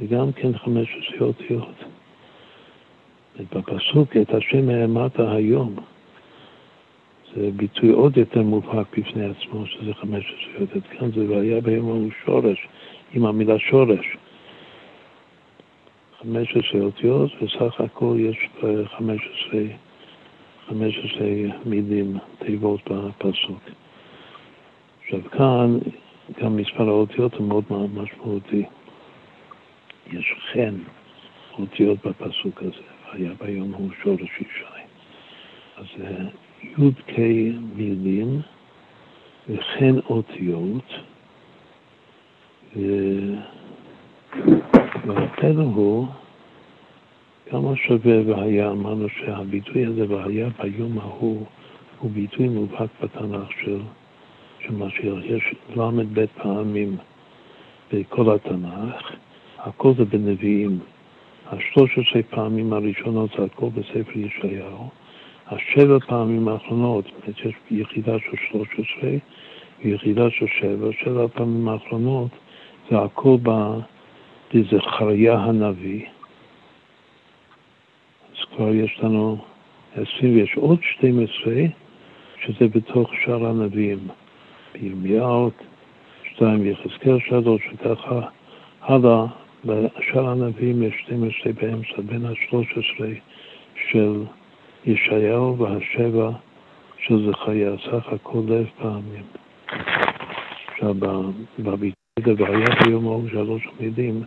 וגם 0.00 0.32
כן 0.32 0.58
15 0.58 0.86
אותיות. 1.20 1.74
בפסוק, 3.52 4.16
את 4.16 4.34
השם 4.34 4.68
האמרת 4.68 5.20
היום. 5.20 5.76
זה 7.34 7.50
ביטוי 7.56 7.90
עוד 7.90 8.16
יותר 8.16 8.42
מובהק 8.42 8.98
בפני 8.98 9.24
עצמו, 9.24 9.66
שזה 9.66 9.94
15 9.94 10.30
יודת. 10.60 10.86
כאן 10.90 11.10
זה 11.12 11.30
והיה 11.30 11.60
ביום 11.60 11.88
ההוא 11.88 12.10
שורש, 12.24 12.68
עם 13.12 13.26
המילה 13.26 13.58
שורש. 13.58 14.16
15 16.22 16.80
אותיות, 16.80 17.30
וסך 17.42 17.80
הכל 17.80 18.16
יש 18.18 18.48
15, 18.98 19.60
15 20.68 21.26
מילים, 21.64 22.18
תיבות 22.38 22.80
בפסוק. 22.90 23.60
עכשיו 25.02 25.20
כאן 25.30 25.78
גם 26.42 26.56
מספר 26.56 26.88
האותיות 26.88 27.34
הוא 27.34 27.48
מאוד 27.48 27.64
משמעותי. 27.94 28.64
יש 30.12 30.34
חן 30.52 30.74
אותיות 31.58 32.06
בפסוק 32.06 32.62
הזה, 32.62 32.82
והיה 33.12 33.30
ביום 33.40 33.74
ההוא 33.74 33.90
שורש 34.02 34.40
ישי. 34.40 34.64
אז 35.76 35.86
י"ק 36.62 37.18
מילים 37.76 38.40
וכן 39.48 39.94
אותיות, 40.10 40.92
והפלא 45.06 45.62
הוא 45.62 46.06
כמה 47.50 47.76
שווה 47.76 48.16
והיה, 48.26 48.70
אמרנו 48.70 49.08
שהביטוי 49.08 49.86
הזה 49.86 50.04
והיה 50.08 50.48
ביום 50.62 50.98
ההוא 50.98 51.46
הוא 51.98 52.10
ביטוי 52.10 52.48
מובהק 52.48 52.90
בתנ"ך 53.02 53.50
של, 53.60 53.80
של 54.60 54.72
משיח. 54.72 55.14
יש 55.24 55.54
ל"ב 55.76 56.24
פעמים 56.42 56.96
בכל 57.92 58.34
התנ"ך, 58.34 59.12
הכל 59.58 59.92
זה 59.98 60.04
בנביאים. 60.04 60.78
השלוש 61.46 61.98
עשרה 61.98 62.22
פעמים 62.22 62.72
הראשונות 62.72 63.30
זה 63.38 63.44
הכל 63.44 63.68
בספר 63.74 64.18
ישעיהו. 64.18 64.88
השבע 65.46 65.98
פעמים 65.98 66.48
האחרונות, 66.48 67.04
יש 67.28 67.54
יחידה 67.70 68.18
של 68.18 68.36
13 68.50 69.10
ויחידה 69.84 70.30
של 70.30 70.46
שבע, 70.60 70.88
שבע 71.04 71.24
הפעמים 71.24 71.68
האחרונות 71.68 72.30
זה 72.90 72.98
הכל 72.98 73.36
בזכריה 74.54 75.38
הנביא. 75.38 76.06
אז 78.30 78.44
כבר 78.56 78.74
יש 78.74 79.00
לנו 79.02 79.38
20 79.92 80.36
ויש 80.36 80.56
עוד 80.56 80.78
12 80.82 81.54
שזה 82.40 82.68
בתוך 82.68 83.10
שאר 83.24 83.46
הנביאים. 83.46 84.08
בירמיהו, 84.72 85.50
שתיים 86.24 86.66
יחזקאל 86.66 87.18
שלוש, 87.28 87.62
וככה 87.72 88.20
הלאה, 88.82 89.26
בשאר 89.64 90.28
הנביאים 90.28 90.82
יש 90.82 90.94
12 91.04 91.52
באמצע, 91.52 92.02
בין 92.06 92.26
ה-13 92.26 93.02
של 93.90 94.24
ישעיהו 94.86 95.58
והשבע 95.58 96.30
של 96.98 97.30
זכריה, 97.30 97.70
סך 97.84 98.08
הכל 98.12 98.42
אלף 98.50 98.68
פעמים. 98.78 99.24
עכשיו, 100.68 100.94
בביטוי 101.58 102.05
דברייה 102.18 102.66
ביום 102.84 103.06
ההוא 103.06 103.28
שלוש 103.28 103.68
מילים, 103.80 104.22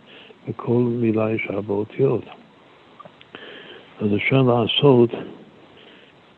בכל 0.48 0.82
מילה 0.86 1.30
יש 1.30 1.46
ארבע 1.50 1.74
אותיות. 1.74 2.24
אז 4.00 4.14
אפשר 4.16 4.42
לעשות 4.42 5.10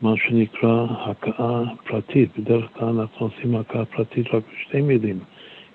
מה 0.01 0.13
שנקרא 0.17 0.85
הכאה 0.89 1.63
פרטית. 1.83 2.39
בדרך 2.39 2.69
כלל 2.73 2.99
אנחנו 2.99 3.25
עושים 3.25 3.55
הכאה 3.55 3.85
פרטית 3.85 4.27
רק 4.33 4.43
בשתי 4.53 4.81
מילים 4.81 5.19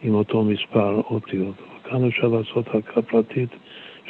עם 0.02 0.14
אותו 0.14 0.42
מספר 0.42 1.00
אותיות. 1.10 1.54
כאן 1.84 2.08
אפשר 2.08 2.28
לעשות 2.28 2.68
הכאה 2.74 3.02
פרטית 3.02 3.50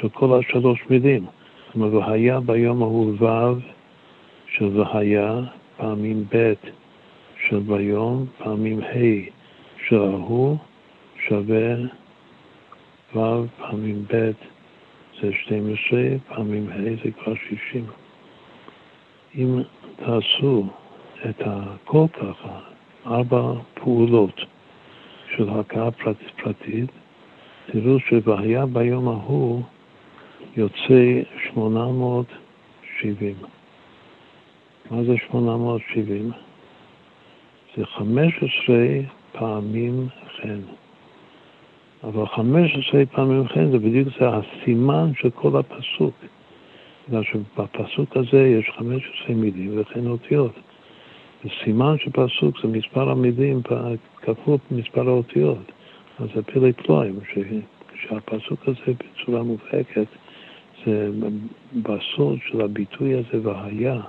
של 0.01 0.09
כל 0.09 0.39
השלוש 0.39 0.81
מילים. 0.91 1.27
אומרת, 1.75 1.93
והיה 1.93 2.41
ביום 2.41 2.83
ההוא 2.83 3.13
ו' 3.19 3.61
של 4.57 4.81
והיה, 4.81 5.41
פעמים 5.77 6.25
ב' 6.35 6.53
של 7.49 7.59
ביום, 7.59 8.27
פעמים 8.39 8.81
ה' 8.81 9.31
של 9.89 10.03
ההוא, 10.03 10.57
שווה 11.29 11.75
ו' 13.15 13.47
פעמים 13.59 14.05
ב' 14.13 14.31
זה 15.21 15.33
12, 15.33 16.01
פעמים 16.29 16.71
ה' 16.71 17.05
זה 17.05 17.11
כבר 17.11 17.35
60. 17.49 17.87
אם 19.35 19.63
תעשו 19.97 20.67
את 21.31 21.41
הכל 21.41 22.05
ככה, 22.13 22.61
ארבע 23.07 23.53
פעולות 23.75 24.41
של 25.37 25.49
הכאה 25.51 25.91
פרטית, 25.91 26.31
פרטית 26.43 26.91
תראו 27.67 28.01
שבהיה 28.01 28.67
ביום 28.67 29.09
ההוא 29.09 29.63
יוצא 30.57 31.23
870. 31.53 33.35
מה 34.91 35.05
זה 35.05 35.15
870? 35.31 36.31
זה 37.77 37.87
15 37.87 38.77
פעמים 39.33 40.09
חן. 40.37 40.61
אבל 42.05 42.27
15 42.27 43.07
פעמים 43.07 43.47
כן 43.47 43.71
זה 43.71 43.79
בדיוק 43.79 44.09
זה 44.21 44.29
הסימן 44.29 45.13
של 45.15 45.31
כל 45.31 45.57
הפסוק. 45.57 46.15
בגלל 47.09 47.23
שבפסוק 47.25 48.17
הזה 48.17 48.49
יש 48.49 48.71
15 48.71 49.35
מילים 49.35 49.81
וכן 49.81 50.07
אותיות. 50.07 50.53
וסימן 51.45 51.97
של 51.99 52.11
פסוק 52.11 52.61
זה 52.63 52.69
מספר 52.69 53.11
המילים 53.11 53.61
כפול 54.23 54.57
מספר 54.71 55.09
האותיות. 55.09 55.73
אז 56.19 56.29
זה 56.35 56.43
פלא 56.43 56.73
פלואים, 56.73 57.19
שהפסוק 57.95 58.61
הזה 58.69 58.93
בצורה 58.99 59.43
מובהקת 59.43 60.07
זה 60.87 61.11
בסוד 61.83 62.39
של 62.49 62.61
הביטוי 62.61 63.15
הזה 63.15 63.49
והיה, 63.49 64.01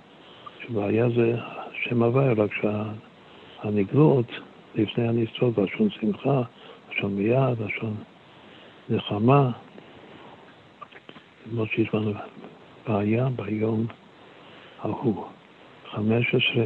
שהיה 0.68 1.10
זה 1.10 1.38
שם 1.84 2.04
הוויה, 2.04 2.34
רק 2.34 2.52
שהנגלות 2.62 4.32
לפני 4.76 5.08
הנסתרות, 5.08 5.58
לשון 5.58 5.90
שמחה, 5.90 6.42
לשון 6.92 7.16
מיד, 7.16 7.62
לשון 7.66 7.96
נחמה, 8.90 9.52
כמו 11.44 11.66
שיש 11.66 11.94
לנו 11.94 12.14
בעיה 12.88 13.28
ביום 13.36 13.86
ההוא. 14.82 15.26
15 15.92 16.64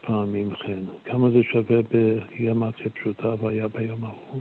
פעמים 0.00 0.54
כן. 0.54 0.78
כמה 1.04 1.30
זה 1.30 1.42
שווה 1.52 1.80
בגימטריה 1.90 2.90
פשוטה 2.90 3.34
והיה 3.40 3.68
ביום 3.68 4.04
ההוא? 4.04 4.40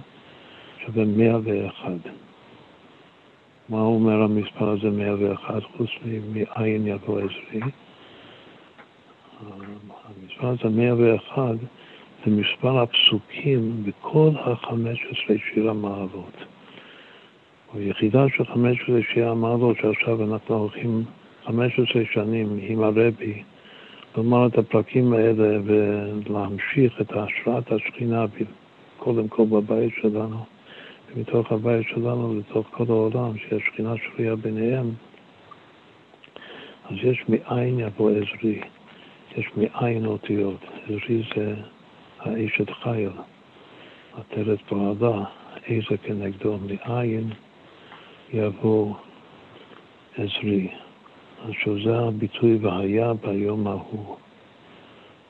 שווה 0.86 1.06
101. 1.06 1.92
מה 3.70 3.82
אומר 3.82 4.22
המספר 4.22 4.70
הזה 4.70 4.90
101 4.90 5.64
חוץ 5.78 5.90
מאין 6.34 6.88
יבוא 6.88 7.20
עזרי? 7.20 7.62
המספר 10.06 10.48
הזה 10.48 10.70
101 10.70 11.56
זה 12.26 12.32
מספר 12.32 12.80
הפסוקים 12.80 13.84
בכל 13.84 14.30
ה-15 14.36 15.34
שיר 15.54 15.70
המעלות. 15.70 16.34
היחידה 17.74 18.26
של 18.38 18.46
15 18.46 19.00
שיר 19.14 19.30
המעלות 19.30 19.78
שעכשיו 19.82 20.24
אנחנו 20.24 20.56
הולכים 20.56 21.04
15 21.46 22.02
שנים 22.14 22.60
עם 22.62 22.84
הרבי 22.84 23.44
לומר 24.18 24.48
את 24.48 24.58
הפרקים 24.58 25.14
האלה 25.14 25.60
ולהמשיך 25.66 27.02
את 27.02 27.12
השראת 27.12 27.72
השכינה 27.72 28.26
קודם 28.98 29.28
כל 29.28 29.44
בבית 29.46 29.94
שלנו, 30.02 30.46
ומתוך 31.16 31.52
הבית 31.52 31.88
שלנו 31.88 32.40
לתוך 32.40 32.68
כל 32.72 32.86
העולם, 32.90 33.38
שהשכינה 33.38 33.94
שרויה 33.98 34.36
ביניהם. 34.36 34.92
אז 36.86 36.96
יש 37.04 37.24
מאין 37.30 37.80
יבוא 37.80 38.12
עזרי, 38.12 38.62
יש 39.38 39.46
מאין 39.58 40.06
אותיות. 40.06 40.60
עזרי 40.84 41.24
זה 41.36 41.56
האשת 42.26 42.70
חייל, 42.70 43.12
עטרת 44.14 44.62
פרדה, 44.62 45.24
איזה 45.68 45.98
כנגדו 46.04 46.58
מאין 46.58 47.30
יבוא 48.34 48.96
עזרי. 50.18 50.68
עכשיו 51.50 51.84
זה 51.84 52.00
הביטוי 52.00 52.58
והיה 52.62 53.14
ביום 53.14 53.68
ההוא, 53.68 54.16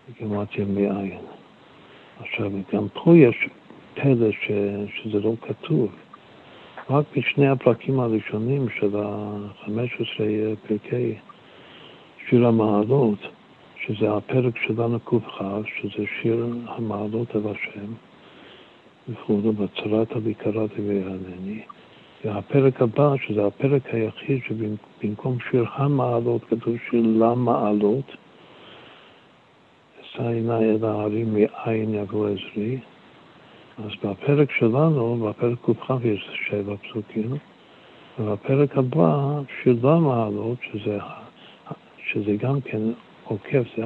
בגימטריה 0.09 0.65
מאין. 0.67 1.17
עכשיו, 2.19 2.51
גם 2.73 2.87
פה 2.93 3.17
יש 3.17 3.47
פלא 3.93 4.31
ש, 4.31 4.51
שזה 4.95 5.19
לא 5.19 5.33
כתוב. 5.41 5.91
רק 6.89 7.05
בשני 7.17 7.47
הפרקים 7.47 7.99
הראשונים 7.99 8.67
של 8.79 8.97
ה-15 8.97 10.21
פרקי 10.67 11.15
שיר 12.29 12.47
המעלות, 12.47 13.19
שזה 13.87 14.13
הפרק 14.13 14.57
שלנו 14.67 14.99
ק"כ, 14.99 15.43
שזה 15.65 16.05
שיר 16.21 16.45
המעלות 16.67 17.35
על 17.35 17.41
השם, 17.45 17.93
וכו', 19.09 19.53
בצרת 19.53 20.11
אבי 20.11 20.33
קראתי 20.33 20.81
ויענני. 20.81 21.61
והפרק 22.25 22.81
הבא, 22.81 23.13
שזה 23.27 23.45
הפרק 23.45 23.93
היחיד 23.93 24.39
שבמקום 24.47 25.37
שיר 25.49 25.65
המעלות 25.73 26.41
כתוב 26.43 26.75
שיר 26.89 27.01
למעלות, 27.01 28.15
אשא 30.01 30.23
עיני 30.27 30.71
אל 30.71 30.85
ההרים 30.85 31.33
מאין 31.33 31.93
יבוא 31.93 32.27
עזרי. 32.27 32.79
אז 33.77 33.91
בפרק 34.03 34.51
שלנו, 34.51 35.27
בפרק 35.29 35.57
ק"כ 35.61 35.91
יש 36.03 36.29
שבע 36.49 36.75
פסוקים, 36.75 37.37
ובפרק 38.19 38.77
הבא, 38.77 39.39
שיר 39.63 39.75
למעלות, 39.83 40.57
שזה, 40.71 40.97
שזה 42.07 42.35
גם 42.35 42.61
כן 42.61 42.81
עוקף, 43.31 43.63
זה 43.77 43.83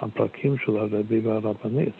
הפרקים 0.00 0.58
של 0.58 0.76
הרבי 0.76 1.20
והרבנית. 1.20 1.94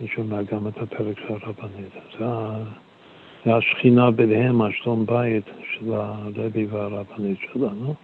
מי 0.00 0.08
שומע 0.08 0.42
גם 0.42 0.68
את 0.68 0.78
הפרק 0.78 1.18
של 1.18 1.34
הרבנית. 1.34 1.92
זה 2.18 2.24
זה 3.44 3.54
השכינה 3.54 4.10
ביניהם, 4.10 4.62
השלום 4.62 5.06
בית 5.06 5.44
של 5.72 5.92
הרבי 5.92 6.66
והרבנית 6.66 7.38
שלנו, 7.52 7.94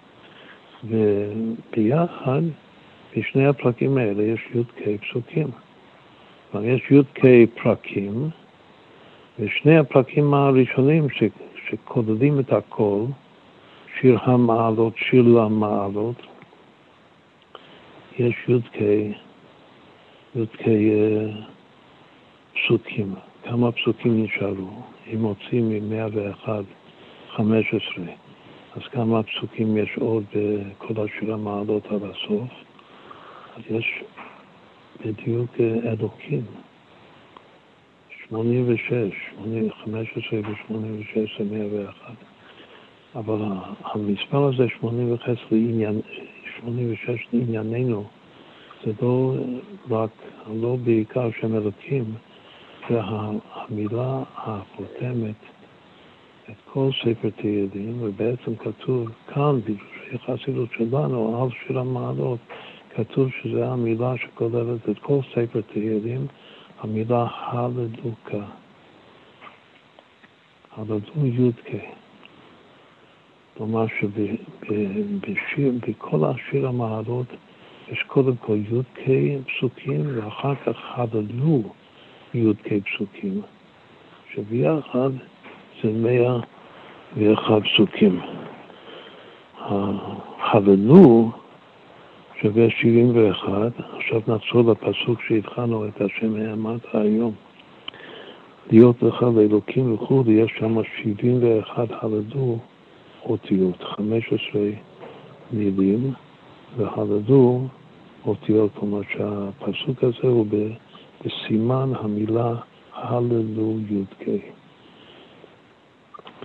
וביחד, 0.85 2.43
בשני 3.16 3.47
הפרקים 3.47 3.99
האלה 3.99 4.23
יש 4.23 4.41
י"ק 4.55 5.01
פסוקים. 5.01 5.49
כלומר, 6.53 6.66
יש 6.66 6.91
י"ק 6.91 7.21
פרקים, 7.62 8.29
ושני 9.39 9.79
הפרקים 9.79 10.35
הראשונים 10.35 11.11
ש, 11.11 11.23
שכוללים 11.68 12.41
את 12.41 12.53
הכל, 12.53 13.05
שיר 14.01 14.18
המעלות, 14.23 14.95
שיר 14.97 15.23
למעלות, 15.23 16.27
יש 18.19 18.35
י"ק, 18.49 18.77
י"ק 20.35 20.69
אה, 20.69 21.27
פסוקים. 22.55 23.15
כמה 23.43 23.73
פסוקים 23.73 24.25
נשארו? 24.25 24.83
אם 25.15 25.21
מוצאים 25.21 25.69
מ-101, 25.69 26.49
15, 27.37 28.05
אז 28.77 28.83
כמה 28.93 29.23
פסוקים 29.23 29.77
יש 29.77 29.97
עוד 29.99 30.25
בכל 30.35 30.95
השיר 31.05 31.35
המעלות 31.35 31.87
עד 31.87 32.03
הסוף? 32.03 32.49
אז 33.57 33.63
יש 33.71 34.03
בדיוק 35.05 35.51
אה, 35.61 35.93
אלוקים. 35.93 36.45
86, 38.29 38.91
15 39.85 40.41
ו-86 40.41 41.39
זה 41.39 41.45
101. 41.51 42.15
אבל 43.15 43.39
המספר 43.85 44.45
הזה, 44.45 44.67
86 44.81 45.45
לעניין, 45.51 46.01
86 46.65 47.27
לענייננו, 47.33 48.05
זה 48.85 48.93
לא 49.03 49.35
רק, 49.91 50.11
לא 50.61 50.77
בעיקר 50.85 51.29
שם 51.41 51.55
אלוקים, 51.57 52.05
והמילה 52.91 54.23
החותמת 54.37 55.35
את 56.51 56.57
כל 56.65 56.91
ספר 57.01 57.31
תהילים, 57.31 57.99
ובעצם 58.01 58.57
כתוב 58.57 59.09
כאן, 59.27 59.61
בדברי 59.61 60.19
חסידות 60.27 60.69
שלנו, 60.77 61.43
על 61.43 61.49
שיר 61.67 61.79
המעלות, 61.79 62.39
כתוב 62.95 63.29
שזו 63.43 63.65
המילה 63.65 64.15
שכוללת 64.17 64.89
את 64.91 64.99
כל 64.99 65.19
ספר 65.31 65.61
תהילים, 65.73 66.27
המילה 66.81 67.27
הללוקה. 67.31 68.45
הללו 70.77 71.27
י"ק. 71.27 71.99
כלומר 73.61 73.87
שבכל 75.53 76.25
השיר 76.25 76.69
המעלות 76.69 77.27
יש 77.93 78.03
קודם 78.03 78.37
כל 78.37 78.57
י"ק 78.57 79.01
פסוקים 79.47 80.01
ואחר 80.15 80.55
כך 80.55 80.77
הללו 80.95 81.63
י"ק 82.35 82.69
פסוקים, 82.85 83.41
שביחד 84.35 85.11
זה 85.83 85.93
מאה 85.93 86.41
ואחד 87.17 87.61
פסוקים. 87.65 88.21
החבלו 89.59 91.31
שווה 92.41 92.71
שבעים 92.71 93.11
ואחד, 93.15 93.71
עכשיו 93.97 94.21
נחזור 94.29 94.73
לפסוק 94.73 95.21
שהתחלנו 95.29 95.89
את 95.89 96.01
השם 96.01 96.35
האמרת 96.35 96.87
היום. 96.93 97.33
להיות 98.71 99.03
לך 99.03 99.23
לאלוקים 99.23 99.95
וכו', 99.95 100.25
יש 100.29 100.53
שם 100.59 100.83
שבעים 100.83 101.39
ואחד 101.43 101.87
הלדו 101.91 102.59
אותיות, 103.25 103.83
חמש 103.83 104.25
עשרה 104.27 104.71
מילים, 105.53 106.12
והלדו 106.77 107.66
אותיות, 108.27 108.71
כלומר 108.75 109.01
שהפסוק 109.12 110.05
הזה 110.05 110.29
הוא. 110.29 110.47
בסימן 111.25 111.93
המילה 111.95 112.55
הללו 112.93 113.79
י"ק, 113.89 114.25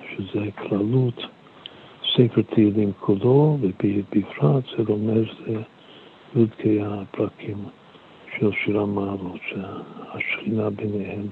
שזה 0.10 0.52
כללות 0.58 1.22
ספר 2.16 2.42
תהילים 2.42 2.92
כולו, 3.00 3.58
ובפרט 3.62 4.64
זה 4.78 4.84
רומז 4.88 5.26
לי"ק 5.46 6.64
הפרקים 6.82 7.58
של 8.40 8.52
שיר 8.52 8.80
המעלות, 8.80 9.40
שהשכינה 9.50 10.70
ביניהם 10.70 11.28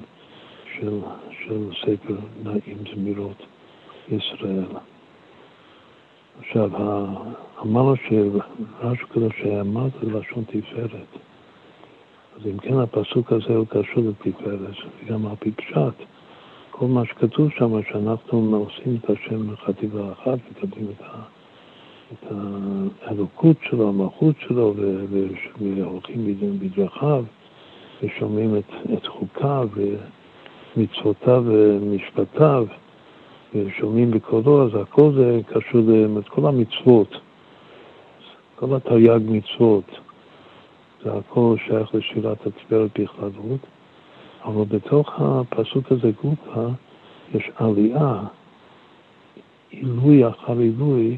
של, 0.79 0.99
של 1.31 1.69
ספר 1.81 2.15
נעים 2.43 2.77
זמירות 2.95 3.45
ישראל. 4.11 4.92
עכשיו, 6.39 6.69
אמרנו 7.61 7.95
שרש"י 7.95 9.05
קדוש 9.09 9.33
שאמרת 9.41 9.91
לשון 10.01 10.43
תפארת. 10.43 11.07
אז 12.35 12.47
אם 12.47 12.57
כן 12.57 12.79
הפסוק 12.79 13.31
הזה 13.31 13.55
הוא 13.55 13.67
קשור 13.67 14.03
לתפארת, 14.03 14.75
וגם 15.03 15.25
על 15.25 15.35
פי 15.39 15.51
פשט, 15.51 16.05
כל 16.71 16.85
מה 16.85 17.05
שכתוב 17.05 17.49
שם, 17.57 17.83
שאנחנו 17.91 18.55
עושים 18.55 18.97
את 19.01 19.09
השם 19.09 19.53
בחטיבה 19.53 20.11
אחת, 20.11 20.37
מקבלים 20.51 20.87
את, 20.89 21.05
את 22.13 22.31
האלוקות 23.01 23.57
שלו, 23.69 23.89
המלכות 23.89 24.35
שלו, 24.39 24.73
והולכים 25.59 26.59
בדרכיו, 26.59 27.23
ושומעים 28.03 28.57
את, 28.57 28.93
את 28.93 29.07
חוקיו 29.07 29.69
ומצוותיו 30.75 31.43
ומשפטיו, 31.45 32.65
ושומעים 33.55 34.11
בקולו, 34.11 34.65
אז 34.65 34.81
הכל 34.81 35.11
זה 35.15 35.39
קשור 35.47 35.81
לכל 36.17 36.47
המצוות, 36.47 37.15
כל 38.55 38.75
התרי"ג 38.75 39.19
מצוות, 39.25 39.91
זה 41.03 41.13
הכל 41.13 41.55
שייך 41.67 41.95
לשירת 41.95 42.47
התפארת 42.47 42.99
בכללות. 42.99 43.59
אבל 44.45 44.63
בתוך 44.63 45.13
הפסוק 45.17 45.91
הזה 45.91 46.11
גופה 46.21 46.67
יש 47.33 47.51
עלייה, 47.55 48.19
עילוי 49.69 50.27
אחר 50.27 50.57
עילוי 50.57 51.17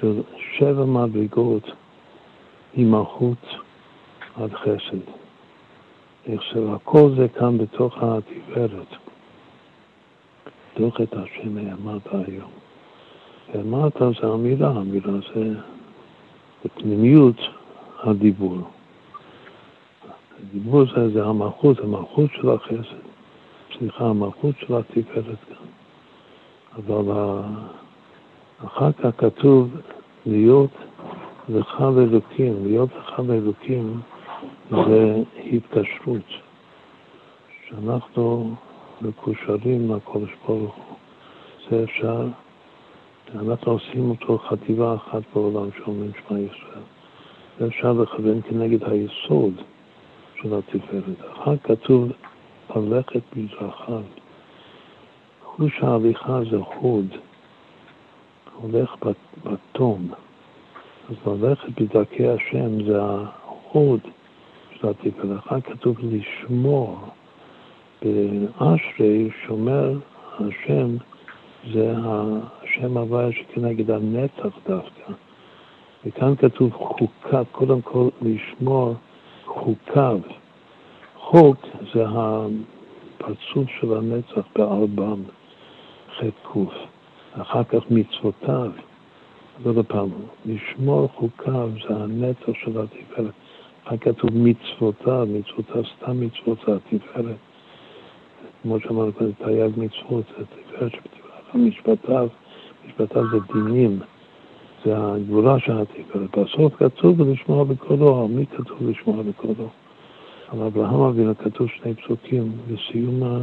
של 0.00 0.22
שבע 0.58 0.84
מדרגות 0.84 1.70
עם 2.74 2.90
מלכות 2.90 3.46
עד 4.36 4.52
חסד. 4.52 5.02
איך 6.26 6.42
שהכל 6.42 7.10
זה 7.16 7.28
כאן 7.28 7.58
בתוך 7.58 7.96
התפארת. 8.02 9.01
דוח 10.78 11.00
את 11.00 11.14
השם 11.14 11.56
האמרת 11.58 12.06
היום. 12.12 12.50
האמרת 13.54 13.96
זה 14.20 14.26
המילה, 14.26 14.68
המילה 14.68 15.12
זה 15.34 15.54
בפנימיות 16.64 17.36
הדיבור. 18.02 18.58
הדיבור 20.40 20.80
הזה 20.80 21.08
זה 21.08 21.24
המלכות, 21.24 21.78
המלכות 21.78 22.30
של 22.34 22.50
החסד, 22.50 22.98
סליחה, 23.78 24.04
המלכות 24.04 24.54
של 24.58 24.74
התפארת 24.74 25.24
כאן. 25.48 25.66
אבל 26.76 27.38
אחר 28.64 28.92
כך 28.92 29.10
כתוב 29.18 29.70
להיות 30.26 30.70
לך 31.48 31.80
לאלוקים, 31.80 32.66
להיות 32.66 32.90
לך 32.98 33.20
לאלוקים 33.28 34.00
זה 34.70 35.16
התקשרות, 35.52 36.22
שאנחנו 37.68 38.54
מקושרים 39.02 39.94
לקודש 39.94 40.30
ברוך 40.46 40.74
הוא. 40.74 40.96
זה 41.70 41.84
אפשר, 41.84 42.26
אנחנו 43.34 43.72
עושים 43.72 44.10
אותו 44.10 44.38
חטיבה 44.38 44.94
אחת 44.94 45.22
בעולם 45.34 45.68
שאומרים 45.78 46.10
שמע 46.28 46.38
ישראל. 46.38 46.84
זה 47.58 47.66
אפשר 47.66 47.92
לכוון 47.92 48.40
כנגד 48.48 48.84
היסוד. 48.84 49.54
של 50.42 50.54
התפארת. 50.54 51.32
אחר 51.32 51.56
כתוב 51.56 52.12
הלכת 52.68 53.22
בדרכיו. 53.36 54.02
חוש 55.44 55.82
ההליכה 55.82 56.40
זה 56.50 56.58
חוד, 56.64 57.06
הולך 58.54 58.96
בתום. 59.44 60.08
אז 61.08 61.16
ללכת 61.26 61.80
בדרכי 61.80 62.28
השם 62.28 62.84
זה 62.86 62.98
החוד 63.02 64.00
של 64.74 64.88
התפארת. 64.88 65.38
אחר 65.38 65.60
כתוב 65.60 65.96
לשמור. 66.02 66.98
באשרי 68.04 69.30
שומר 69.46 69.92
השם 70.38 70.96
זה 71.72 71.94
השם 71.96 72.96
הוויה 72.96 73.32
שכנגד 73.32 73.90
הנצח 73.90 74.58
דווקא. 74.68 75.12
וכאן 76.06 76.36
כתוב 76.36 76.72
חוקה, 76.72 77.42
קודם 77.52 77.82
כל 77.82 78.08
לשמור 78.22 78.94
חוקיו. 79.44 80.18
חוק 81.16 81.56
זה 81.94 82.04
הפרצוף 82.08 83.70
של 83.80 83.96
הנצח 83.96 84.46
בארבם, 84.56 85.22
ח"ק. 86.18 86.56
אחר 87.32 87.64
כך 87.64 87.90
מצוותיו, 87.90 88.70
עוד 89.64 89.86
פעם, 89.86 90.08
לשמור 90.46 91.08
חוקיו 91.14 91.70
זה 91.88 91.96
הנצח 91.96 92.52
של 92.64 92.80
התפארת. 92.80 93.32
אחר 93.84 93.96
כתוב 93.96 94.30
מצוותיו, 94.34 95.26
מצוותיו 95.30 95.82
סתם 95.96 96.20
מצוות 96.20 96.58
התפארת. 96.68 97.36
כמו 98.62 98.80
שאמרנו, 98.80 99.10
זה 99.20 99.32
תרי"ג 99.38 99.70
מצוות, 99.76 100.24
זה 100.38 100.44
תפארת 100.44 100.92
שבתפארת. 100.92 101.54
משפטיו, 101.54 102.28
משפטיו 102.86 103.22
זה 103.30 103.38
דינים. 103.54 103.98
זה 104.84 104.94
הגבולה 104.96 105.58
של 105.58 105.78
התפארת. 105.78 106.38
בסוף 106.38 106.74
כתוב 106.76 107.20
לשמוע 107.20 107.64
בקולו, 107.64 108.28
מי 108.28 108.46
כתוב 108.46 108.78
לשמוע 108.80 109.22
בקולו? 109.22 109.68
על 110.48 110.62
אברהם 110.62 111.00
אבינו 111.00 111.38
כתוב 111.38 111.68
שני 111.68 111.94
פסוקים, 111.94 112.52
בסיום, 112.68 113.22
ה, 113.22 113.40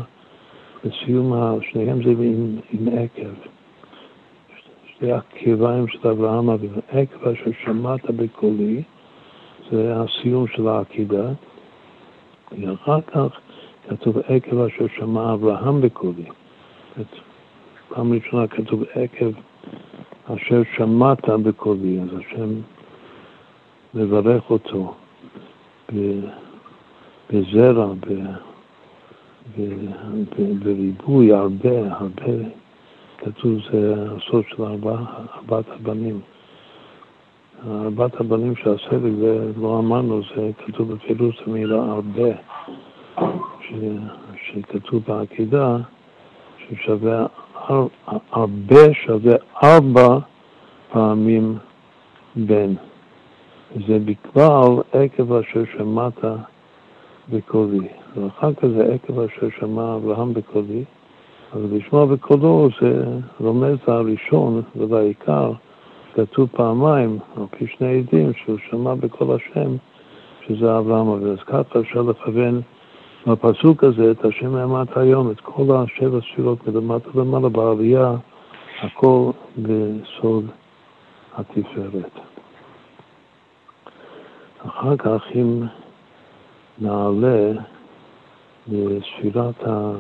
בסיום 0.86 1.34
ה, 1.34 1.54
שניהם 1.72 2.04
זה 2.04 2.10
עם, 2.10 2.56
עם 2.74 2.88
עקב. 2.98 3.30
שתי 4.88 5.12
הכיוונים 5.12 5.88
של 5.88 6.08
אברהם 6.08 6.50
אבינו, 6.50 6.78
עקב 6.90 7.28
אשר 7.28 7.52
שמעת 7.64 8.12
בקולי, 8.12 8.84
זה 9.72 9.94
הסיום 9.96 10.48
של 10.48 10.68
העקידה, 10.68 11.30
ואחר 12.52 13.02
כך 13.02 13.40
כתוב 13.88 14.18
עקב 14.18 14.60
אשר 14.60 14.86
שמע 14.98 15.34
אברהם 15.34 15.82
בקולי. 15.82 16.26
פעם 17.90 18.14
ראשונה 18.14 18.48
כתוב 18.48 18.84
עקב 18.94 19.32
אשר 20.26 20.62
שמעת 20.76 21.30
בקולי, 21.30 22.00
אז 22.00 22.08
השם 22.20 22.50
מברך 23.94 24.50
אותו 24.50 24.94
בזרע, 27.30 27.94
בריבוי, 30.60 31.34
הרבה, 31.34 31.94
הרבה, 31.94 32.34
כתוב 33.18 33.60
זה 33.72 33.96
הסוד 34.18 34.44
של 34.50 34.64
ארבע, 34.64 34.96
ארבעת 35.36 35.66
הבנים. 35.68 36.20
ארבעת 37.68 38.22
הבנים 38.22 38.56
של 38.56 38.70
הסדק, 38.70 39.12
ולא 39.20 39.80
אמרנו, 39.80 40.22
זה 40.36 40.52
כתוב 40.66 40.94
בפירוש 40.94 41.42
המילה 41.48 41.76
הרבה, 41.76 42.30
שכתוב 44.36 45.04
בעקידה, 45.08 45.78
ששווה 46.58 47.26
הרבה 48.32 48.94
שווה 49.06 49.36
ארבע 49.64 50.18
פעמים 50.92 51.58
בן. 52.36 52.74
זה 53.88 54.00
בכלל 54.06 54.72
עקב 54.94 55.34
אשר 55.34 55.64
שמעת 55.78 56.20
בקולי. 57.30 57.88
ואחר 58.16 58.54
כך 58.54 58.66
זה 58.68 58.94
עקב 58.94 59.20
אשר 59.20 59.48
שמע 59.60 59.96
אברהם 59.96 60.34
בקולי. 60.34 60.84
אז 61.54 61.62
לשמוע 61.72 62.06
בקולו 62.06 62.70
זה 62.82 63.04
רומז 63.40 63.78
הראשון 63.88 64.62
ובעיקר, 64.76 65.52
כתוב 66.14 66.50
פעמיים, 66.52 67.20
על 67.38 67.44
פי 67.50 67.68
שני 67.68 68.00
עדים, 68.00 68.32
שהוא 68.34 68.58
שמע 68.70 68.94
בקול 68.94 69.28
השם, 69.36 69.76
שזה 70.48 70.78
אברהם 70.78 71.08
אבינו. 71.08 71.34
אז 71.34 71.40
ככה 71.40 71.80
אפשר 71.80 72.02
לכוון 72.02 72.62
בפסוק 73.28 73.84
הזה, 73.84 74.12
את 74.12 74.26
השם 74.26 74.56
אמרת 74.56 74.98
היום, 74.98 75.32
את 75.32 75.40
כל 75.42 75.76
השבע 75.76 76.20
ספירות 76.22 76.68
מלמטה 76.68 77.10
למעלה 77.16 77.50
בעלייה, 77.50 78.16
הכל 78.82 79.32
בסוד 79.58 80.46
התפארת. 81.38 82.20
אחר 84.68 84.98
כך, 84.98 85.24
אם 85.36 85.64
נעלה 86.80 87.52
לספירת 88.68 89.68
ה... 89.68 89.92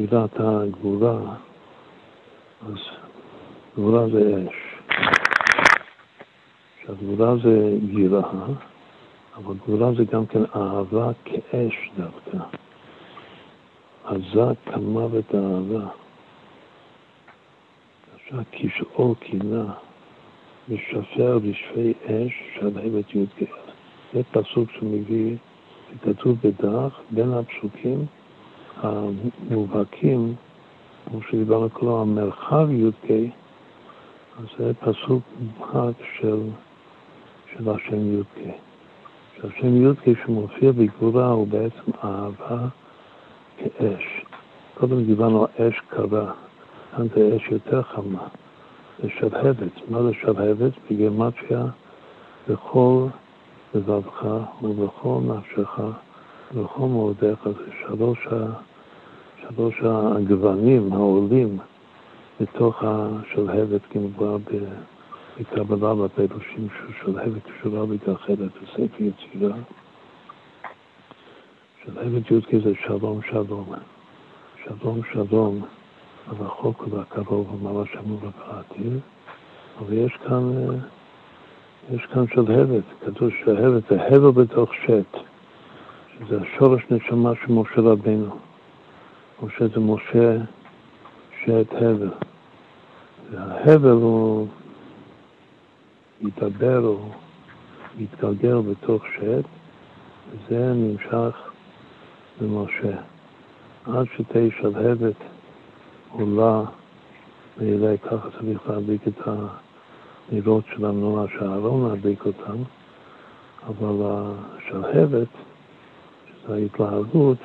ספירת 0.00 0.40
הגבורה, 0.40 1.18
אז 2.66 2.78
גבורה 3.74 4.08
זה 4.08 4.44
אש. 4.48 4.54
עכשיו, 6.80 6.94
גבורה 7.02 7.36
זה 7.36 7.72
גירה, 7.86 8.22
אבל 9.36 9.54
גבולה 9.54 9.92
זה 9.94 10.04
גם 10.04 10.26
כן 10.26 10.42
אהבה 10.56 11.10
כאש 11.24 11.90
דווקא. 11.96 12.38
עזה 14.04 14.52
כמוות 14.66 15.34
אהבה. 15.34 15.88
עכשיו 18.14 18.40
כשאור 18.52 19.14
קינה 19.20 19.74
ושפר 20.68 21.38
בשפי 21.38 21.92
אש 22.06 22.32
שלהבת 22.54 23.14
י"ג. 23.14 23.44
זה 24.12 24.22
פסוק 24.30 24.70
שמביא, 24.70 25.36
זה 25.90 26.12
כתוב 26.14 26.36
בדרך, 26.42 27.00
בין 27.10 27.32
הפסוקים 27.32 28.06
המובהקים, 28.76 30.34
כמו 31.06 31.22
שדיברנו 31.22 31.70
כולו, 31.70 32.02
המרחב 32.02 32.70
י"ג, 32.70 33.30
אז 34.38 34.44
זה 34.58 34.72
פסוק 34.74 35.22
מובהק 35.40 35.94
של, 36.20 36.40
של 37.52 37.70
השם 37.70 38.20
י"ג. 38.20 38.69
שהשם 39.42 39.86
י"ק 39.86 40.18
שמופיע 40.24 40.72
בגבורה 40.72 41.26
הוא 41.26 41.46
בעצם 41.46 41.90
אהבה 42.04 42.68
כאש. 43.56 44.24
קודם 44.74 45.04
דיברנו 45.04 45.42
על 45.42 45.68
אש 45.68 45.80
קרה, 45.88 46.32
כאן 46.96 47.06
זה 47.14 47.36
אש 47.36 47.48
יותר 47.50 47.82
חמה, 47.82 48.26
זה 49.02 49.08
שלהבת. 49.18 49.90
מה 49.90 50.02
זה 50.02 50.10
שלהבת? 50.20 50.72
בגימטריה 50.90 51.64
בכל 52.48 53.06
לבבך 53.74 54.26
ובכל 54.62 55.20
נפשך 55.24 55.80
ובכל 56.54 56.80
מאודיך 56.80 57.44
זה 57.44 57.72
שלוש, 57.86 58.18
שלוש 59.42 59.74
הגוונים 59.84 60.92
העולים 60.92 61.58
מתוך 62.40 62.84
השלהבת 62.86 63.80
כמובן 63.90 64.36
בקבלה 65.40 65.94
בפירושים 65.94 66.68
ששלהבת 66.68 67.42
קשורה 67.58 67.86
מתאחדת 67.86 68.50
בספר 68.62 69.04
יצירה. 69.04 69.56
שלהבת 71.84 72.30
י"ק 72.30 72.64
זה 72.64 72.72
שלום 72.86 73.20
שלום. 73.30 73.72
שלום 74.64 75.00
שלום 75.12 75.62
הרחוק 76.26 76.88
והקרוב 76.90 77.54
וממש 77.54 77.88
אמור 77.96 78.18
לבעתיד, 78.22 78.98
אבל 79.78 79.92
יש 79.92 80.12
כאן, 80.12 80.52
יש 81.90 82.02
כאן 82.06 82.24
שלהבת, 82.34 82.84
כתוב 83.00 83.30
שלהבת 83.44 83.82
זה 83.90 84.06
הבל 84.06 84.30
בתוך 84.30 84.74
שת, 84.74 85.18
שזה 86.18 86.40
השורש 86.40 86.82
נשמה 86.90 87.32
של 87.46 87.52
משה 87.52 87.80
רבינו. 87.80 88.38
משה 89.42 89.68
זה 89.68 89.80
משה 89.80 90.36
שת 91.44 91.72
הבל. 91.72 92.10
וההבל 93.30 93.90
הוא 93.90 94.48
יתעבר 96.20 96.86
או 96.86 96.98
יתגלגל 97.98 98.60
בתוך 98.60 99.04
שת, 99.16 99.44
וזה 100.30 100.72
נמשך 100.74 101.50
למשה. 102.40 102.96
עד 103.86 104.06
שתהיה 104.16 104.50
שלהבת 104.60 105.16
עולה 106.12 106.62
ואולי 107.58 107.98
ככה 107.98 108.28
צריך 108.38 108.70
להדליק 108.70 109.08
את 109.08 109.20
הנרות 109.26 110.64
של 110.74 110.84
המנורה 110.84 111.26
שהארון 111.38 111.88
להדליק 111.90 112.26
אותם, 112.26 112.56
אבל 113.66 113.94
השלהבת, 114.04 115.28
שזו 116.26 116.54
ההתלהבות, 116.54 117.38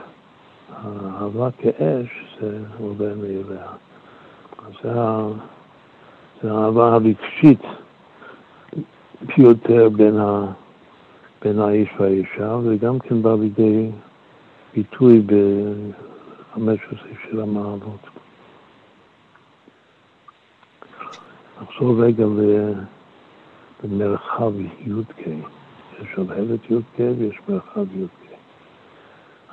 האהבה 0.70 1.50
כאש, 1.58 2.38
זה 2.42 2.60
עובר 2.80 3.14
מאליה. 3.16 3.68
אז 4.66 4.74
זה 6.42 6.52
האהבה 6.52 6.94
הרגשית 6.94 7.62
ביותר 9.22 9.90
בין, 9.90 10.18
ה, 10.18 10.46
בין 11.42 11.60
האיש 11.60 11.90
והאישה, 12.00 12.58
וגם 12.64 13.00
כן 13.00 13.22
בא 13.22 13.36
לידי 13.36 13.92
ביטוי 14.74 15.22
ב-15 15.26 16.60
של 17.30 17.42
המעלות. 17.42 18.10
נחזור 21.62 22.04
רגע 22.04 22.26
למרחב 23.84 24.60
י"ק. 24.60 25.28
יש 26.00 26.08
שלהבת 26.16 26.70
י"ק 26.70 27.00
ויש 27.18 27.40
מרחב 27.50 27.96
י"ק. 27.96 28.26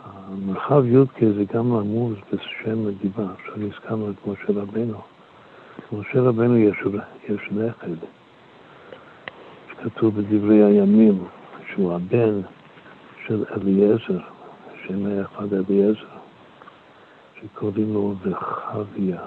המרחב 0.05 0.87
י"ק 0.87 1.25
זה 1.37 1.45
גם 1.55 1.73
עמוז 1.73 2.17
בשם 2.33 2.91
דיבה. 2.91 3.27
עכשיו 3.33 3.55
הזכרנו 3.67 4.11
את 4.11 4.27
משה 4.27 4.61
רבנו. 4.61 5.01
משה 5.93 6.21
רבנו 6.21 6.57
יש, 6.57 6.77
יש 7.29 7.41
נכד, 7.51 7.97
שכתוב 9.83 10.21
בדברי 10.21 10.65
הימים, 10.65 11.25
שהוא 11.73 11.95
הבן 11.95 12.41
של 13.27 13.45
אליעזר, 13.51 14.21
שם 14.87 15.21
אחד 15.21 15.47
אליעזר, 15.53 16.19
שקוראים 17.41 17.95
לו 17.95 18.15
זכביה. 18.25 19.23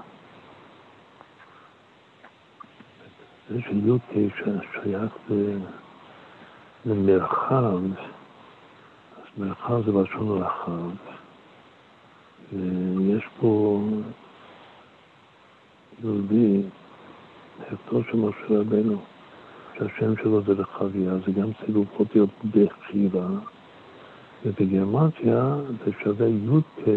זה 3.49 3.61
שי"ק 3.61 4.35
שייך 4.83 5.13
למרחב, 6.85 7.79
אז 9.15 9.23
מרחב 9.37 9.85
זה 9.85 9.91
לשון 9.91 10.41
רחב, 10.41 10.89
ויש 12.53 13.23
פה 13.39 13.81
יהודי, 16.03 16.61
הפטור 17.71 18.03
של 18.11 18.17
משה 18.17 18.59
רבנו, 18.59 19.01
שהשם 19.77 20.17
שלו 20.23 20.41
זה 20.41 20.53
רחביה, 20.53 21.11
זה 21.25 21.31
גם 21.31 21.49
צילוב 21.65 21.87
אותיות 21.99 22.29
בחירה, 22.51 23.27
ובגרמטיה 24.45 25.55
זה 25.85 25.91
שווה 26.03 26.27
י"ק, 26.27 26.87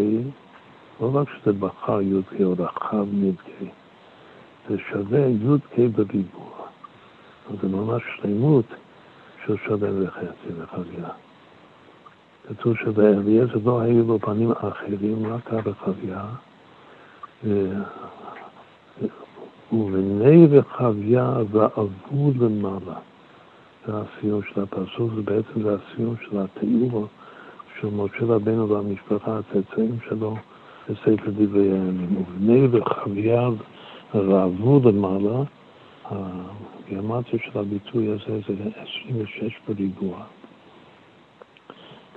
לא 1.00 1.10
רק 1.14 1.28
שזה 1.30 1.52
בחר 1.52 2.00
י"ק 2.00 2.40
או 2.44 2.54
רחב 2.58 3.06
י"ק, 3.14 3.68
זה 4.68 4.76
שווה 4.90 5.26
י"ק 5.26 5.78
בריבוע. 5.96 6.48
זה 7.62 7.68
ממש 7.68 8.02
שלמות 8.16 8.66
של 9.46 9.56
שווה 9.66 9.88
וחצי 10.00 10.48
וחבילה. 10.56 11.10
כתוב 12.48 12.76
שבאליעזר 12.76 13.58
לא 13.64 13.80
היו 13.80 14.06
לו 14.06 14.18
פנים 14.18 14.52
אחרים, 14.52 15.26
רק 15.26 15.52
הרחביה. 15.52 16.24
ובני 19.72 20.46
רחביה 20.46 21.36
ועבו 21.50 22.30
למעלה. 22.40 22.98
זה 23.86 23.92
הסיום 23.94 24.40
של 24.42 24.60
הפסוק, 24.60 25.10
זה 25.14 25.22
בעצם 25.22 25.62
זה 25.62 25.74
הסיום 25.74 26.14
של 26.28 26.38
התיאור 26.38 27.06
של 27.80 27.88
משה 27.88 28.24
רבנו 28.24 28.68
והמשפחה, 28.68 29.38
הצאצאים 29.38 29.98
שלו, 30.08 30.36
בספר 30.88 31.30
דברי 31.30 31.72
הימים. 31.72 32.16
ובני 32.16 32.66
רחביה 32.66 33.48
רעבו 34.14 34.80
למעלה, 34.84 35.42
הגיאומטיה 36.04 37.38
של 37.44 37.58
הביטוי 37.58 38.08
הזה 38.08 38.40
זה 38.48 38.54
26 39.04 39.60
בריבוע. 39.68 40.16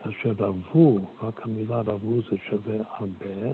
כאשר 0.03 0.33
רבו, 0.39 0.99
רק 1.23 1.41
המילה 1.45 1.81
רבו 1.81 2.21
זה 2.31 2.37
שווה 2.49 2.75
הרבה, 2.97 3.51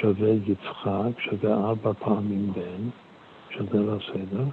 שווה 0.00 0.28
יצחק, 0.28 1.20
שווה 1.20 1.54
ארבע 1.54 1.92
פעמים 1.92 2.52
בן, 2.52 2.88
שווה 3.58 3.96
לסדר, 3.96 4.44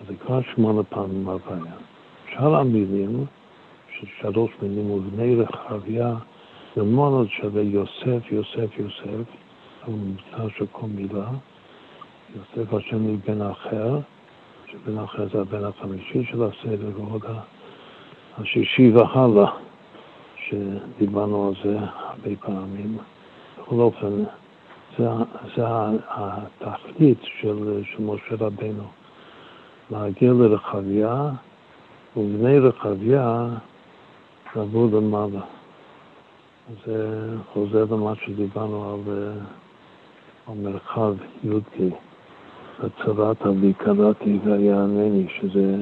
אז 0.00 0.06
זה 0.06 0.14
כבר 0.16 0.40
שמונה 0.54 0.82
פעמים 0.82 1.28
הוויה. 1.28 1.72
שאר 2.32 2.56
המילים, 2.56 3.24
שלוש 4.20 4.50
מילים, 4.62 4.90
ובני 4.90 5.34
רחביה, 5.34 6.14
למעלה 6.76 7.28
שווה 7.28 7.62
יוסף, 7.62 8.32
יוסף, 8.32 8.78
יוסף, 8.78 9.28
הממוצע 9.82 10.56
של 10.58 10.66
כל 10.72 10.86
מילה. 10.86 11.26
יוסף 12.36 12.74
השם 12.74 13.06
מבן 13.06 13.42
אחר, 13.42 13.98
שבן 14.66 14.98
אחר 14.98 15.28
זה 15.32 15.40
הבן 15.40 15.64
החמישי 15.64 16.24
של 16.24 16.42
הסדר, 16.42 16.90
ועוד 16.94 17.22
השישי 18.38 18.92
והלאה, 18.94 19.50
שדיברנו 20.36 21.48
על 21.48 21.54
זה 21.64 21.78
הרבה 21.78 22.36
פעמים. 22.40 22.98
בכל 23.58 23.74
אופן, 23.74 24.24
זה, 24.98 25.08
זה 25.56 25.62
התכלית 26.10 27.18
של, 27.22 27.82
משה 27.98 28.34
רבנו, 28.40 28.84
להגיע 29.90 30.32
לרחביה, 30.32 31.30
ובני 32.16 32.58
רחביה 32.58 33.48
רבו 34.56 34.88
למעלה. 34.92 35.40
זה 36.86 37.28
חוזר 37.52 37.84
למה 37.90 38.12
שדיברנו 38.24 38.94
על, 38.94 39.32
על 40.46 40.54
מרחב 40.54 41.14
י"ק. 41.44 41.94
הצבת 42.78 43.46
אבי 43.46 43.72
קראתי 43.72 44.38
ויענני, 44.44 45.26
שזה 45.40 45.76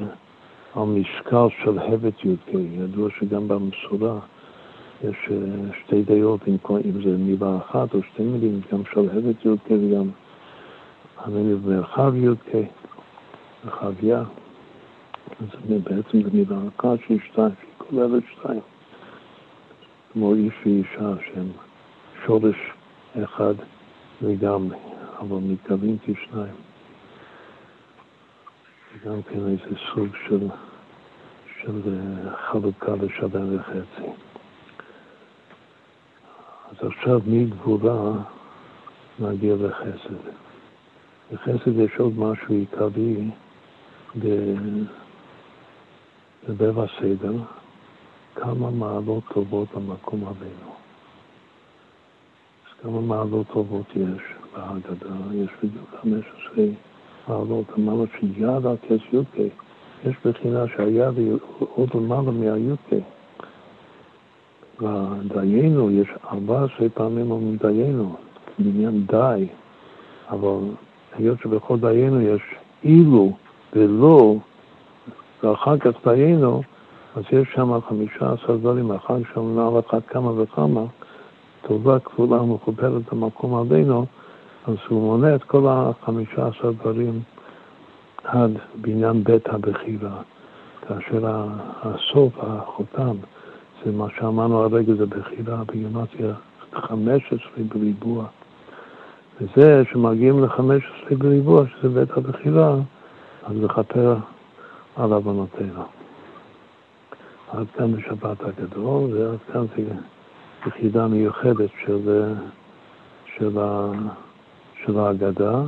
על 0.75 0.83
משקל 0.83 1.47
של 1.65 1.79
הבט 1.79 2.25
י"ק. 2.25 2.55
ידוע 2.55 3.09
שגם 3.19 3.49
במסורה 3.49 4.19
יש 5.05 5.17
אה, 5.31 5.37
שתי 5.85 6.03
דעות, 6.03 6.41
אם, 6.49 7.03
זה 7.05 7.17
מילה 7.17 7.57
אחת 7.57 7.95
או 7.95 8.03
שתי 8.03 8.23
מילים, 8.23 8.61
גם 8.73 8.83
של 8.95 9.01
הבט 9.01 9.45
י"ק 9.45 9.71
וגם 9.71 10.09
המילה 11.19 11.57
במרחב 11.57 12.15
י"ק, 12.17 12.55
מרחביה. 13.65 14.25
אז 15.41 15.47
בעצם 15.85 16.23
זה 16.23 16.31
מילה 16.33 16.57
אחת 16.77 16.99
שהיא 17.07 17.19
שתיים, 17.31 17.51
שהיא 17.61 17.71
כוללת 17.79 18.23
שתיים. 18.33 18.61
כמו 20.13 20.35
איש 20.35 20.53
ואישה 20.67 21.13
שהם 21.27 21.49
שורש 22.27 22.57
אחד 23.25 23.55
לגמרי, 24.23 24.77
אבל 25.19 25.37
מתקרבים 25.37 25.97
כשניים. 26.03 26.55
גם 29.05 29.23
כן 29.23 29.39
איזה 29.47 29.77
סוג 29.95 30.09
של, 30.29 30.49
של 31.63 31.81
אה, 31.87 32.37
חלוקה 32.37 32.93
לשווה 33.03 33.41
וחצי. 33.51 34.30
עכשיו 36.83 37.21
מגבורה 37.27 38.13
נגיע 39.19 39.55
לחסד. 39.57 40.15
בחסד 41.33 41.79
יש 41.79 41.91
עוד 41.99 42.19
משהו 42.19 42.55
עיקרי 42.55 43.31
בלב 46.49 46.79
הסדר, 46.79 47.33
כמה 48.35 48.71
מעלות 48.71 49.25
טובות 49.29 49.69
למקום 49.75 50.25
רבינו. 50.25 50.71
אז 52.65 52.83
כמה 52.83 53.01
מעלות 53.01 53.47
טובות 53.47 53.87
יש 53.91 54.23
בהגדה? 54.55 55.17
יש 55.35 55.51
בדיוק 55.63 55.91
15 56.03 56.65
לעלות, 57.29 57.67
אמרנו 57.79 58.07
שיד 58.21 58.67
על 58.67 58.77
כס 58.83 59.13
י"ק, 59.13 59.53
יש 60.05 60.15
בחינה 60.25 60.65
שהיד 60.77 61.19
היא 61.19 61.33
עוד 61.75 61.89
למעלה 61.95 62.31
מהי"ק. 62.31 63.20
ודיינו, 64.83 65.91
יש 65.91 66.09
14 66.33 66.89
פעמים 66.89 67.31
אומרים 67.31 67.57
דיינו, 67.57 68.17
בניין 68.59 69.07
די, 69.07 69.49
אבל 70.31 70.59
היות 71.15 71.39
שבכל 71.43 71.79
דיינו 71.79 72.21
יש 72.21 72.41
אילו 72.85 73.33
ולא, 73.73 74.37
ואחר 75.43 75.79
כך 75.79 75.91
דיינו, 76.05 76.63
אז 77.17 77.23
יש 77.33 77.49
שם 77.55 77.81
חמישה 77.89 78.33
עשר 78.33 78.57
דברים, 78.57 78.93
אחר 78.93 79.17
שם 79.35 79.57
נעל 79.57 79.79
אחת 79.79 80.03
כמה 80.09 80.43
וכמה, 80.43 80.85
טובה 81.63 81.99
כפולה 81.99 82.43
ומכופלת 82.43 83.13
המקום 83.13 83.55
עלינו, 83.55 84.07
אז 84.67 84.77
הוא 84.89 85.03
מונה 85.03 85.35
את 85.35 85.43
כל 85.43 85.67
החמישה 85.69 86.47
עשר 86.47 86.71
דברים 86.71 87.21
עד 88.25 88.51
בניין 88.81 89.25
בית 89.25 89.49
הבחירה, 89.49 90.23
כאשר 90.89 91.27
הסוף, 91.83 92.33
החותם, 92.39 93.17
זה 93.85 93.93
מה 93.93 94.07
שאמרנו 94.19 94.63
הרגע, 94.63 94.95
זה 94.95 95.07
בחירה 95.07 95.65
בגימטריה 95.65 96.35
15 96.73 97.39
בריבוע. 97.69 98.27
וזה 99.41 99.83
שמגיעים 99.93 100.45
ל-15 100.45 101.15
בריבוע, 101.19 101.65
שזה 101.67 101.89
בית 101.89 102.11
הבחירה, 102.11 102.77
אז 103.43 103.57
לכפר 103.57 104.17
על 104.97 105.13
עוונותינו. 105.13 105.83
עד 107.53 107.67
כאן 107.77 107.93
בשבת 107.93 108.37
הגדול, 108.41 109.11
ועד 109.13 109.39
כאן 109.53 109.65
זה 109.77 109.95
יחידה 110.67 111.09
מיוחדת 111.09 111.71
של, 111.85 112.33
של, 113.37 113.59
של 114.85 114.99
ההגדה. 114.99 115.63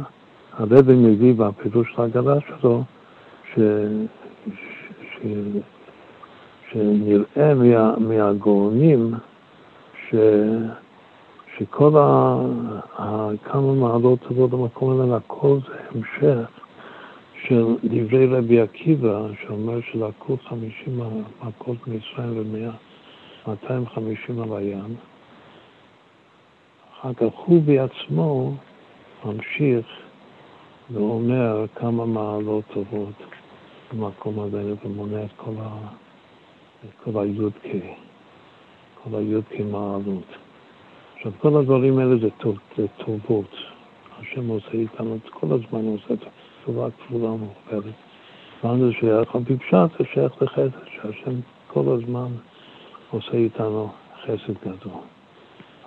הרבי 0.53 0.95
מביא 0.95 1.35
בפירוש 1.35 1.93
של 1.95 2.03
ההגדה 2.03 2.35
שלו, 2.41 2.85
ש, 3.55 3.59
ש, 5.01 5.19
שנראה 6.73 7.55
מה, 7.55 7.95
מהגאונים 7.99 9.15
ש, 10.09 10.15
שכל 11.57 11.97
ה, 11.97 12.37
ה, 12.99 13.29
כמה 13.45 13.75
מעלות 13.75 14.21
טובות 14.21 14.51
במקום 14.51 15.01
הזה, 15.01 15.17
הכל 15.17 15.59
זה 15.69 15.75
המשך 15.91 16.51
של 17.49 17.77
דברי 17.85 18.27
רבי 18.27 18.61
עקיבא, 18.61 19.27
שאומר 19.43 19.81
שלקחו 19.81 20.37
50 20.49 21.01
מכות 21.43 21.89
מישראל 21.89 22.39
ו-250 22.39 24.43
על 24.43 24.57
הים. 24.57 24.95
אחר 26.93 27.15
כך 27.15 27.39
הוא 27.45 27.63
בעצמו 27.63 28.55
ממשיך 29.25 29.87
ואומר 30.91 31.65
כמה 31.75 32.07
מעלות 32.07 32.65
טובות 32.73 33.23
במקום 33.93 34.41
הזה 34.41 34.75
ומונה 34.85 35.25
את 35.25 35.31
כל, 35.37 35.51
ה, 35.61 35.79
כל 37.05 37.23
הי"ק, 37.23 37.67
כל 39.03 39.17
הי"ק 39.19 39.61
מעלות. 39.61 40.37
עכשיו, 41.17 41.33
כל 41.41 41.57
הדברים 41.57 41.99
האלה 41.99 42.17
זה, 42.17 42.29
טוב, 42.39 42.59
זה 42.77 42.87
טובות. 42.97 43.55
השם 44.21 44.49
עושה 44.49 44.73
איתנו, 44.73 45.19
כל 45.31 45.47
הזמן 45.47 45.87
עושה 45.87 46.15
את 46.15 46.19
טובה 46.65 46.89
כפולה 46.91 47.31
ומוכפלת. 47.31 47.95
מה 48.65 48.79
זה 48.79 48.93
שייך? 48.93 49.37
פשט 49.37 49.99
זה 49.99 50.05
שייך 50.13 50.43
לחסד, 50.43 50.69
שהשם 50.87 51.41
כל 51.67 51.85
הזמן 51.89 52.29
עושה 53.11 53.33
איתנו 53.33 53.89
חסד 54.23 54.55
גדול. 54.63 55.01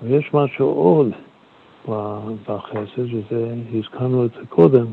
אבל 0.02 0.12
יש 0.12 0.34
משהו 0.34 0.68
עוד 0.68 1.12
בחסד, 2.48 3.14
וזה, 3.14 3.56
הזכרנו 3.74 4.26
את 4.26 4.32
זה 4.32 4.46
קודם, 4.50 4.86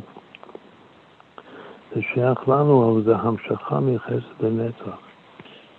זה 1.94 2.02
שייך 2.14 2.48
לנו, 2.48 2.92
אבל 2.92 3.02
זה 3.02 3.16
המשכה 3.16 3.80
מחסד 3.80 4.40
לנצח. 4.40 5.11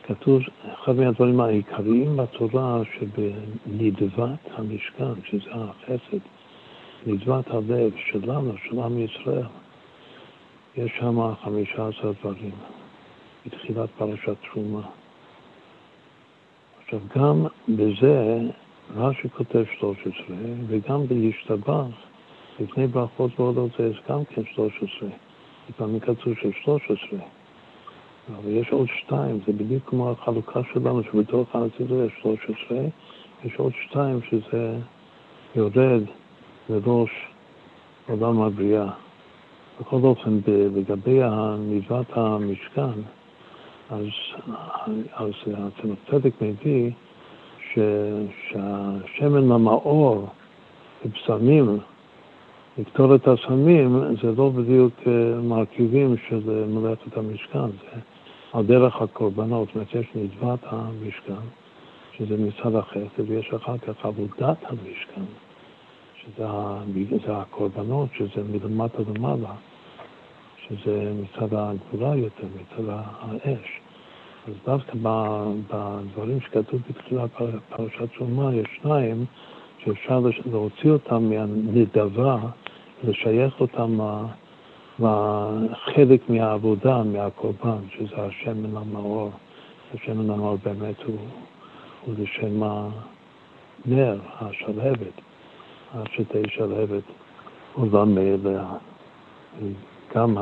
כתוב, 0.07 0.41
אחד 0.73 0.95
מהדברים 0.95 1.39
העיקריים 1.39 2.17
בתורה, 2.17 2.81
שבנדבת 2.93 4.39
המשכן, 4.51 5.21
שזה 5.25 5.49
החסד, 5.51 6.23
נדבת 7.07 7.47
הלב 7.47 7.91
שלנו, 8.11 8.53
של 8.63 8.79
עם 8.79 8.99
ישראל, 8.99 9.45
יש 10.77 10.91
שם 10.99 11.33
חמישה 11.43 11.87
עשר 11.87 12.11
דברים, 12.21 12.51
בתחילת 13.45 13.89
פרשת 13.97 14.35
תרומה. 14.51 14.81
עכשיו, 16.83 16.99
גם 17.15 17.45
בזה 17.69 18.39
רש"י 18.95 19.29
כותב 19.29 19.63
13, 19.79 20.13
וגם 20.67 21.07
בהשתבח, 21.07 21.85
לפני 22.59 22.87
ברכות 22.87 23.39
ועודות 23.39 23.71
זה 23.77 23.91
גם 24.09 24.25
כן 24.25 24.41
13. 24.53 25.09
לפעמים 25.69 25.99
כתוב 25.99 26.33
של 26.41 26.51
13. 26.63 27.19
אבל 28.29 28.51
יש 28.51 28.71
עוד 28.71 28.87
שתיים, 28.87 29.39
זה 29.47 29.53
בדיוק 29.53 29.83
כמו 29.89 30.11
החלוקה 30.11 30.59
שלנו, 30.73 31.03
שבתוך 31.03 31.55
הנציבות 31.55 31.97
יש 32.07 32.21
13, 32.21 32.77
יש 33.43 33.55
עוד 33.55 33.71
שתיים 33.83 34.19
שזה 34.29 34.77
יורד 35.55 36.03
לראש 36.69 37.09
עולם 38.09 38.41
הבריאה. 38.41 38.89
בכל 39.79 39.99
אופן, 40.03 40.39
לגבי 40.47 41.19
מצוות 41.59 42.05
המשכן, 42.13 42.99
אז, 43.89 44.05
אז 45.13 45.31
הצמח 45.47 46.33
מביא 46.41 46.91
ש, 47.73 47.79
שהשמן 48.49 49.51
המאור 49.51 50.27
בבשמים, 51.05 51.79
לקטור 52.77 53.15
את 53.15 53.27
הסמים, 53.27 53.99
זה 54.21 54.31
לא 54.37 54.49
בדיוק 54.49 54.93
אה, 55.07 55.41
מרכיבים 55.41 56.15
של 56.29 56.65
מלאכת 56.67 57.17
המשכן, 57.17 57.67
זה 57.67 57.99
על 58.53 58.65
דרך 58.65 59.01
הקורבנות, 59.01 59.69
זאת 59.75 59.95
יש 59.95 60.07
מצוות 60.15 60.59
המשכן, 60.63 61.33
שזה 62.17 62.37
מצד 62.37 62.75
החסד, 62.75 63.29
ויש 63.29 63.53
אחר 63.53 63.77
כך 63.77 64.05
עבודת 64.05 64.57
המשכן. 64.63 65.23
שזה 66.25 67.37
הקורבנות, 67.37 68.09
שזה 68.17 68.43
מלמטה 68.51 68.97
למעלה, 69.15 69.53
שזה 70.67 71.13
מצד 71.21 71.53
הגבולה 71.53 72.15
יותר, 72.15 72.47
מצד 72.55 72.83
האש. 72.89 73.79
אז 74.47 74.53
דווקא 74.65 74.93
בדברים 75.67 76.41
שכתוב 76.41 76.81
בתחילת 76.89 77.29
פרשת 77.69 78.13
תרומה 78.17 78.55
יש 78.55 78.67
שניים 78.81 79.25
שאפשר 79.83 80.21
להוציא 80.51 80.91
אותם 80.91 81.29
מהנדבה, 81.29 82.37
לשייך 83.03 83.61
אותם 83.61 83.99
לחלק 84.99 86.29
מהעבודה, 86.29 87.03
מהקורבן, 87.03 87.77
שזה 87.91 88.15
השמן 88.17 88.77
המאור. 88.77 89.31
השמן 89.93 90.29
המאור 90.29 90.57
באמת 90.63 91.03
הוא, 91.05 91.17
הוא 92.05 92.15
לשם 92.17 92.63
הנר, 92.63 94.19
השלהבת. 94.41 95.21
שתשע 96.11 96.49
שלהבת 96.49 97.03
עולם 97.73 98.15
מאליה. 98.15 98.65
גם 100.15 100.37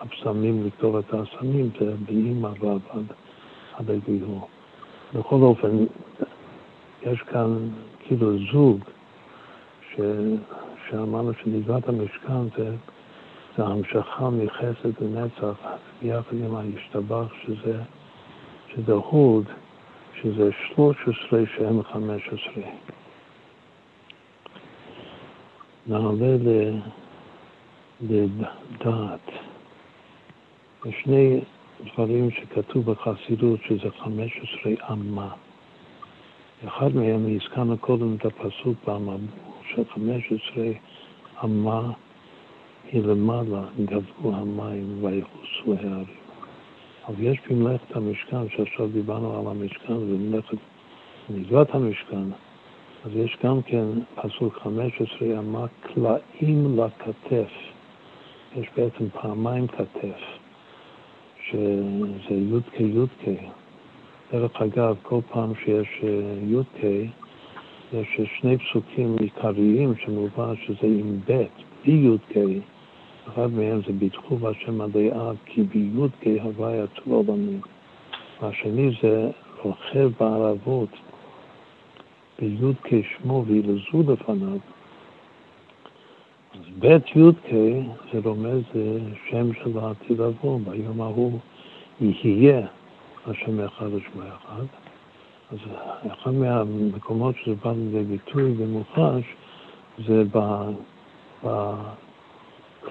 הבשמים 0.00 0.66
לכתוב 0.66 0.96
את 0.96 1.14
הסמים 1.14 1.70
זה 1.80 1.94
באימא 2.06 2.48
ועבד 2.60 3.04
עד 3.74 3.90
הגיור. 3.90 4.48
בכל 5.14 5.36
אופן, 5.36 5.84
יש 7.02 7.20
כאן 7.20 7.68
כאילו 8.00 8.32
זוג 8.52 8.80
ש... 9.90 10.00
שאמרנו 10.90 11.32
שנגבת 11.42 11.88
המשכן 11.88 12.42
זה, 12.56 12.74
זה 13.56 13.64
המשכה 13.64 14.30
מחסד 14.30 15.02
לנצח 15.02 15.54
ביחד 16.02 16.36
עם 16.36 16.56
ההשתבח 16.56 17.32
שזה, 17.42 17.78
שזה 18.74 18.92
הוד, 18.92 19.44
שזה 20.22 20.50
13 20.74 21.42
שהם 21.56 21.82
15. 21.82 22.62
נעלה 25.86 26.36
לדעת. 28.00 29.30
יש 30.84 30.94
שני 31.04 31.40
דברים 31.94 32.30
שכתוב 32.30 32.90
בחסידות 32.90 33.60
שזה 33.68 33.90
15 33.98 34.72
אמה. 34.92 35.28
אחד 36.68 36.96
מהם, 36.96 37.36
הזכרנו 37.36 37.78
קודם 37.78 38.14
את 38.14 38.26
הפסוק 38.26 38.88
של 39.74 39.82
15 39.94 40.64
אמה 41.44 41.92
היא 42.92 43.02
למעלה, 43.02 43.62
גבו 43.84 44.34
המים 44.34 45.04
ויחוסו 45.04 45.74
הערים. 45.74 46.26
אבל 47.08 47.22
יש 47.22 47.38
במלאכת 47.50 47.96
המשכן, 47.96 48.48
שעכשיו 48.56 48.88
דיברנו 48.88 49.38
על 49.38 49.46
המשכן, 49.46 49.92
ומלאכת 49.92 50.56
מצוות 51.30 51.74
המשכן, 51.74 52.24
אז 53.04 53.10
יש 53.14 53.36
גם 53.44 53.62
כן, 53.62 53.86
פסוק 54.14 54.58
15, 54.58 55.38
אמר 55.38 55.66
קלעים 55.80 56.78
לכתף. 56.78 57.50
יש 58.56 58.66
בעצם 58.76 59.08
פעמיים 59.12 59.66
כתף, 59.66 60.20
שזה 61.50 62.34
י"ק 62.34 62.80
י"ק. 62.80 63.28
דרך 64.32 64.62
אגב, 64.62 64.96
כל 65.02 65.20
פעם 65.32 65.52
שיש 65.64 65.88
אה, 66.02 66.08
י"ק, 66.42 66.84
יש 67.92 68.20
שני 68.40 68.58
פסוקים 68.58 69.16
עיקריים 69.20 69.94
שמובן 70.04 70.54
שזה 70.66 70.86
עם 70.86 71.20
ב', 71.28 71.44
בלי 71.84 71.92
י"ק. 71.92 72.36
אחד 73.28 73.52
מהם 73.52 73.80
זה 73.86 73.92
ביטחו 73.92 74.36
בהשם 74.36 74.80
הדעה 74.80 75.30
כי 75.44 75.62
בי"ק 75.62 76.26
הוויה 76.42 76.86
טוב 76.86 77.28
עולמים. 77.28 77.60
והשני 78.42 78.90
זה 79.02 79.30
רוכב 79.62 80.10
בערבות 80.20 80.88
בי' 82.38 82.72
כשמו 82.84 83.44
וילזו 83.46 84.12
לפניו, 84.12 84.58
בית 86.78 87.16
י"ק 87.16 87.54
זה 88.12 88.20
רומז 88.24 88.62
שם 89.30 89.52
של 89.52 89.78
העתיד 89.78 90.20
לבוא, 90.20 90.60
ביום 90.64 91.00
ההוא 91.00 91.38
יהיה 92.00 92.66
השם 93.26 93.60
אחד 93.60 93.86
ושמו 93.86 94.22
אחד. 94.22 94.64
אז 95.52 95.58
אחד 96.12 96.30
מהמקומות 96.30 97.34
שזה 97.44 97.54
בא 97.64 97.72
לידי 97.72 98.04
ביטוי 98.04 98.54
זה 100.06 100.24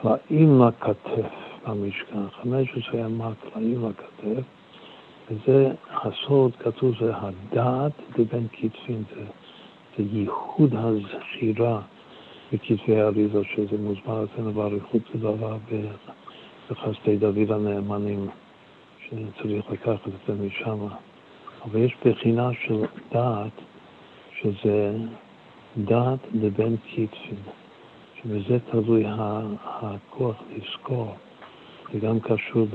בקלעים 0.03 0.61
לכתף 0.61 1.31
במשכן, 1.67 2.30
15 2.41 2.99
ימה 2.99 3.31
קלעים 3.53 3.89
לכתף, 3.89 4.43
וזה 5.31 5.72
הסוד, 5.89 6.55
כתוב, 6.55 6.95
זה 6.99 7.11
הדעת 7.15 7.91
לבין 8.17 8.47
כתפים, 8.51 9.03
זה, 9.15 9.22
זה 9.97 10.03
ייחוד 10.17 10.76
הזכירה 10.76 11.81
בכתבי 12.53 13.01
האריזה, 13.01 13.41
שזה 13.43 13.77
מוסבר 13.77 14.23
אצלנו 14.23 14.53
באריכות 14.53 15.01
לדבר 15.15 15.57
בחסדי 16.69 17.17
דוד 17.17 17.51
הנאמנים, 17.51 18.27
שצריך 19.05 19.72
לקחת 19.72 20.07
את 20.07 20.13
זה 20.27 20.34
משם. 20.45 20.88
אבל 21.65 21.80
יש 21.80 21.95
בחינה 22.05 22.49
של 22.65 22.81
דעת, 23.11 23.51
שזה 24.41 24.97
דעת 25.77 26.19
לבין 26.34 26.76
כתפים, 26.84 27.39
שבזה 28.26 28.60
תלוי 28.72 29.03
הכוח 29.07 30.35
לזכור. 30.49 31.15
זה 31.93 31.99
גם 31.99 32.19
קשור 32.19 32.68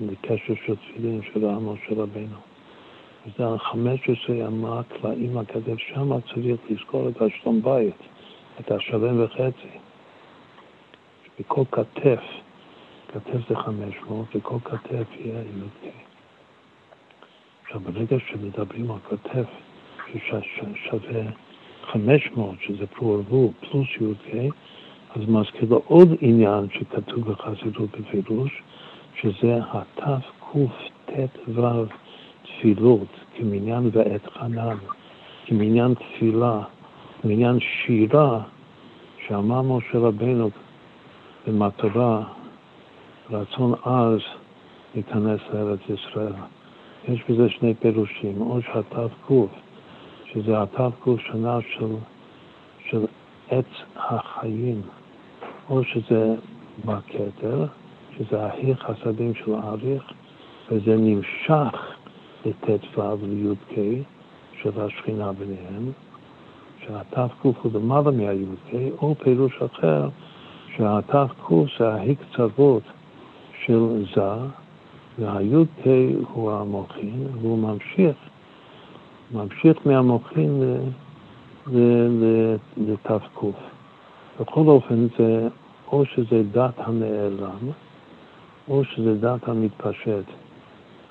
לקשר 0.00 0.54
של 0.66 0.76
תפילין 0.76 1.20
של 1.32 1.44
העם 1.44 1.68
של 1.86 2.00
רבנו. 2.00 2.36
זה 3.38 3.46
ה-15 3.46 4.32
ימה 4.32 4.82
קלעים 4.82 5.38
לקדם, 5.38 5.78
שם 5.78 6.20
צריך 6.20 6.60
לזכור 6.70 7.08
את 7.08 7.22
השלום 7.22 7.62
בית, 7.62 7.94
את 8.60 8.70
השלם 8.70 9.24
וחצי. 9.24 9.78
בכל 11.40 11.62
כתף, 11.70 12.20
כתף 13.08 13.48
זה 13.48 13.56
500, 13.56 14.26
וכל 14.34 14.56
כתף 14.64 15.06
יהיה 15.18 15.40
י"ק. 15.40 15.92
עכשיו, 17.62 17.80
ברגע 17.80 18.16
שמדברים 18.28 18.90
על 18.90 18.98
כתף 19.08 19.46
ששווה 20.12 21.49
500, 21.92 22.56
שזה 22.66 22.86
פרו 22.86 23.22
פלוס 23.60 23.88
י"ק, 24.00 24.54
אז 25.16 25.22
מזכיר 25.28 25.70
לו 25.70 25.82
עוד 25.86 26.08
עניין 26.20 26.66
שכתוב 26.72 27.30
בחסידות 27.30 27.90
בפירוש, 28.00 28.62
שזה 29.20 29.58
התקט"ו 29.72 30.66
תפילות, 32.42 33.08
כמניין 33.36 33.90
ועת 33.92 34.26
חנן, 34.26 34.76
כמניין 35.46 35.94
תפילה, 35.94 36.60
כמניין 37.22 37.58
שירה, 37.60 38.40
שאמר 39.26 39.62
משה 39.62 39.98
רבנו 39.98 40.50
במטרה, 41.46 42.22
רצון 43.30 43.74
עז 43.84 44.20
להיכנס 44.94 45.40
לארץ 45.52 45.80
ישראל. 45.88 46.32
יש 47.08 47.20
בזה 47.28 47.48
שני 47.48 47.74
פירושים, 47.74 48.40
או 48.40 48.62
שהת"ק, 48.62 49.30
שזה 50.32 50.62
הת"ק 50.62 51.04
שנה 51.18 51.58
של, 51.60 51.94
של 52.88 53.06
עץ 53.50 53.66
החיים, 53.96 54.82
או 55.70 55.84
שזה 55.84 56.34
בכתר, 56.84 57.66
שזה 58.18 58.44
ההיא 58.44 58.74
חסדים 58.74 59.34
של 59.34 59.54
האריך, 59.54 60.02
וזה 60.70 60.96
נמשך 60.96 61.96
לט"ו 62.46 63.18
ולי"ק 63.20 63.78
של 64.62 64.80
השכינה 64.80 65.32
ביניהם, 65.32 65.92
שהת"ק 66.86 67.32
הוא 67.42 67.54
למעלה 67.74 68.10
מהי"ק, 68.10 68.74
או 69.02 69.14
פירוש 69.14 69.62
אחר, 69.62 70.08
שהת"ק 70.76 71.50
זה 71.78 71.88
ההקצוות 71.94 72.82
של 73.64 74.04
זה, 74.14 74.32
והי"ק 75.18 75.86
הוא 76.32 76.52
המוחין, 76.52 77.26
והוא 77.40 77.58
ממשיך, 77.58 78.16
ממשיך 79.34 79.76
מהמוחין 79.84 80.62
לת"ק. 82.76 83.44
בכל 84.40 84.60
אופן, 84.66 85.06
זה 85.18 85.48
או 85.92 86.04
שזה 86.04 86.42
דת 86.52 86.74
הנעלם, 86.76 87.70
או 88.68 88.84
שזה 88.84 89.14
דת 89.14 89.48
המתפשט. 89.48 90.24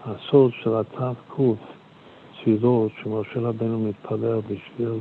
הסוד 0.05 0.51
של 0.63 0.73
הת"ק, 0.75 1.39
תפילות 2.39 2.91
שמשה 3.03 3.39
רבנו 3.39 3.79
מתפלל 3.79 4.39
בשביל 4.39 4.93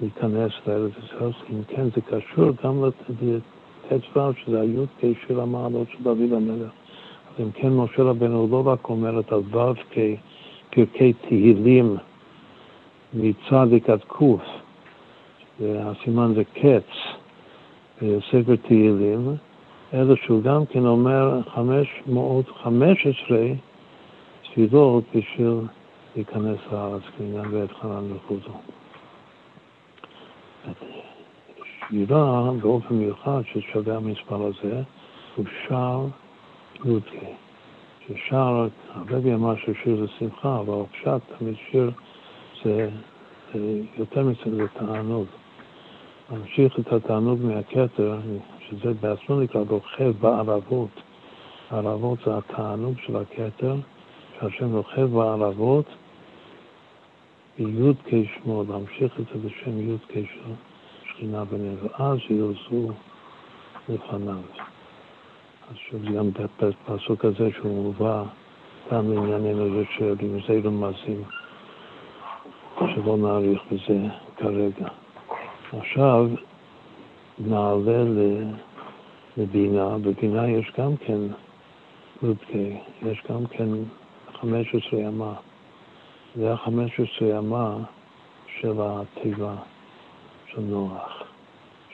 להיכנס 0.00 0.52
לארץ 0.66 0.92
ישראל, 1.04 1.30
אם 1.50 1.62
כן 1.68 1.84
זה 1.84 2.00
קשור 2.00 2.50
גם 2.64 2.84
לט"ו, 2.84 4.30
שזה 4.44 4.60
הי"ק 4.60 5.18
של 5.26 5.40
המעלות 5.40 5.86
של 5.90 6.02
דוד 6.02 6.32
המלך. 6.32 6.70
אז 7.28 7.44
אם 7.44 7.50
כן, 7.50 7.72
משה 7.72 8.02
רבנו 8.02 8.48
לא 8.50 8.66
רק 8.66 8.88
אומר 8.88 9.20
את 9.20 9.32
הו"ק 9.32 9.78
פרקי 10.70 11.12
תהילים 11.12 11.96
מצדיק 13.14 13.90
עד 13.90 14.00
ק', 14.04 14.22
והסימן 15.60 16.32
זה 16.34 16.44
קץ. 16.44 16.90
ספר 18.02 18.56
תהילים, 18.56 19.36
אלא 19.94 20.16
שהוא 20.16 20.42
גם 20.42 20.66
כן 20.66 20.86
אומר 20.86 21.42
515 21.54 23.38
תפילות 24.42 25.04
בשביל 25.14 25.60
להיכנס 26.16 26.58
לארץ, 26.72 27.02
כעניין 27.18 27.44
ואת 27.50 27.72
חנן 27.72 28.12
וכו'. 28.12 28.34
שירה 31.88 32.50
באופן 32.62 32.94
מיוחד 32.94 33.40
ששווה 33.52 33.96
המספר 33.96 34.42
הזה 34.46 34.82
הוא 35.36 35.44
שער 35.66 36.06
י"ק. 36.84 37.14
ששר, 38.06 38.66
הרבי 38.94 39.34
אמר 39.34 39.56
ששיר 39.56 39.96
זה 39.96 40.06
שמחה, 40.18 40.58
אבל 40.60 40.82
פשט 40.92 41.38
תמיד 41.38 41.54
שיר 41.70 41.90
זה, 42.64 42.88
יותר 43.98 44.22
מזה, 44.22 44.56
זה 44.56 44.66
תענוג. 44.68 45.26
להמשיך 46.32 46.78
את 46.78 46.92
התענוג 46.92 47.40
מהכתר, 47.42 48.18
שזה 48.68 48.94
בעצמו 49.00 49.40
נקרא 49.40 49.60
רוכב 49.68 50.12
בערבות. 50.20 50.90
הערבות 51.70 52.18
זה 52.26 52.38
התענוג 52.38 52.94
של 53.06 53.16
הכתר, 53.16 53.74
שהשם 54.40 54.72
רוכב 54.72 55.06
בערבות, 55.14 55.86
בי"ק 57.58 58.10
שמו, 58.34 58.64
להמשיך 58.68 59.20
את 59.20 59.24
זה 59.34 59.48
בשם 59.48 59.90
י"ק 59.90 60.12
של 60.12 60.52
שכינה 61.08 61.44
ביניהם, 61.44 61.76
ואז 61.82 62.18
ירזו 62.30 62.92
לפניו. 63.88 64.42
אז 65.70 65.76
שוב, 65.76 66.02
גם 66.04 66.30
בפסוק 66.30 67.24
הזה 67.24 67.48
שהוא 67.56 67.84
מובא 67.84 68.24
גם 68.92 69.12
לענייננו 69.12 69.70
זה 69.74 69.84
של 69.96 70.14
רמזי 70.22 70.60
רמזים, 70.60 71.22
שלא 72.94 73.16
נאריך 73.16 73.62
בזה 73.72 73.98
כרגע. 74.36 74.88
עכשיו 75.72 76.28
נעלה 77.38 78.04
לבינה, 79.36 79.98
בבינה 79.98 80.48
יש 80.48 80.72
גם 80.78 80.96
כן 80.96 81.18
רודקי, 82.22 82.76
יש 83.02 83.22
גם 83.30 83.46
כן 83.46 83.68
15 84.40 85.00
ימה. 85.00 85.34
זה 86.36 86.52
ה-15 86.52 87.24
ימה 87.24 87.76
של 88.60 88.72
התיבה 88.78 89.54
של 90.46 90.60
נוח, 90.60 91.22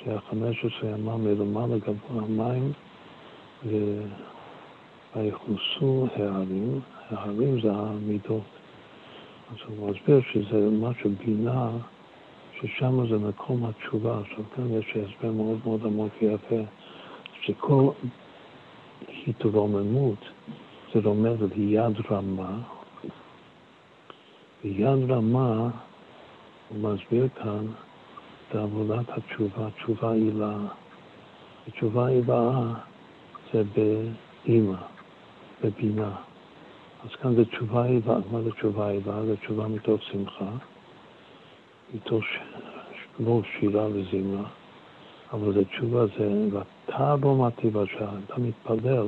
שה-15 0.05 0.87
ימה 0.87 1.17
מלמעלה 1.17 1.79
גבוה 1.79 2.23
המים 2.23 2.73
ויכוסו 5.17 6.07
הערים, 6.17 6.81
הערים 7.11 7.61
זה 7.61 7.73
המידות. 7.73 8.60
אז 9.51 9.56
הוא 9.66 9.90
מסביר 9.90 10.20
שזה 10.32 10.68
משהו 10.70 11.10
בינה 11.24 11.70
ששם 12.60 13.09
זה 13.09 13.18
מקום 13.18 13.64
התשובה. 13.64 14.20
עכשיו 14.20 14.44
כאן 14.56 14.72
יש 14.72 14.97
הסבר 14.97 15.32
מאוד 15.32 15.59
מאוד 15.64 15.86
עמוק 15.86 16.12
ויפה, 16.22 16.60
שכל 17.43 17.90
התרוממות 19.27 20.18
זה 20.94 21.01
רומז 21.05 21.43
על 21.43 21.51
יד 21.56 21.97
רמה, 22.10 22.59
ויד 24.64 25.10
רמה, 25.10 25.68
הוא 26.68 26.93
מסביר 26.93 27.28
כאן, 27.28 27.66
זה 28.52 28.62
עבודת 28.62 29.05
התשובה, 29.09 29.70
תשובה 29.70 30.12
עילה. 30.12 30.59
ותשובה 31.68 32.09
עילה 32.09 32.51
זה 33.52 33.62
באימא, 33.74 34.77
בבינה. 35.64 36.30
אז 37.05 37.16
כאן 37.22 37.35
זה 37.35 37.44
תשובה 37.44 37.85
עילה, 37.85 38.18
מה 38.32 38.43
זה 38.43 38.51
תשובה 38.51 38.90
עילה? 38.90 39.24
זה 39.27 39.36
תשובה 39.36 39.68
מתוך 39.68 40.02
שמחה. 40.02 40.51
איתו 41.94 42.20
לא 43.20 43.40
שירה 43.59 43.86
וזמרה, 43.86 44.48
אבל 45.32 45.52
זה 45.52 45.64
תשובה, 45.64 46.06
זה 46.06 46.48
ואתה 46.52 47.16
בו 47.16 47.44
מטיבה 47.44 47.82
אתה 48.27 48.35
מתפלל, 48.39 49.06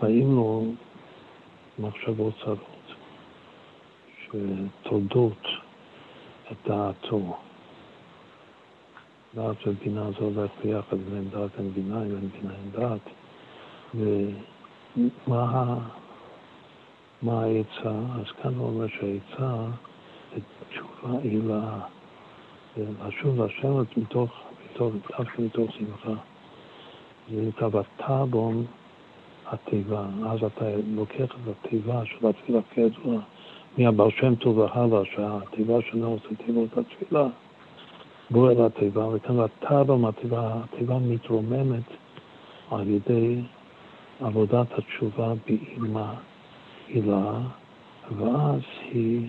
באים 0.00 0.34
לו 0.34 0.64
מחשבות 1.78 2.34
צרות, 2.44 2.94
שתולדות 4.24 5.46
את 6.52 6.56
דעתו. 6.68 7.36
דעת 9.34 9.56
ובינה 9.66 10.10
זה 10.10 10.24
הולך 10.24 10.50
ביחד, 10.64 10.96
בין 10.96 11.30
דעת 11.30 11.50
אין 11.58 11.72
בינה, 11.72 12.00
בין 12.00 12.28
בינה 12.28 12.52
אין 12.54 12.70
דעת. 12.72 13.00
ומה 15.26 15.78
מה 17.22 17.42
העצה? 17.42 17.90
אז 17.90 18.32
כאן 18.42 18.54
הוא 18.54 18.66
אומר 18.66 18.86
שהעצה 18.86 19.54
זה 20.34 20.40
תשובה 20.68 21.18
עילה. 21.22 21.80
לשוב 22.76 23.42
לשבת 23.42 23.96
מתוך, 23.96 24.30
מתוך, 24.70 24.94
דווקא 25.18 25.42
מתוך 25.42 25.70
שמחה. 25.72 26.20
זה 27.30 27.42
נקרא 27.42 27.68
בטאבון 27.68 28.64
התיבה. 29.46 30.06
אז 30.26 30.44
אתה 30.44 30.64
לוקח 30.94 31.24
את 31.24 31.54
התיבה 31.64 32.02
של 32.04 32.26
התפילה 32.26 32.60
כידוע 32.74 33.20
מהבר 33.78 34.10
שם 34.10 34.34
טוב 34.34 34.58
והלאה, 34.58 35.00
שהתיבה 35.14 35.74
שלנו 35.90 36.18
זה 36.30 36.36
תיבות 36.46 36.78
התפילה. 36.78 37.26
בוא 38.30 38.50
אל 38.50 38.66
התיבה, 38.66 39.06
וכאן 39.06 39.36
בטאבון 39.36 40.04
התיבה, 40.04 40.52
התיבה 40.64 40.98
מתרוממת 40.98 41.90
על 42.70 42.88
ידי 42.88 43.42
עבודת 44.20 44.66
התשובה 44.78 45.32
באימה 45.46 46.14
הילה, 46.94 47.40
ואז 48.16 48.60
היא 48.92 49.26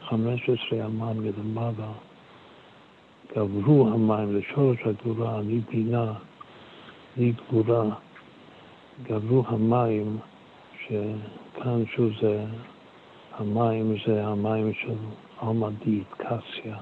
15 0.00 0.86
אמן 0.86 1.16
מלמעלה. 1.18 1.92
גברו 3.36 3.88
המים 3.88 4.36
לשורש 4.36 4.78
הגבורה, 4.84 5.38
אני 5.38 5.60
בינה, 5.70 6.12
אני 7.16 7.32
גבורה. 7.32 7.84
גברו 9.02 9.42
המים, 9.46 10.18
שכאן 10.84 11.86
שוב 11.96 12.12
זה, 12.20 12.44
המים 13.38 13.96
זה 14.06 14.26
המים 14.26 14.72
של 14.74 14.94
עלמדית, 15.38 16.06
קסיה. 16.16 16.76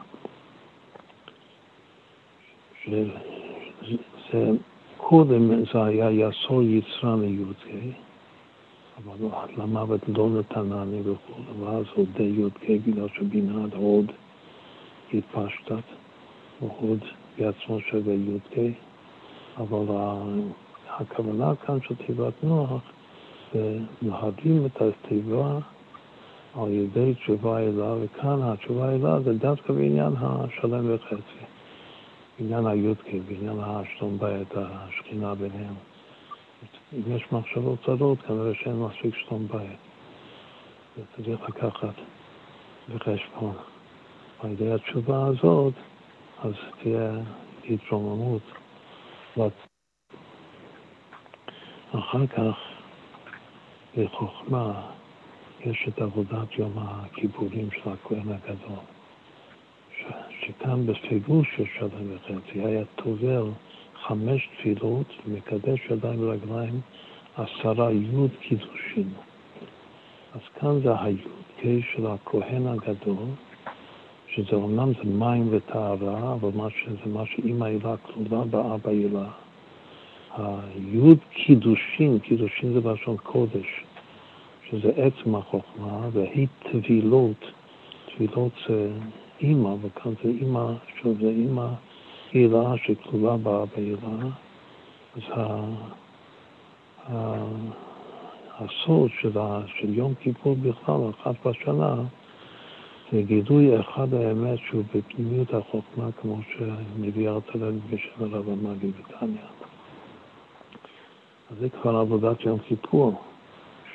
זה, 4.32 4.50
קודם 4.96 5.64
זה 5.72 5.84
היה 5.84 6.10
יסור 6.10 6.62
יצרן 6.62 7.20
לי"ק, 7.20 8.05
אבל 9.04 9.26
למוות 9.56 10.00
לא 10.08 10.28
נתנני 10.30 11.00
וכו', 11.00 11.60
ואז 11.60 11.84
עוד 11.94 12.08
י"ק 12.20 12.70
בגלל 12.86 13.08
שבינה 13.14 13.64
עד 13.64 13.74
עוד 13.74 14.12
התפשטת, 15.14 15.84
והוד 16.62 16.98
בעצמו 17.38 17.80
שווה 17.80 18.14
י"ק, 18.14 18.56
אבל 19.56 19.94
הכוונה 20.88 21.56
כאן 21.56 21.78
של 21.80 21.94
תיבת 22.06 22.32
נוח 22.42 22.82
זה 23.52 23.78
להדלים 24.02 24.66
את 24.66 24.82
התיבה 24.82 25.58
על 26.54 26.72
ידי 26.72 27.14
תשובה 27.14 27.60
אלה, 27.60 27.94
וכאן 28.00 28.42
התשובה 28.42 28.92
אלה 28.92 29.20
זה 29.20 29.32
דווקא 29.32 29.72
בעניין 29.72 30.12
השלם 30.16 30.94
וחצי, 30.94 31.44
בעניין 32.38 32.66
הי"ק, 32.66 33.04
בעניין 33.28 33.58
השלום 33.60 34.18
בית, 34.18 34.48
השכינה 34.56 35.34
ביניהם. 35.34 35.74
אם 36.96 37.16
יש 37.16 37.32
מחשבות 37.32 37.78
צרות, 37.86 38.22
כנראה 38.22 38.54
שאין 38.54 38.76
מספיק 38.76 39.14
שלום 39.14 39.46
בית. 39.48 39.78
צריך 41.16 41.40
לקחת 41.48 41.94
בחשבון. 42.88 43.56
על 44.40 44.50
ידי 44.50 44.72
התשובה 44.72 45.26
הזאת, 45.26 45.74
אז 46.42 46.52
תהיה 46.82 47.12
התרוממות. 47.68 48.42
אחר 51.92 52.26
כך, 52.26 52.56
בחוכמה, 53.96 54.90
יש 55.60 55.88
את 55.88 55.98
עבודת 55.98 56.58
יום 56.58 56.72
הכיפורים 56.78 57.70
של 57.70 57.90
הכהן 57.90 58.28
הגדול. 58.28 58.78
שכאן 60.40 60.86
בפירוש 60.86 61.46
של 61.56 61.64
שלם 61.78 62.16
וחצי 62.16 62.60
היה 62.60 62.84
טובל 62.96 63.50
חמש 64.08 64.48
תפילות 64.58 65.06
ומקדש 65.26 65.80
ידיים 65.90 66.20
ורגליים 66.20 66.80
עשרה 67.36 67.92
י' 67.92 68.28
קידושין. 68.40 69.08
אז 70.34 70.40
כאן 70.60 70.80
זה 70.80 70.92
הי' 71.00 71.82
של 71.94 72.06
הכהן 72.06 72.66
הגדול, 72.66 73.26
שזה 74.28 74.56
אומנם 74.56 74.92
זה 74.92 75.10
מים 75.10 75.48
וטהרה, 75.50 76.32
אבל 76.32 76.48
מה 76.54 76.68
שזה 76.70 77.12
מה 77.12 77.26
שאימא 77.26 77.64
הילה 77.64 77.96
כלולה 77.96 78.44
באבא 78.44 78.90
הילה. 78.90 79.28
הי' 80.36 81.14
קידושין, 81.30 82.18
קידושין 82.18 82.72
זה 82.72 82.80
בלשון 82.80 83.16
קודש, 83.16 83.84
שזה 84.70 84.90
עצם 84.96 85.34
החוכמה, 85.34 86.08
והיא 86.12 86.46
טבילות, 86.72 87.52
טבילות 88.06 88.52
זה 88.68 88.90
אימא, 89.40 89.74
וכאן 89.82 90.12
זה 90.24 90.30
אימא, 90.30 90.72
שזה 91.00 91.28
אימא 91.28 91.68
הילה 92.32 92.74
שכלולה 92.84 93.36
בהילה, 93.36 93.98
אז 95.16 95.22
הסוד 98.58 99.10
של, 99.20 99.30
של 99.66 99.94
יום 99.94 100.14
כיפור 100.14 100.56
בכלל, 100.62 101.00
אחת 101.10 101.46
בשנה, 101.46 101.94
זה 103.12 103.22
גילוי 103.22 103.80
אחד 103.80 104.14
האמת 104.14 104.58
שהוא 104.68 104.84
בפנימיות 104.94 105.54
החוכמה, 105.54 106.08
כמו 106.20 106.38
שמביא 106.56 107.28
ארצלן 107.28 107.78
בשם 107.90 108.24
הרב 108.34 108.48
המאגי 108.48 108.90
בתניא. 108.90 109.40
אז 111.50 111.56
זה 111.60 111.68
כבר 111.68 111.96
עבודת 111.96 112.40
יום 112.40 112.58
כיפור, 112.58 113.22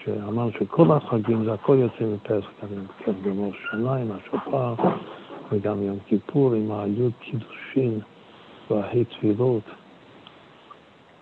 שאמרנו 0.04 0.52
שכל 0.52 0.92
החגים 0.92 1.46
זה 1.46 1.54
הכל 1.54 1.78
יוצא 1.80 2.06
מפסח, 2.06 2.50
גם 3.08 3.14
בראש 3.24 3.56
השנה 3.68 3.96
עם 3.96 4.12
השופר, 4.12 4.74
וגם 5.52 5.84
יום 5.84 5.98
כיפור 6.08 6.54
עם 6.54 6.72
היוד 6.72 7.12
קידושין. 7.20 8.00
וההי 8.70 9.06
תפילות. 9.06 9.64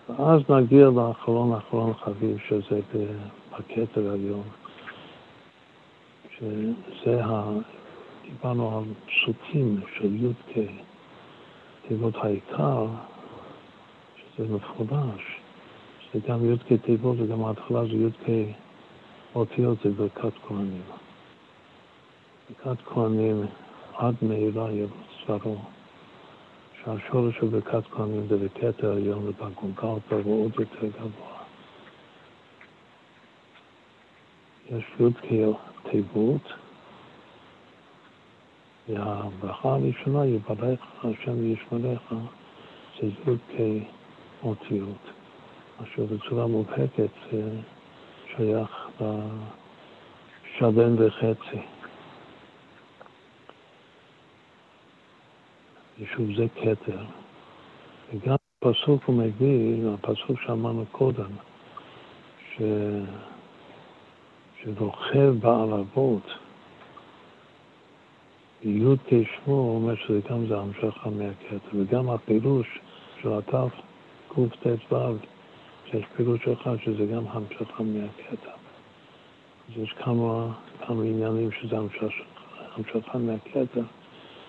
ואז 0.10 0.42
נגיע 0.50 0.86
לאחרון 0.86 1.54
אחרון 1.58 1.94
חביב, 1.94 2.38
שזה 2.48 2.80
בכתר 3.52 4.10
העליון, 4.10 4.44
שזה 6.38 7.26
ה... 7.26 7.50
דיברנו 8.30 8.78
על 8.78 8.84
פסוקים 9.06 9.82
של 9.98 10.26
י"ק, 10.26 10.58
תיבות 11.88 12.14
העיקר, 12.16 12.88
שזה 14.18 14.54
מפורש, 14.56 15.40
שזה 16.02 16.28
גם 16.28 16.54
י"ק 16.54 16.82
תיבות 16.82 17.18
וגם 17.20 17.46
ההתחלה 17.46 17.86
זה 17.86 17.92
י"ק 17.92 18.56
אותיות, 19.36 19.78
זה 19.84 19.90
ברכת 19.90 20.34
כהנים. 20.48 20.82
ברכת 22.66 22.82
כהנים 22.86 23.46
עד 23.98 24.16
מהירה 24.22 24.72
יבוא 24.72 24.98
צברו. 25.28 25.58
שהשורש 26.98 27.36
של 27.40 27.46
ברכת 27.48 27.88
כהנים 27.92 28.28
זה 28.28 28.38
בכתר 28.38 28.92
עליון 28.92 29.28
ובגולגלתא 29.28 30.16
הוא 30.24 30.46
עוד 30.46 30.52
יותר 30.60 30.88
גבוה. 30.88 31.40
יש 34.70 34.84
י"ק 35.00 35.56
תיבות, 35.92 36.54
והברכה 38.90 39.70
הראשונה, 39.70 40.26
יברך 40.26 40.80
השם 41.04 41.40
וישמריך, 41.40 42.14
זה 43.02 43.08
י"ק 43.08 43.86
אותיות, 44.44 45.10
אשר 45.84 46.06
בצורה 46.06 46.48
מובהקת 46.48 47.10
שייך 48.36 48.90
לשלם 49.02 50.96
וחצי. 50.98 51.79
ושוב 56.00 56.28
זה 56.38 56.46
כתר. 56.56 57.04
וגם 58.14 58.36
הפסוק 58.62 59.04
הוא 59.06 59.16
מביא, 59.16 59.88
הפסוק 59.94 60.42
שאמרנו 60.46 60.86
קודם, 60.92 61.32
ש... 62.56 62.62
שרוכב 64.64 65.34
בערבות, 65.40 66.24
י' 68.64 68.84
כשמו 69.08 69.76
אומר 69.76 69.96
שזה 69.96 70.20
גם 70.30 70.48
זה 70.48 70.58
המשכה 70.58 71.10
מהכתר, 71.10 71.58
וגם 71.74 72.10
הפירוש 72.10 72.80
של 73.22 73.34
התף 73.34 73.72
קט"ו, 74.30 75.16
שיש 75.86 76.06
פירוש 76.16 76.48
אחד 76.48 76.76
שזה 76.84 77.06
גם 77.06 77.24
המשכה 77.28 77.84
מהכתר. 77.84 78.52
אז 79.70 79.78
יש 79.78 79.94
כמה, 79.94 80.54
כמה 80.88 81.04
עניינים 81.04 81.52
שזה 81.52 81.78
המשכה 81.78 83.18
מהכתר, 83.18 83.84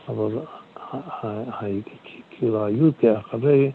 אבל 0.08 0.38
כאילו 2.30 2.64
הי"ק 2.64 3.04
אחרי, 3.04 3.70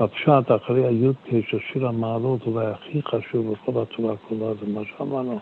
בפשט 0.00 0.50
אחרי 0.56 0.86
הי"ק 0.86 1.46
של 1.48 1.58
שיר 1.72 1.88
המעלות 1.88 2.46
אולי 2.46 2.66
הכי 2.66 3.02
חשוב 3.02 3.52
בכל 3.52 3.82
התורה 3.82 4.16
כולה 4.16 4.54
זה 4.54 4.66
מה 4.66 4.80
שאמרנו 4.84 5.40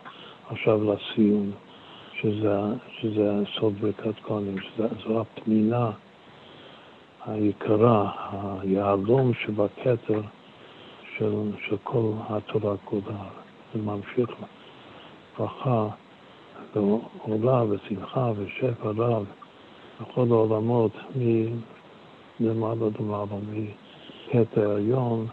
עכשיו 0.51 0.81
לסיום, 0.93 1.51
שזה, 2.21 3.33
סוד 3.59 3.75
ברכת 3.81 4.21
כהנים, 4.23 4.57
שזו 4.61 5.21
הפנינה 5.21 5.91
היקרה, 7.27 8.11
היהלום 8.61 9.33
שבכתר 9.35 10.21
של, 11.19 11.51
של 11.69 11.77
כל 11.83 12.13
התורה 12.29 12.77
כולה. 12.85 13.25
זה 13.75 13.83
ממשיך 13.83 14.31
ברכה 15.39 15.89
ועולה 16.75 17.65
ושמחה 17.69 18.33
ושפע 18.37 18.91
רב. 18.97 19.42
בכל 20.01 20.27
העולמות, 20.31 20.93
למעלה 22.41 22.87
למעלה, 23.01 23.37
מחטא 23.53 24.61
העליון 24.61 25.27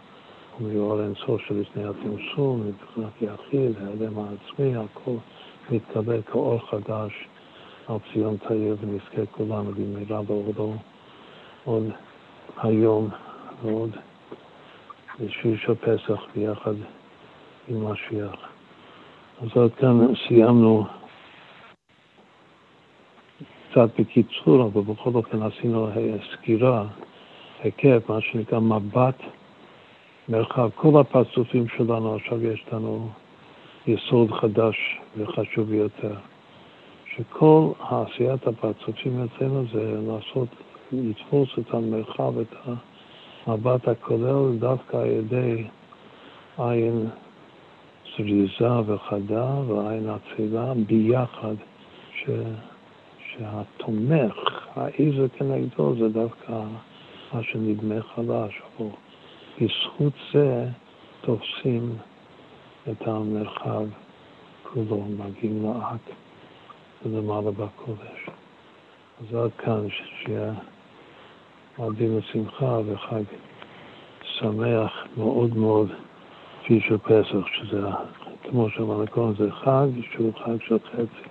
ומאור 0.60 1.02
אינסוף 1.02 1.40
של 1.48 1.60
לפני 1.60 1.82
התמסור, 1.84 2.58
מבחינת 2.58 3.22
יחיד, 3.22 3.72
ההלם 3.76 4.18
העצמי, 4.18 4.76
הכל 4.76 5.14
מתקבל 5.70 6.22
כאור 6.22 6.58
חדש. 6.70 7.12
על 7.90 7.96
ציון 8.12 8.36
תאיר 8.36 8.76
ונזכה 8.80 9.26
כולנו 9.30 9.72
במהרה 9.72 10.22
בעודו. 10.22 10.72
עוד 11.64 11.84
היום 12.62 13.08
ועוד 13.62 13.90
בשביל 15.20 15.58
של 15.58 15.74
פסח 15.74 16.20
ביחד 16.34 16.74
עם 17.68 17.92
משיח. 17.92 18.34
אז 19.42 19.48
עד 19.56 19.70
כאן 19.76 20.14
סיימנו 20.28 20.86
קצת 23.70 24.00
בקיצור, 24.00 24.62
אבל 24.62 24.80
בכל 24.80 25.10
אופן 25.14 25.42
עשינו 25.42 25.88
סקירה, 26.32 26.84
היקף, 27.62 28.02
מה 28.08 28.20
שנקרא 28.20 28.60
מבט, 28.60 29.22
מרחב. 30.28 30.70
כל 30.74 31.00
הפרצופים 31.00 31.68
שלנו, 31.76 32.14
עכשיו 32.14 32.44
יש 32.44 32.64
לנו 32.72 33.08
יסוד 33.86 34.30
חדש 34.30 35.00
וחשוב 35.16 35.68
ביותר. 35.68 36.14
שכל 37.16 37.70
עשיית 37.80 38.46
הפרצופים 38.46 39.24
אצלנו 39.24 39.64
זה 39.72 40.00
לעשות, 40.06 40.48
לתפוס 40.92 41.48
את 41.58 41.74
המרחב, 41.74 42.38
את 42.38 42.54
המבט 43.46 43.88
הכולל, 43.88 44.56
דווקא 44.58 44.96
על 44.96 45.06
ידי 45.06 45.64
עין 46.58 47.06
זריזה 48.16 48.78
וחדה 48.86 49.54
ועין 49.66 50.08
אצילה 50.10 50.72
ביחד, 50.86 51.54
ש... 52.14 52.30
שהתומך, 53.40 54.34
העזר 54.76 55.28
כנגדו, 55.28 55.94
זה 55.98 56.08
דווקא 56.08 56.52
מה 57.32 57.42
שנדמה 57.42 58.02
חלש, 58.02 58.62
אבל 58.78 58.86
בזכות 59.60 60.12
זה 60.32 60.68
תופסים 61.20 61.96
את 62.90 63.08
המרחב 63.08 63.84
כולו, 64.62 65.04
מגיעים 65.18 65.62
לאק 65.62 66.16
ולמעלה 67.04 67.50
בקודש. 67.50 68.28
אז 69.20 69.34
עד 69.34 69.50
כאן, 69.58 69.86
שיהיה 69.90 70.52
מועדים 71.78 72.18
לשמחה 72.18 72.78
וחג 72.86 73.22
שמח 74.22 75.06
מאוד 75.16 75.56
מאוד 75.56 75.88
כפי 76.62 76.80
של 76.80 76.98
פסח, 76.98 77.46
שזה, 77.52 77.80
כמו 78.42 78.70
שאמרנו 78.70 79.06
קודם, 79.10 79.34
זה 79.34 79.52
חג 79.52 79.88
שהוא 80.12 80.32
חג 80.44 80.56
של 80.68 80.78
חצי, 80.78 81.28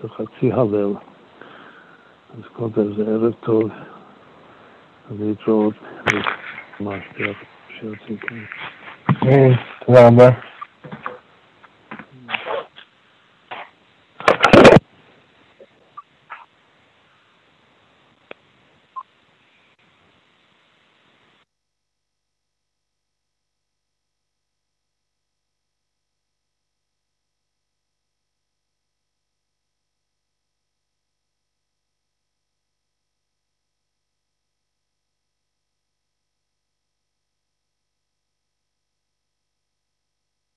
של 0.00 0.08
חצי 0.08 0.52
הלל. 0.52 0.94
אז 2.38 2.44
כל 2.52 2.68
זה 2.96 3.02
ערב 3.02 3.32
טוב, 3.40 3.70
ולהתראות 5.10 5.74
ממש 6.80 7.02
ביחד 7.16 7.44
שיוצאים 7.80 8.16
כאן. 8.16 8.44
תודה 9.86 10.08
רבה. 10.08 10.53